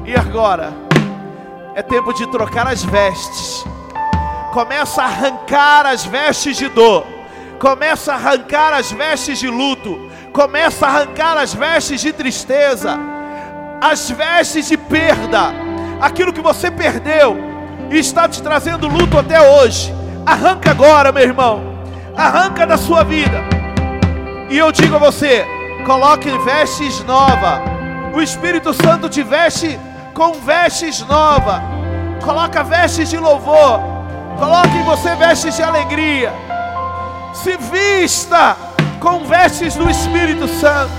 E 0.05 0.15
agora 0.15 0.73
é 1.75 1.83
tempo 1.83 2.13
de 2.13 2.27
trocar 2.29 2.67
as 2.67 2.85
vestes. 2.85 3.65
Começa 4.53 5.03
a 5.03 5.07
arrancar 5.07 5.87
as 5.87 6.05
vestes 6.05 6.57
de 6.57 6.69
dor. 6.69 7.05
Começa 7.59 8.13
a 8.13 8.15
arrancar 8.15 8.73
as 8.73 8.93
vestes 8.93 9.39
de 9.39 9.49
luto. 9.49 10.11
Começa 10.33 10.87
a 10.87 10.89
arrancar 10.89 11.37
as 11.37 11.53
vestes 11.53 12.01
de 12.01 12.13
tristeza. 12.13 12.99
As 13.81 14.09
vestes 14.11 14.69
de 14.69 14.77
perda. 14.77 15.53
Aquilo 16.01 16.33
que 16.33 16.41
você 16.41 16.71
perdeu 16.71 17.37
e 17.91 17.99
está 17.99 18.29
te 18.29 18.43
trazendo 18.43 18.89
luto 18.89 19.19
até 19.19 19.41
hoje. 19.41 19.95
Arranca 20.27 20.73
agora, 20.73 21.13
meu 21.13 21.23
irmão. 21.23 21.63
Arranca 22.17 22.67
da 22.67 22.77
sua 22.77 23.05
vida. 23.05 23.45
E 24.51 24.59
eu 24.59 24.73
digo 24.73 24.97
a 24.97 24.99
você: 24.99 25.47
coloque 25.87 26.29
vestes 26.39 27.05
novas. 27.05 27.61
O 28.13 28.21
Espírito 28.21 28.75
Santo 28.75 29.09
te 29.09 29.23
veste 29.23 29.79
com 30.13 30.33
vestes 30.33 31.07
novas. 31.07 31.63
Coloca 32.25 32.65
vestes 32.65 33.09
de 33.09 33.19
louvor. 33.19 33.81
Coloque 34.37 34.77
em 34.77 34.83
você 34.83 35.15
vestes 35.15 35.55
de 35.55 35.63
alegria. 35.63 36.33
Se 37.33 37.57
vista 37.57 38.57
com 38.99 39.25
vestes 39.25 39.77
do 39.77 39.89
Espírito 39.89 40.49
Santo. 40.49 40.91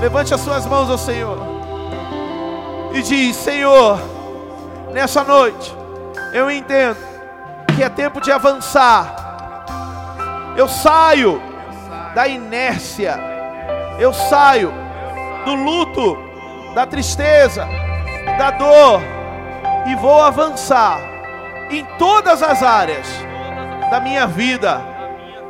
Levante 0.00 0.32
as 0.32 0.40
suas 0.40 0.64
mãos 0.66 0.90
ao 0.90 0.98
Senhor 0.98 1.55
e 2.96 3.02
diz: 3.02 3.36
Senhor, 3.36 4.00
nessa 4.92 5.22
noite 5.22 5.74
eu 6.32 6.50
entendo 6.50 6.98
que 7.74 7.82
é 7.82 7.88
tempo 7.88 8.20
de 8.20 8.32
avançar. 8.32 9.24
Eu 10.56 10.66
saio 10.66 11.40
da 12.14 12.26
inércia, 12.26 13.18
eu 13.98 14.12
saio 14.12 14.72
do 15.44 15.54
luto, 15.54 16.16
da 16.74 16.86
tristeza, 16.86 17.68
da 18.38 18.50
dor 18.52 19.02
e 19.86 19.94
vou 19.96 20.22
avançar 20.22 20.98
em 21.70 21.84
todas 21.98 22.42
as 22.42 22.62
áreas 22.62 23.06
da 23.90 24.00
minha 24.00 24.26
vida. 24.26 24.80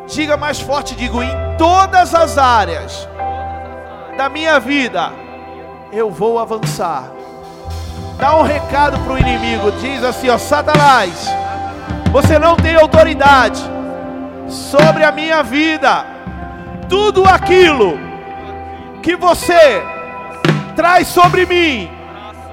Diga 0.08 0.36
mais 0.36 0.60
forte, 0.60 0.94
digo, 0.94 1.22
em 1.22 1.30
todas 1.56 2.14
as 2.14 2.36
áreas 2.36 3.08
da 4.16 4.28
minha 4.28 4.58
vida 4.58 5.12
eu 5.92 6.10
vou 6.10 6.38
avançar. 6.38 7.15
Dá 8.18 8.36
um 8.36 8.42
recado 8.42 8.98
para 9.00 9.12
o 9.12 9.18
inimigo, 9.18 9.70
diz 9.72 10.02
assim, 10.02 10.30
ó, 10.30 10.38
Satanás, 10.38 11.28
você 12.10 12.38
não 12.38 12.56
tem 12.56 12.74
autoridade 12.74 13.60
sobre 14.48 15.04
a 15.04 15.12
minha 15.12 15.42
vida. 15.42 16.04
Tudo 16.88 17.24
aquilo 17.26 17.98
que 19.02 19.16
você 19.16 19.82
traz 20.74 21.08
sobre 21.08 21.44
mim, 21.44 21.90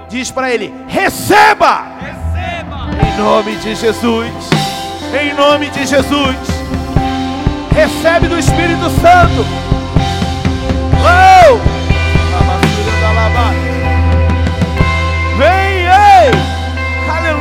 diz 0.10 0.30
para 0.32 0.52
ele: 0.52 0.74
receba, 0.88 1.84
em 3.02 3.18
nome 3.22 3.56
de 3.56 3.76
Jesus, 3.76 4.32
em 5.20 5.34
nome 5.34 5.70
de 5.70 5.86
Jesus, 5.86 6.36
recebe 7.74 8.28
do 8.28 8.38
Espírito 8.38 8.90
Santo. 9.02 9.46
Oh! 11.06 11.74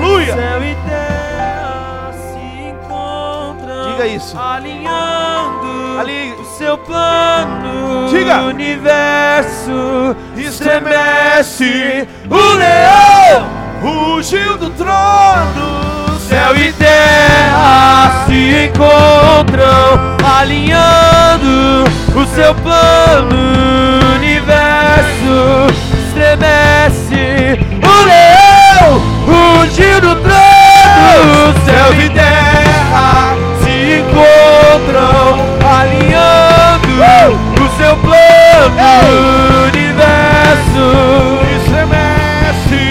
Aleluia! 0.03 0.35
Céu 0.35 0.65
e 0.65 0.75
terra 0.89 2.11
se 2.13 2.69
encontram. 2.71 3.93
Diga 3.93 4.07
isso. 4.09 4.37
Alinhando 4.37 6.01
Ali. 6.01 6.35
o 6.41 6.45
seu 6.45 6.77
plano. 6.77 8.09
Diga. 8.11 8.43
O 8.43 8.47
universo 8.49 10.17
Estremece 10.37 12.09
o 12.29 12.55
leão, 12.55 13.47
rugiu 13.81 14.59
do 14.59 14.71
trono. 14.71 16.19
Céu 16.29 16.57
e 16.57 16.73
terra 16.73 18.25
se 18.27 18.67
encontram, 18.67 20.17
alinhando 20.37 21.85
o 22.17 22.27
seu 22.35 22.53
plano. 22.57 23.37
O 24.03 24.17
universo 24.17 25.67
estremece, 26.09 27.61
o 27.85 28.05
leão 28.05 28.52
rugiu 29.83 30.01
do 30.01 30.15
trono. 30.17 31.55
Céu 31.65 31.93
e 32.01 32.09
terra 32.11 33.37
se 33.61 33.99
encontram, 33.99 35.41
alinhando 35.69 36.93
o 37.61 37.69
seu 37.77 37.97
plano. 37.97 38.13
O 39.03 39.67
universo 39.69 40.87
Estremece 41.57 42.83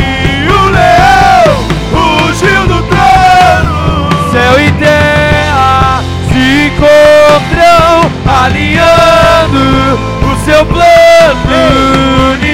o 0.47 0.69
leão, 0.69 1.49
rugiu 1.93 2.61
do 2.67 2.79
trono. 2.83 4.09
Céu 4.31 4.53
e 4.59 4.71
terra 4.73 6.03
se 6.31 6.43
encontram, 6.67 8.11
alinhando 8.43 9.63
o 10.23 10.45
seu 10.45 10.65
plano. 10.65 10.81
O 11.47 12.31
universo 12.33 12.50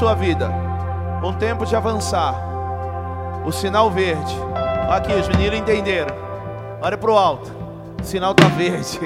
sua 0.00 0.14
vida 0.14 0.50
um 1.22 1.34
tempo 1.34 1.66
de 1.66 1.76
avançar. 1.76 2.34
O 3.44 3.52
sinal 3.52 3.90
verde. 3.90 4.34
Aqui, 4.88 5.12
os 5.12 5.28
meninos 5.28 5.58
entenderam. 5.58 6.16
Olha 6.80 6.96
para 6.96 7.10
o 7.10 7.18
alto. 7.18 7.52
O 8.00 8.02
sinal 8.02 8.30
está 8.32 8.48
verde. 8.48 8.98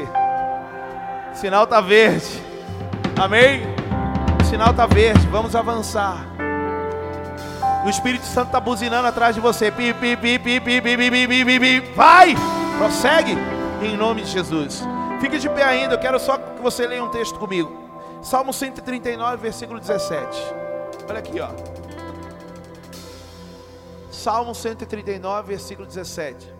O 1.32 1.34
sinal 1.36 1.64
está 1.64 1.80
verde. 1.80 2.40
Amém? 3.20 3.62
O 4.40 4.44
sinal 4.44 4.70
está 4.70 4.86
verde. 4.86 5.26
Vamos 5.26 5.56
avançar. 5.56 6.28
O 7.84 7.90
Espírito 7.90 8.24
Santo 8.24 8.46
está 8.46 8.60
buzinando 8.60 9.08
atrás 9.08 9.34
de 9.34 9.40
você. 9.40 9.72
Pi, 9.72 9.92
pi, 9.92 10.16
pi, 10.16 10.38
pi, 10.38 10.60
pi, 10.60 10.80
pi, 10.80 10.80
pi, 10.80 11.10
pi, 11.10 11.26
pi, 11.26 11.44
pi, 11.44 11.60
pi. 11.60 11.80
Vai! 11.96 12.36
Prossegue 12.78 13.36
em 13.82 13.96
nome 13.96 14.22
de 14.22 14.30
Jesus. 14.30 14.84
Fique 15.20 15.38
de 15.38 15.48
pé 15.48 15.64
ainda. 15.64 15.94
Eu 15.94 15.98
quero 15.98 16.20
só 16.20 16.38
que 16.38 16.62
você 16.62 16.86
leia 16.86 17.02
um 17.02 17.08
texto 17.08 17.36
comigo. 17.36 17.72
Salmo 18.22 18.52
139, 18.52 19.38
versículo 19.38 19.80
17. 19.80 20.63
Olha 21.08 21.18
aqui, 21.18 21.40
ó. 21.40 21.50
Salmo 24.10 24.54
139, 24.54 25.48
versículo 25.48 25.86
17. 25.86 26.52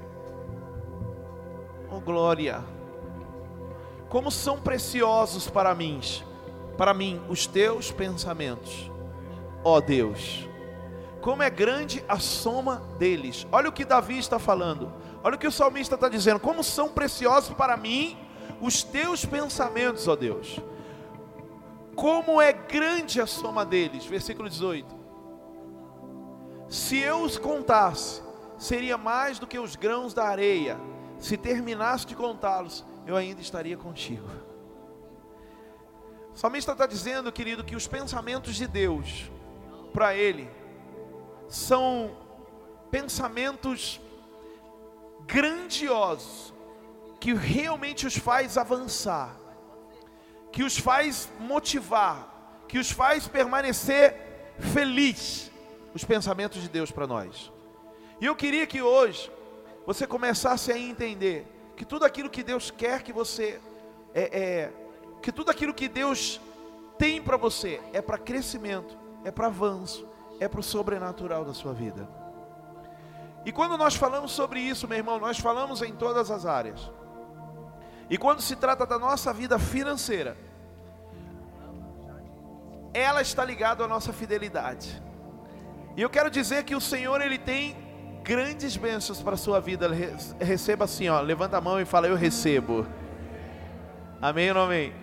Oh 1.91 2.01
glória! 2.01 2.63
Como 4.09 4.31
são 4.31 4.61
preciosos 4.61 5.49
para 5.49 5.75
mim, 5.75 6.01
para 6.77 6.93
mim 6.93 7.23
os 7.29 7.47
teus 7.47 7.91
pensamentos, 7.91 8.91
ó 9.65 9.81
Deus. 9.81 10.49
Como 11.23 11.43
é 11.43 11.49
grande 11.49 12.05
a 12.07 12.19
soma 12.19 12.83
deles. 12.99 13.47
Olha 13.51 13.71
o 13.71 13.73
que 13.73 13.85
Davi 13.85 14.19
está 14.19 14.39
falando. 14.39 14.93
Olha 15.23 15.37
o 15.37 15.39
que 15.39 15.47
o 15.47 15.53
salmista 15.53 15.95
está 15.95 16.07
dizendo. 16.07 16.39
Como 16.39 16.63
são 16.63 16.91
preciosos 16.91 17.55
para 17.55 17.79
mim 17.79 18.19
os 18.61 18.83
teus 18.83 19.25
pensamentos, 19.25 20.07
ó 20.07 20.15
Deus. 20.15 20.61
Como 21.95 22.41
é 22.41 22.53
grande 22.53 23.21
a 23.21 23.27
soma 23.27 23.65
deles. 23.65 24.05
Versículo 24.05 24.49
18. 24.49 24.95
Se 26.69 26.99
eu 26.99 27.23
os 27.23 27.39
contasse, 27.39 28.23
seria 28.59 28.97
mais 28.97 29.39
do 29.39 29.47
que 29.47 29.59
os 29.59 29.77
grãos 29.77 30.15
da 30.15 30.25
areia. 30.25 30.79
Se 31.19 31.37
terminasse 31.37 32.07
de 32.07 32.17
contá-los, 32.17 32.85
eu 33.07 33.17
ainda 33.17 33.41
estaria 33.41 33.77
contigo. 33.77 34.29
O 36.35 36.37
salmista 36.37 36.73
está 36.73 36.87
dizendo, 36.87 37.31
querido, 37.31 37.63
que 37.63 37.77
os 37.77 37.87
pensamentos 37.87 38.57
de 38.57 38.67
Deus 38.67 39.31
para 39.93 40.17
ele 40.17 40.51
são 41.49 42.17
pensamentos 42.91 44.01
grandiosos 45.27 46.53
que 47.21 47.33
realmente 47.33 48.07
os 48.07 48.17
faz 48.17 48.59
avançar, 48.59 49.37
que 50.55 50.63
os 50.63 50.79
faz 50.79 51.29
motivar, 51.41 52.65
que 52.69 52.79
os 52.79 52.89
faz 52.89 53.27
permanecer 53.27 54.55
feliz. 54.73 55.51
Os 55.93 56.05
pensamentos 56.05 56.63
de 56.63 56.69
Deus 56.69 56.93
para 56.93 57.09
nós. 57.09 57.53
E 58.21 58.27
eu 58.27 58.37
queria 58.37 58.65
que 58.65 58.81
hoje 58.81 59.33
você 59.85 60.07
começasse 60.07 60.71
a 60.71 60.79
entender 60.79 61.45
que 61.77 61.85
tudo 61.85 62.05
aquilo 62.05 62.31
que 62.31 62.45
Deus 62.45 62.71
quer 62.71 63.03
que 63.03 63.13
você 63.13 63.61
é, 64.15 64.23
é 64.23 64.73
que 65.21 65.33
tudo 65.33 65.51
aquilo 65.51 65.75
que 65.75 65.89
Deus 65.89 66.41
tem 66.99 67.21
para 67.21 67.37
você 67.37 67.81
é 67.93 68.01
para 68.01 68.17
crescimento, 68.17 68.97
é 69.25 69.33
para 69.33 69.49
avanço, 69.49 70.07
é 70.39 70.47
para 70.47 70.61
o 70.61 70.63
sobrenatural 70.63 71.45
da 71.45 71.53
sua 71.53 71.73
vida. 71.73 72.09
E 73.45 73.51
quando 73.51 73.77
nós 73.77 73.97
falamos 73.97 74.31
sobre 74.31 74.61
isso, 74.61 74.87
meu 74.87 74.99
irmão, 74.99 75.19
nós 75.19 75.37
falamos 75.37 75.83
em 75.83 75.95
todas 75.95 76.31
as 76.31 76.47
áreas. 76.47 76.91
E 78.09 78.19
quando 78.19 78.41
se 78.41 78.57
trata 78.57 78.87
da 78.87 78.99
nossa 78.99 79.33
vida 79.33 79.59
financeira, 79.59 80.37
ela 82.93 83.23
está 83.23 83.45
ligada 83.45 83.85
à 83.85 83.89
nossa 83.89 84.13
fidelidade. 84.13 85.03
E 85.97 86.03
eu 86.03 86.11
quero 86.11 86.31
dizer 86.31 86.65
que 86.65 86.75
o 86.75 86.81
Senhor 86.81 87.21
ele 87.21 87.39
tem 87.39 87.77
grandes 88.23 88.77
bênçãos 88.77 89.23
para 89.23 89.35
a 89.35 89.39
sua 89.39 89.61
vida. 89.61 89.89
Receba 90.41 90.85
assim, 90.85 91.09
ó, 91.09 91.21
levanta 91.21 91.57
a 91.57 91.61
mão 91.61 91.81
e 91.81 91.85
fala: 91.85 92.07
Eu 92.07 92.17
recebo. 92.17 92.87
Amém 94.21 94.49
ou 94.49 94.55
não 94.55 94.63
amém? 94.63 94.95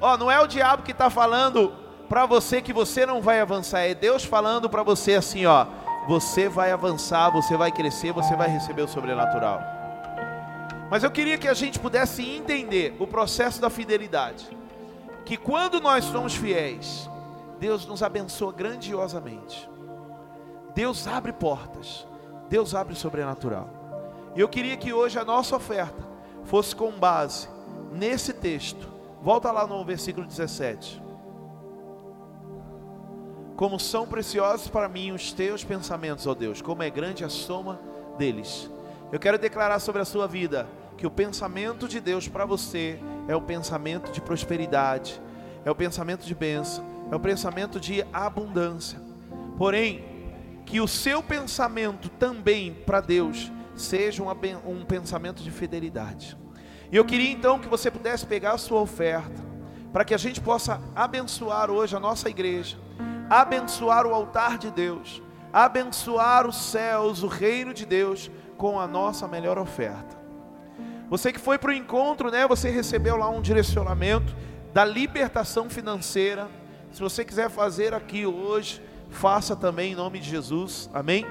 Ó, 0.00 0.16
não 0.16 0.30
é 0.30 0.40
o 0.40 0.46
diabo 0.46 0.82
que 0.82 0.92
está 0.92 1.10
falando 1.10 1.72
para 2.08 2.24
você 2.24 2.62
que 2.62 2.72
você 2.72 3.04
não 3.04 3.20
vai 3.20 3.40
avançar, 3.40 3.80
é 3.80 3.94
Deus 3.94 4.24
falando 4.24 4.70
para 4.70 4.82
você 4.82 5.14
assim, 5.14 5.44
ó, 5.44 5.66
você 6.08 6.48
vai 6.48 6.72
avançar, 6.72 7.30
você 7.30 7.56
vai 7.56 7.70
crescer, 7.70 8.12
você 8.12 8.34
vai 8.34 8.48
receber 8.48 8.82
o 8.82 8.88
sobrenatural. 8.88 9.77
Mas 10.90 11.04
eu 11.04 11.10
queria 11.10 11.36
que 11.36 11.48
a 11.48 11.54
gente 11.54 11.78
pudesse 11.78 12.22
entender 12.22 12.96
o 12.98 13.06
processo 13.06 13.60
da 13.60 13.68
fidelidade. 13.68 14.48
Que 15.24 15.36
quando 15.36 15.80
nós 15.80 16.04
somos 16.04 16.34
fiéis, 16.34 17.08
Deus 17.60 17.86
nos 17.86 18.02
abençoa 18.02 18.52
grandiosamente. 18.52 19.68
Deus 20.74 21.06
abre 21.06 21.32
portas. 21.32 22.06
Deus 22.48 22.74
abre 22.74 22.94
o 22.94 22.96
sobrenatural. 22.96 23.68
E 24.34 24.40
eu 24.40 24.48
queria 24.48 24.76
que 24.76 24.92
hoje 24.92 25.18
a 25.18 25.24
nossa 25.24 25.56
oferta 25.56 26.02
fosse 26.44 26.74
com 26.74 26.90
base 26.92 27.48
nesse 27.92 28.32
texto. 28.32 28.88
Volta 29.20 29.50
lá 29.50 29.66
no 29.66 29.84
versículo 29.84 30.26
17. 30.26 31.02
Como 33.56 33.78
são 33.78 34.06
preciosos 34.06 34.68
para 34.68 34.88
mim 34.88 35.10
os 35.10 35.32
teus 35.32 35.64
pensamentos, 35.64 36.26
ó 36.26 36.34
Deus, 36.34 36.62
como 36.62 36.82
é 36.82 36.88
grande 36.88 37.24
a 37.24 37.28
soma 37.28 37.80
deles. 38.16 38.70
Eu 39.10 39.18
quero 39.18 39.36
declarar 39.36 39.80
sobre 39.80 40.00
a 40.00 40.04
sua 40.04 40.28
vida 40.28 40.66
que 40.98 41.06
o 41.06 41.10
pensamento 41.10 41.86
de 41.86 42.00
Deus 42.00 42.26
para 42.26 42.44
você 42.44 42.98
é 43.28 43.36
o 43.36 43.40
pensamento 43.40 44.10
de 44.10 44.20
prosperidade, 44.20 45.22
é 45.64 45.70
o 45.70 45.74
pensamento 45.74 46.26
de 46.26 46.34
bênção, 46.34 46.84
é 47.10 47.14
o 47.14 47.20
pensamento 47.20 47.78
de 47.78 48.04
abundância. 48.12 49.00
Porém, 49.56 50.04
que 50.66 50.80
o 50.80 50.88
seu 50.88 51.22
pensamento 51.22 52.08
também 52.08 52.74
para 52.74 53.00
Deus 53.00 53.50
seja 53.76 54.24
um, 54.24 54.84
pensamento 54.84 55.40
de 55.40 55.52
fidelidade. 55.52 56.36
E 56.90 56.96
eu 56.96 57.04
queria 57.04 57.30
então 57.30 57.60
que 57.60 57.68
você 57.68 57.92
pudesse 57.92 58.26
pegar 58.26 58.52
a 58.52 58.58
sua 58.58 58.80
oferta, 58.80 59.46
para 59.92 60.04
que 60.04 60.12
a 60.12 60.18
gente 60.18 60.40
possa 60.40 60.82
abençoar 60.96 61.70
hoje 61.70 61.94
a 61.94 62.00
nossa 62.00 62.28
igreja, 62.28 62.76
abençoar 63.30 64.04
o 64.04 64.12
altar 64.12 64.58
de 64.58 64.70
Deus, 64.70 65.22
abençoar 65.52 66.44
os 66.46 66.56
céus, 66.56 67.22
o 67.22 67.28
reino 67.28 67.72
de 67.72 67.86
Deus, 67.86 68.30
com 68.56 68.80
a 68.80 68.86
nossa 68.88 69.28
melhor 69.28 69.58
oferta. 69.58 70.17
Você 71.10 71.32
que 71.32 71.38
foi 71.38 71.58
para 71.58 71.70
o 71.70 71.74
encontro, 71.74 72.30
né? 72.30 72.46
Você 72.46 72.68
recebeu 72.68 73.16
lá 73.16 73.28
um 73.30 73.40
direcionamento 73.40 74.34
da 74.74 74.84
libertação 74.84 75.70
financeira. 75.70 76.48
Se 76.92 77.00
você 77.00 77.24
quiser 77.24 77.48
fazer 77.48 77.94
aqui 77.94 78.26
hoje, 78.26 78.82
faça 79.08 79.56
também 79.56 79.92
em 79.92 79.94
nome 79.94 80.18
de 80.18 80.28
Jesus, 80.28 80.90
amém? 80.92 81.26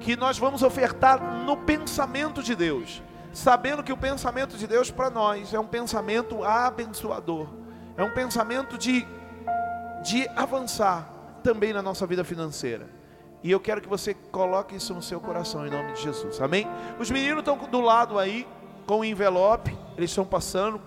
Que 0.00 0.14
nós 0.14 0.38
vamos 0.38 0.62
ofertar 0.62 1.20
no 1.44 1.56
pensamento 1.56 2.42
de 2.42 2.54
Deus, 2.54 3.02
sabendo 3.32 3.82
que 3.82 3.92
o 3.92 3.96
pensamento 3.96 4.56
de 4.56 4.66
Deus 4.66 4.90
para 4.90 5.10
nós 5.10 5.54
é 5.54 5.58
um 5.58 5.66
pensamento 5.66 6.44
abençoador, 6.44 7.48
é 7.96 8.04
um 8.04 8.12
pensamento 8.12 8.76
de, 8.76 9.06
de 10.04 10.28
avançar 10.36 11.10
também 11.42 11.72
na 11.72 11.82
nossa 11.82 12.06
vida 12.06 12.22
financeira. 12.24 12.88
E 13.42 13.50
eu 13.50 13.60
quero 13.60 13.80
que 13.80 13.88
você 13.88 14.14
coloque 14.14 14.76
isso 14.76 14.92
no 14.92 15.02
seu 15.02 15.20
coração 15.20 15.66
em 15.66 15.70
nome 15.70 15.92
de 15.92 16.02
Jesus, 16.02 16.40
amém? 16.40 16.66
Os 16.98 17.10
meninos 17.10 17.38
estão 17.38 17.56
do 17.56 17.80
lado 17.80 18.18
aí, 18.18 18.46
com 18.88 19.00
o 19.00 19.04
envelope, 19.04 19.76
eles 19.98 20.10
estão 20.10 20.24
passando. 20.24 20.80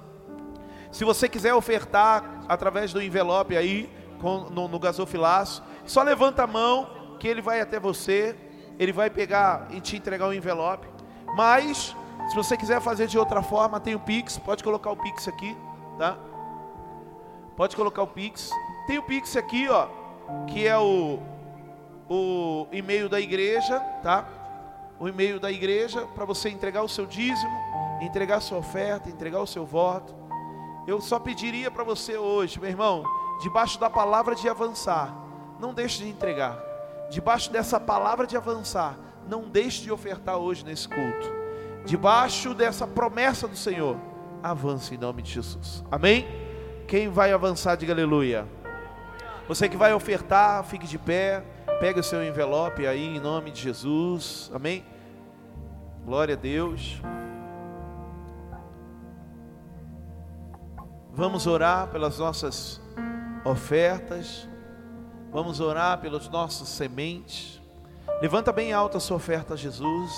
Se 0.91 1.05
você 1.05 1.29
quiser 1.29 1.53
ofertar 1.53 2.43
através 2.49 2.91
do 2.91 2.99
envelope 2.99 3.55
aí, 3.55 3.87
com, 4.19 4.49
no, 4.49 4.67
no 4.67 4.79
gasofilaço, 4.79 5.63
só 5.85 6.01
levanta 6.01 6.43
a 6.43 6.47
mão 6.47 6.89
que 7.19 7.27
ele 7.27 7.43
vai 7.43 7.61
até 7.61 7.79
você, 7.79 8.35
ele 8.79 8.91
vai 8.91 9.11
pegar 9.11 9.67
e 9.69 9.79
te 9.79 9.95
entregar 9.95 10.27
o 10.27 10.33
envelope. 10.33 10.87
Mas, 11.35 11.95
se 12.27 12.35
você 12.35 12.57
quiser 12.57 12.81
fazer 12.81 13.05
de 13.05 13.19
outra 13.19 13.43
forma, 13.43 13.79
tem 13.79 13.93
o 13.93 13.99
Pix, 13.99 14.39
pode 14.39 14.63
colocar 14.63 14.89
o 14.89 14.97
Pix 14.97 15.27
aqui, 15.27 15.55
tá? 15.99 16.17
Pode 17.55 17.75
colocar 17.75 18.01
o 18.01 18.07
Pix. 18.07 18.49
Tem 18.87 18.97
o 18.97 19.03
Pix 19.03 19.37
aqui, 19.37 19.69
ó, 19.69 19.87
que 20.47 20.65
é 20.65 20.75
o, 20.75 21.19
o 22.09 22.67
e-mail 22.71 23.07
da 23.07 23.21
igreja, 23.21 23.79
tá? 24.01 24.27
O 24.99 25.07
e-mail 25.07 25.39
da 25.39 25.51
igreja 25.51 26.07
para 26.15 26.25
você 26.25 26.49
entregar 26.49 26.81
o 26.81 26.89
seu 26.89 27.05
dízimo, 27.05 27.70
entregar 28.01 28.39
sua 28.41 28.57
oferta, 28.57 29.09
entregar 29.09 29.39
o 29.39 29.47
seu 29.47 29.65
voto. 29.65 30.15
Eu 30.87 30.99
só 30.99 31.19
pediria 31.19 31.69
para 31.69 31.83
você 31.83 32.17
hoje, 32.17 32.59
meu 32.59 32.69
irmão, 32.69 33.03
debaixo 33.41 33.79
da 33.79 33.89
palavra 33.89 34.35
de 34.35 34.49
avançar, 34.49 35.15
não 35.59 35.73
deixe 35.73 36.03
de 36.03 36.09
entregar. 36.09 36.59
Debaixo 37.09 37.51
dessa 37.51 37.79
palavra 37.79 38.25
de 38.25 38.35
avançar, 38.35 38.97
não 39.27 39.43
deixe 39.47 39.83
de 39.83 39.91
ofertar 39.91 40.37
hoje 40.37 40.65
nesse 40.65 40.87
culto. 40.87 41.41
Debaixo 41.85 42.53
dessa 42.53 42.87
promessa 42.87 43.47
do 43.47 43.55
Senhor, 43.55 43.97
avance 44.41 44.95
em 44.95 44.97
nome 44.97 45.21
de 45.21 45.31
Jesus. 45.31 45.83
Amém? 45.91 46.25
Quem 46.87 47.09
vai 47.09 47.31
avançar, 47.31 47.75
diga 47.75 47.93
aleluia. 47.93 48.47
Você 49.47 49.67
que 49.67 49.77
vai 49.77 49.93
ofertar, 49.93 50.63
fique 50.63 50.87
de 50.87 50.97
pé, 50.97 51.43
pegue 51.79 51.99
o 51.99 52.03
seu 52.03 52.23
envelope 52.23 52.85
aí 52.87 53.17
em 53.17 53.19
nome 53.19 53.51
de 53.51 53.61
Jesus. 53.61 54.51
Amém? 54.53 54.85
Glória 56.05 56.35
a 56.35 56.37
Deus. 56.37 57.01
Vamos 61.13 61.45
orar 61.45 61.89
pelas 61.89 62.17
nossas 62.19 62.79
ofertas. 63.43 64.47
Vamos 65.29 65.59
orar 65.59 65.99
pelos 65.99 66.29
nossos 66.29 66.69
sementes. 66.69 67.61
Levanta 68.21 68.53
bem 68.53 68.71
alta 68.71 68.97
a 68.97 69.01
sua 69.01 69.17
oferta 69.17 69.55
a 69.55 69.57
Jesus. 69.57 70.11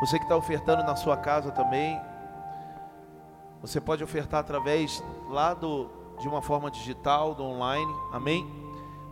Você 0.00 0.18
que 0.18 0.24
está 0.24 0.36
ofertando 0.36 0.84
na 0.84 0.94
sua 0.94 1.16
casa 1.16 1.50
também. 1.50 2.00
Você 3.60 3.80
pode 3.80 4.04
ofertar 4.04 4.40
através 4.40 5.02
lá 5.28 5.52
do, 5.52 5.90
de 6.20 6.28
uma 6.28 6.40
forma 6.40 6.70
digital, 6.70 7.34
do 7.34 7.42
online. 7.42 7.92
Amém? 8.12 8.48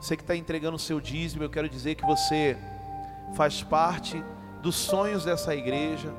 Você 0.00 0.16
que 0.16 0.22
está 0.22 0.36
entregando 0.36 0.76
o 0.76 0.80
seu 0.80 1.00
dízimo, 1.00 1.42
eu 1.42 1.50
quero 1.50 1.68
dizer 1.68 1.96
que 1.96 2.06
você 2.06 2.56
faz 3.34 3.60
parte 3.60 4.22
dos 4.62 4.76
sonhos 4.76 5.24
dessa 5.24 5.52
igreja. 5.52 6.14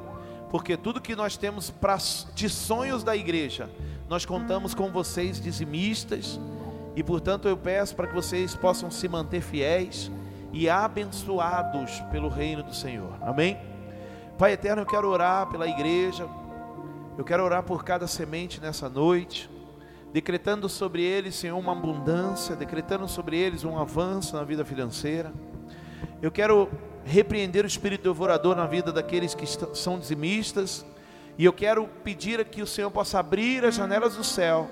Porque 0.51 0.75
tudo 0.75 0.99
que 0.99 1.15
nós 1.15 1.37
temos 1.37 1.69
pra, 1.69 1.97
de 2.35 2.49
sonhos 2.49 3.01
da 3.01 3.15
igreja, 3.15 3.69
nós 4.09 4.25
contamos 4.25 4.73
com 4.73 4.91
vocês 4.91 5.39
dizimistas 5.39 6.39
e 6.95 7.03
portanto 7.03 7.47
eu 7.47 7.55
peço 7.55 7.95
para 7.95 8.07
que 8.07 8.15
vocês 8.15 8.55
possam 8.55 8.89
se 8.89 9.07
manter 9.07 9.39
fiéis 9.39 10.11
e 10.51 10.67
abençoados 10.67 12.01
pelo 12.11 12.27
reino 12.27 12.63
do 12.63 12.73
Senhor. 12.73 13.13
Amém? 13.21 13.59
Pai 14.35 14.53
eterno, 14.53 14.81
eu 14.81 14.85
quero 14.87 15.07
orar 15.07 15.47
pela 15.47 15.67
igreja. 15.67 16.27
Eu 17.19 17.23
quero 17.23 17.43
orar 17.43 17.61
por 17.61 17.83
cada 17.83 18.07
semente 18.07 18.59
nessa 18.59 18.89
noite, 18.89 19.47
decretando 20.11 20.67
sobre 20.67 21.03
eles, 21.03 21.35
Senhor, 21.35 21.59
uma 21.59 21.73
abundância, 21.73 22.55
decretando 22.55 23.07
sobre 23.07 23.37
eles 23.37 23.63
um 23.63 23.77
avanço 23.77 24.35
na 24.35 24.43
vida 24.43 24.65
financeira. 24.65 25.31
Eu 26.19 26.31
quero 26.31 26.67
repreender 27.05 27.63
o 27.63 27.67
espírito 27.67 28.03
devorador 28.03 28.55
na 28.55 28.65
vida 28.65 28.91
daqueles 28.91 29.35
que 29.35 29.45
são 29.75 29.99
dizimistas, 29.99 30.83
e 31.39 31.45
eu 31.45 31.53
quero 31.53 31.87
pedir 32.03 32.43
que 32.43 32.61
o 32.61 32.67
Senhor 32.67 32.91
possa 32.91 33.17
abrir 33.17 33.63
as 33.63 33.73
janelas 33.73 34.17
do 34.17 34.25
céu 34.25 34.69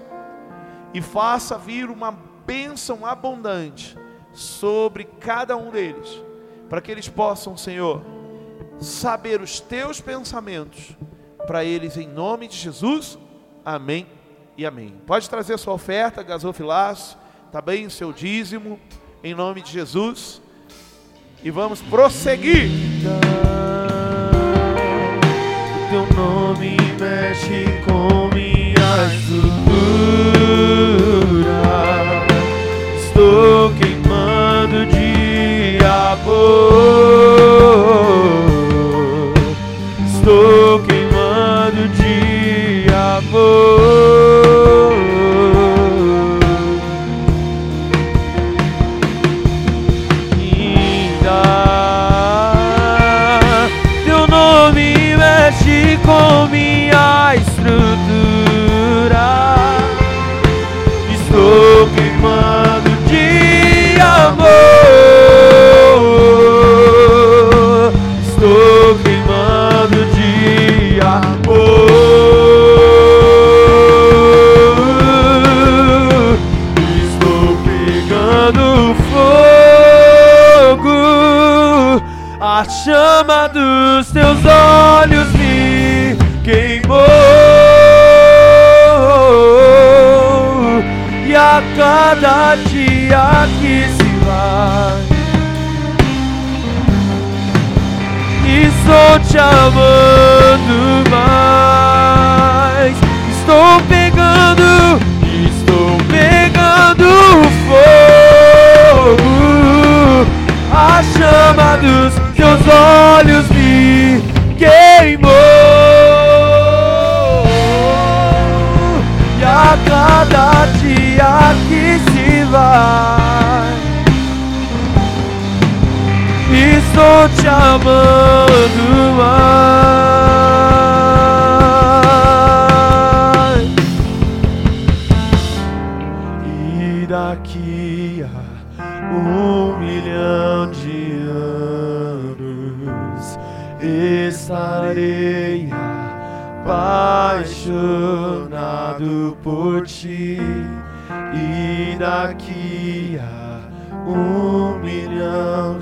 e 0.93 1.01
faça 1.01 1.57
vir 1.57 1.89
uma 1.89 2.11
bênção 2.45 3.05
abundante 3.05 3.97
sobre 4.33 5.05
cada 5.05 5.55
um 5.55 5.71
deles, 5.71 6.21
para 6.67 6.81
que 6.81 6.91
eles 6.91 7.07
possam, 7.07 7.55
Senhor, 7.55 8.03
saber 8.81 9.39
os 9.39 9.61
teus 9.61 10.01
pensamentos 10.01 10.91
para 11.47 11.63
eles 11.63 11.95
em 11.95 12.05
nome 12.05 12.49
de 12.49 12.57
Jesus. 12.57 13.17
Amém 13.63 14.05
e 14.57 14.65
amém. 14.65 14.93
Pode 15.07 15.29
trazer 15.29 15.53
a 15.53 15.57
sua 15.57 15.73
oferta, 15.73 16.21
gasofilaço, 16.21 17.17
tá 17.49 17.61
bem? 17.61 17.85
O 17.85 17.91
seu 17.91 18.11
dízimo, 18.11 18.77
em 19.23 19.33
nome 19.33 19.61
de 19.61 19.71
Jesus. 19.71 20.41
E 21.41 21.49
vamos 21.49 21.81
prosseguir. 21.81 22.69
Teu 25.89 26.05
nome 26.17 26.75
mexe 26.99 27.65
com 27.85 28.27
minha 28.35 29.13
estrutura. 29.13 29.66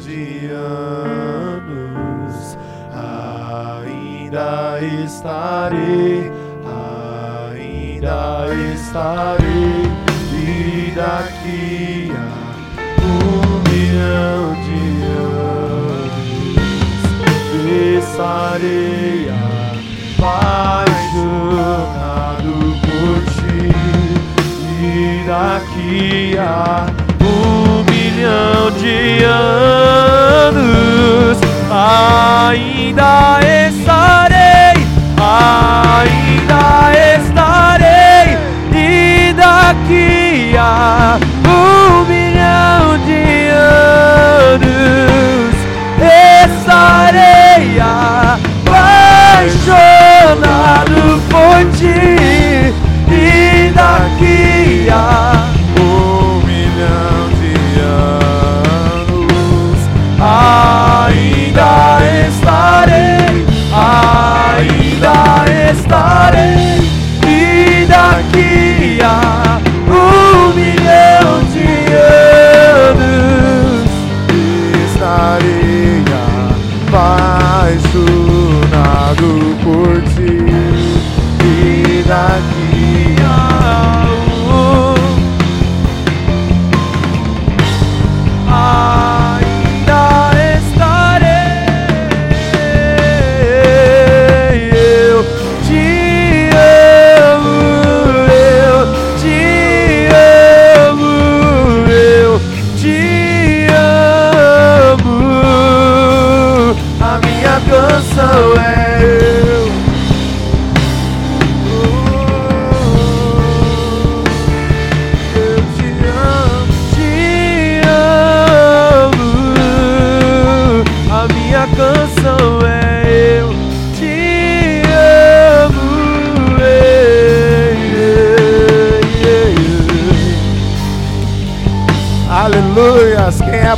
De 0.04 0.50
anos 0.52 2.58
ainda 2.92 4.80
estarei, 5.06 6.32
ainda 7.56 8.48
estarei. 8.74 9.86
E 10.48 10.50
daqui 10.96 12.12
a 12.12 12.14
um 13.02 13.62
milhão 13.70 14.44
de 14.66 14.82
anos 15.14 16.16
estarei 18.04 19.30
apaixonado 20.20 22.54
por 22.82 23.18
ti 23.34 23.62
e 24.82 24.84
daqui 25.26 26.38
a 26.38 26.86
um 27.22 27.85
milhão 28.26 28.72
de 28.72 29.24
anos 29.24 30.58
ainda 31.70 33.40
estarei, 33.68 34.76
ainda 35.22 36.64
estarei. 37.20 38.26
E 38.74 39.34
daqui 39.34 40.56
a 40.58 41.20
um 41.48 42.04
milhão 42.06 42.98
de 43.06 43.24
anos 44.58 45.56
estarei 46.42 47.80
apaixonado 47.80 48.82
por 51.30 51.58
ti. 51.78 52.74
E 53.08 53.72
daqui 53.76 54.90
a 54.90 55.55
estarei 65.70 66.90
e 67.28 67.86
daqui 67.86 69.00
a 69.02 69.45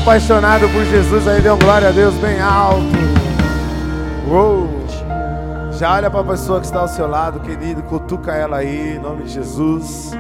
apaixonado 0.08 0.70
por 0.70 0.86
Jesus 0.86 1.28
aí 1.28 1.42
dê 1.42 1.52
um 1.52 1.60
glória 1.60 1.90
a 1.90 1.92
Deus 1.92 2.16
bem 2.16 2.40
alto. 2.40 2.80
Uou! 4.26 4.70
Já 5.74 5.96
olha 5.96 6.10
para 6.10 6.22
a 6.22 6.24
pessoa 6.24 6.62
que 6.62 6.66
está 6.66 6.80
ao 6.80 6.88
seu 6.88 7.10
lado, 7.10 7.42
querido, 7.42 7.84
cutuca 7.84 8.32
ela 8.32 8.60
aí, 8.60 8.96
em 8.96 9.00
nome 9.00 9.24
de 9.24 9.32
Jesus. 9.32 10.12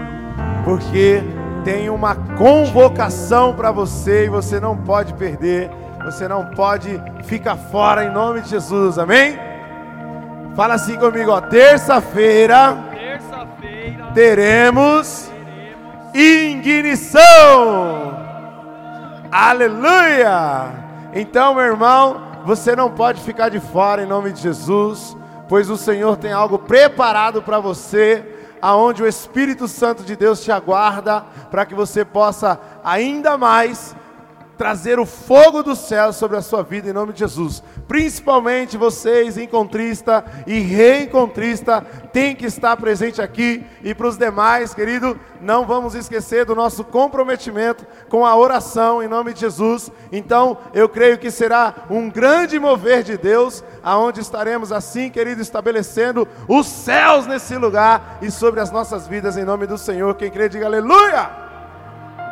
Porque 0.65 1.23
tem 1.63 1.89
uma 1.89 2.15
convocação 2.37 3.55
para 3.55 3.71
você 3.71 4.25
e 4.25 4.29
você 4.29 4.59
não 4.59 4.75
pode 4.75 5.13
perder. 5.13 5.71
Você 6.03 6.27
não 6.27 6.47
pode 6.47 7.01
ficar 7.23 7.55
fora 7.55 8.03
em 8.03 8.11
nome 8.11 8.41
de 8.41 8.49
Jesus. 8.49 8.99
Amém? 8.99 9.39
Fala 10.53 10.73
assim 10.73 10.97
comigo, 10.97 11.31
ó. 11.31 11.39
Terça-feira 11.39 12.77
Terça-feira, 12.91 14.07
teremos 14.13 15.31
ignição. 16.13 18.16
Aleluia! 19.31 20.73
Então, 21.13 21.55
meu 21.55 21.63
irmão, 21.63 22.21
você 22.45 22.75
não 22.75 22.89
pode 22.89 23.21
ficar 23.21 23.49
de 23.49 23.59
fora 23.59 24.03
em 24.03 24.05
nome 24.05 24.31
de 24.31 24.41
Jesus, 24.41 25.17
pois 25.49 25.69
o 25.69 25.75
Senhor 25.75 26.15
tem 26.15 26.31
algo 26.31 26.57
preparado 26.57 27.41
para 27.41 27.59
você, 27.59 28.23
aonde 28.61 29.03
o 29.03 29.07
Espírito 29.07 29.67
Santo 29.67 30.03
de 30.03 30.15
Deus 30.15 30.41
te 30.41 30.51
aguarda 30.51 31.25
para 31.51 31.65
que 31.65 31.75
você 31.75 32.05
possa 32.05 32.59
ainda 32.83 33.37
mais 33.37 33.95
trazer 34.57 34.99
o 34.99 35.05
fogo 35.05 35.61
do 35.61 35.75
céu 35.75 36.11
sobre 36.11 36.35
a 36.35 36.41
sua 36.41 36.63
vida 36.63 36.89
em 36.89 36.93
nome 36.93 37.13
de 37.13 37.19
Jesus. 37.19 37.63
Principalmente 37.87 38.77
vocês, 38.77 39.37
encontrista 39.37 40.25
e 40.45 40.59
reencontrista, 40.59 41.81
tem 42.11 42.35
que 42.35 42.45
estar 42.45 42.75
presente 42.77 43.21
aqui. 43.21 43.63
E 43.83 43.93
para 43.93 44.07
os 44.07 44.17
demais, 44.17 44.73
querido, 44.73 45.17
não 45.39 45.65
vamos 45.65 45.93
esquecer 45.93 46.45
do 46.45 46.55
nosso 46.55 46.83
comprometimento 46.83 47.85
com 48.09 48.25
a 48.25 48.35
oração 48.35 49.03
em 49.03 49.07
nome 49.07 49.33
de 49.33 49.41
Jesus. 49.41 49.91
Então, 50.11 50.57
eu 50.73 50.89
creio 50.89 51.17
que 51.17 51.29
será 51.29 51.85
um 51.89 52.09
grande 52.09 52.59
mover 52.59 53.03
de 53.03 53.17
Deus, 53.17 53.63
aonde 53.83 54.19
estaremos 54.19 54.71
assim, 54.71 55.09
querido, 55.09 55.41
estabelecendo 55.41 56.27
os 56.47 56.65
céus 56.65 57.27
nesse 57.27 57.55
lugar 57.55 58.17
e 58.21 58.31
sobre 58.31 58.59
as 58.59 58.71
nossas 58.71 59.07
vidas 59.07 59.37
em 59.37 59.45
nome 59.45 59.67
do 59.67 59.77
Senhor. 59.77 60.15
Quem 60.15 60.31
crê, 60.31 60.49
diga 60.49 60.65
aleluia! 60.65 61.46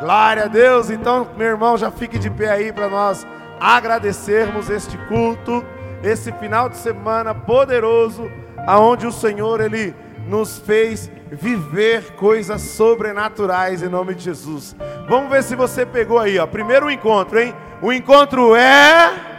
Glória 0.00 0.44
a 0.44 0.48
Deus. 0.48 0.90
Então, 0.90 1.28
meu 1.36 1.48
irmão, 1.48 1.76
já 1.76 1.90
fique 1.90 2.18
de 2.18 2.30
pé 2.30 2.50
aí 2.50 2.72
para 2.72 2.88
nós 2.88 3.26
agradecermos 3.58 4.68
este 4.68 4.98
culto, 5.08 5.64
esse 6.02 6.30
final 6.32 6.68
de 6.68 6.76
semana 6.76 7.34
poderoso, 7.34 8.30
aonde 8.66 9.06
o 9.06 9.12
Senhor 9.12 9.60
ele 9.60 9.94
nos 10.28 10.58
fez 10.58 11.10
viver 11.30 12.14
coisas 12.16 12.60
sobrenaturais 12.62 13.82
em 13.82 13.88
nome 13.88 14.14
de 14.14 14.24
Jesus. 14.24 14.76
Vamos 15.08 15.30
ver 15.30 15.42
se 15.42 15.54
você 15.54 15.86
pegou 15.86 16.18
aí, 16.18 16.38
ó. 16.38 16.46
Primeiro 16.46 16.90
encontro, 16.90 17.38
hein? 17.38 17.54
O 17.80 17.92
encontro 17.92 18.54
é 18.54 19.36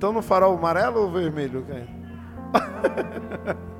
Estão 0.00 0.14
no 0.14 0.22
farol 0.22 0.56
amarelo 0.56 1.02
ou 1.02 1.10
vermelho? 1.10 1.66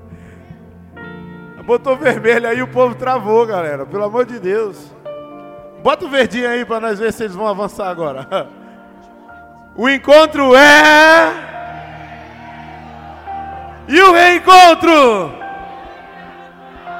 Botou 1.70 1.96
vermelho 1.96 2.48
aí, 2.48 2.60
o 2.60 2.66
povo 2.66 2.96
travou, 2.96 3.46
galera. 3.46 3.86
Pelo 3.86 4.02
amor 4.02 4.26
de 4.26 4.40
Deus. 4.40 4.92
Bota 5.84 6.04
o 6.04 6.08
verdinho 6.08 6.48
aí 6.48 6.64
para 6.64 6.80
nós 6.80 6.98
ver 6.98 7.12
se 7.12 7.22
eles 7.22 7.36
vão 7.36 7.46
avançar 7.46 7.88
agora. 7.88 8.26
O 9.76 9.88
encontro 9.88 10.56
é. 10.56 11.32
E 13.86 14.00
o 14.00 14.12
reencontro. 14.12 15.32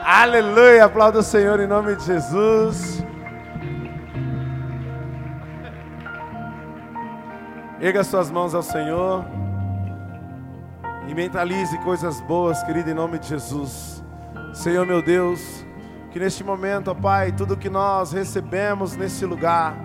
Aleluia. 0.04 0.84
Aplauda 0.84 1.18
o 1.18 1.22
Senhor 1.24 1.58
em 1.58 1.66
nome 1.66 1.96
de 1.96 2.04
Jesus. 2.04 3.04
Erga 7.80 8.04
suas 8.04 8.30
mãos 8.30 8.54
ao 8.54 8.62
Senhor. 8.62 9.24
E 11.08 11.14
mentalize 11.14 11.76
coisas 11.78 12.20
boas, 12.20 12.62
querido, 12.62 12.88
em 12.88 12.94
nome 12.94 13.18
de 13.18 13.26
Jesus. 13.26 13.99
Senhor 14.52 14.84
meu 14.84 15.00
Deus, 15.00 15.64
que 16.10 16.18
neste 16.18 16.42
momento, 16.42 16.90
ó 16.90 16.94
Pai, 16.94 17.32
tudo 17.32 17.56
que 17.56 17.70
nós 17.70 18.12
recebemos 18.12 18.96
nesse 18.96 19.24
lugar, 19.24 19.76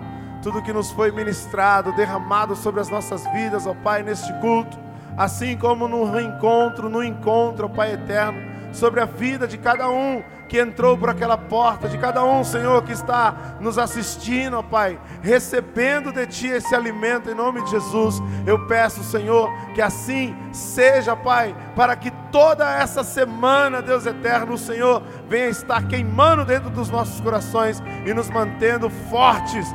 tudo 0.42 0.62
que 0.62 0.72
nos 0.72 0.90
foi 0.90 1.12
ministrado, 1.12 1.92
derramado 1.92 2.56
sobre 2.56 2.80
as 2.80 2.88
nossas 2.88 3.24
vidas, 3.32 3.66
ó 3.66 3.74
Pai, 3.74 4.02
neste 4.02 4.32
culto, 4.40 4.76
assim 5.16 5.56
como 5.56 5.86
no 5.86 6.10
reencontro, 6.10 6.90
no 6.90 7.02
encontro, 7.02 7.66
ó 7.66 7.68
Pai 7.68 7.92
eterno, 7.92 8.40
sobre 8.74 9.00
a 9.00 9.04
vida 9.04 9.46
de 9.46 9.56
cada 9.56 9.88
um 9.88 10.22
que 10.48 10.58
entrou 10.58 10.96
por 10.96 11.10
aquela 11.10 11.36
porta, 11.36 11.88
de 11.88 11.98
cada 11.98 12.24
um, 12.24 12.44
Senhor, 12.44 12.82
que 12.82 12.92
está 12.92 13.56
nos 13.60 13.78
assistindo, 13.78 14.58
ó 14.58 14.62
Pai, 14.62 14.98
recebendo 15.22 16.12
de 16.12 16.26
Ti 16.26 16.48
esse 16.48 16.74
alimento 16.74 17.30
em 17.30 17.34
nome 17.34 17.62
de 17.62 17.70
Jesus. 17.70 18.22
Eu 18.46 18.66
peço, 18.66 19.02
Senhor, 19.02 19.50
que 19.74 19.82
assim 19.82 20.36
seja, 20.52 21.16
Pai, 21.16 21.54
para 21.74 21.96
que 21.96 22.10
toda 22.30 22.68
essa 22.76 23.02
semana, 23.02 23.82
Deus 23.82 24.06
eterno, 24.06 24.54
o 24.54 24.58
Senhor 24.58 25.02
venha 25.28 25.48
estar 25.48 25.86
queimando 25.88 26.44
dentro 26.44 26.70
dos 26.70 26.90
nossos 26.90 27.20
corações 27.20 27.82
e 28.04 28.14
nos 28.14 28.30
mantendo 28.30 28.88
fortes, 28.88 29.66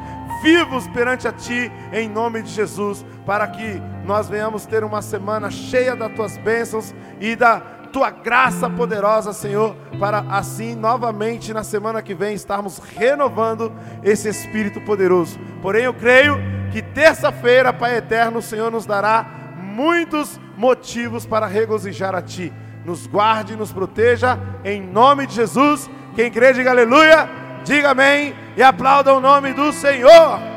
vivos 0.41 0.87
perante 0.87 1.27
a 1.27 1.31
Ti, 1.31 1.71
em 1.91 2.09
nome 2.09 2.41
de 2.41 2.49
Jesus, 2.49 3.05
para 3.25 3.47
que 3.47 3.81
nós 4.05 4.27
venhamos 4.27 4.65
ter 4.65 4.83
uma 4.83 5.01
semana 5.01 5.51
cheia 5.51 5.95
das 5.95 6.11
Tuas 6.13 6.37
bênçãos 6.37 6.93
e 7.19 7.35
da 7.35 7.61
tua 7.91 8.09
graça 8.09 8.69
poderosa, 8.69 9.33
Senhor, 9.33 9.75
para 9.99 10.19
assim 10.29 10.75
novamente 10.75 11.53
na 11.53 11.63
semana 11.63 12.01
que 12.01 12.13
vem 12.13 12.33
estarmos 12.33 12.79
renovando 12.79 13.71
esse 14.03 14.29
Espírito 14.29 14.79
poderoso. 14.81 15.39
Porém, 15.61 15.83
eu 15.83 15.93
creio 15.93 16.37
que 16.71 16.81
terça-feira, 16.81 17.73
Pai 17.73 17.97
eterno, 17.97 18.39
o 18.39 18.41
Senhor 18.41 18.71
nos 18.71 18.85
dará 18.85 19.25
muitos 19.57 20.39
motivos 20.57 21.25
para 21.25 21.45
regozijar 21.45 22.15
a 22.15 22.21
Ti. 22.21 22.51
Nos 22.85 23.05
guarde, 23.05 23.55
nos 23.55 23.71
proteja, 23.71 24.39
em 24.63 24.81
nome 24.81 25.27
de 25.27 25.35
Jesus. 25.35 25.89
Quem 26.15 26.31
crê, 26.31 26.53
diga 26.53 26.71
aleluia, 26.71 27.29
diga 27.63 27.91
amém 27.91 28.33
e 28.57 28.63
aplauda 28.63 29.13
o 29.13 29.21
nome 29.21 29.53
do 29.53 29.71
Senhor. 29.71 30.50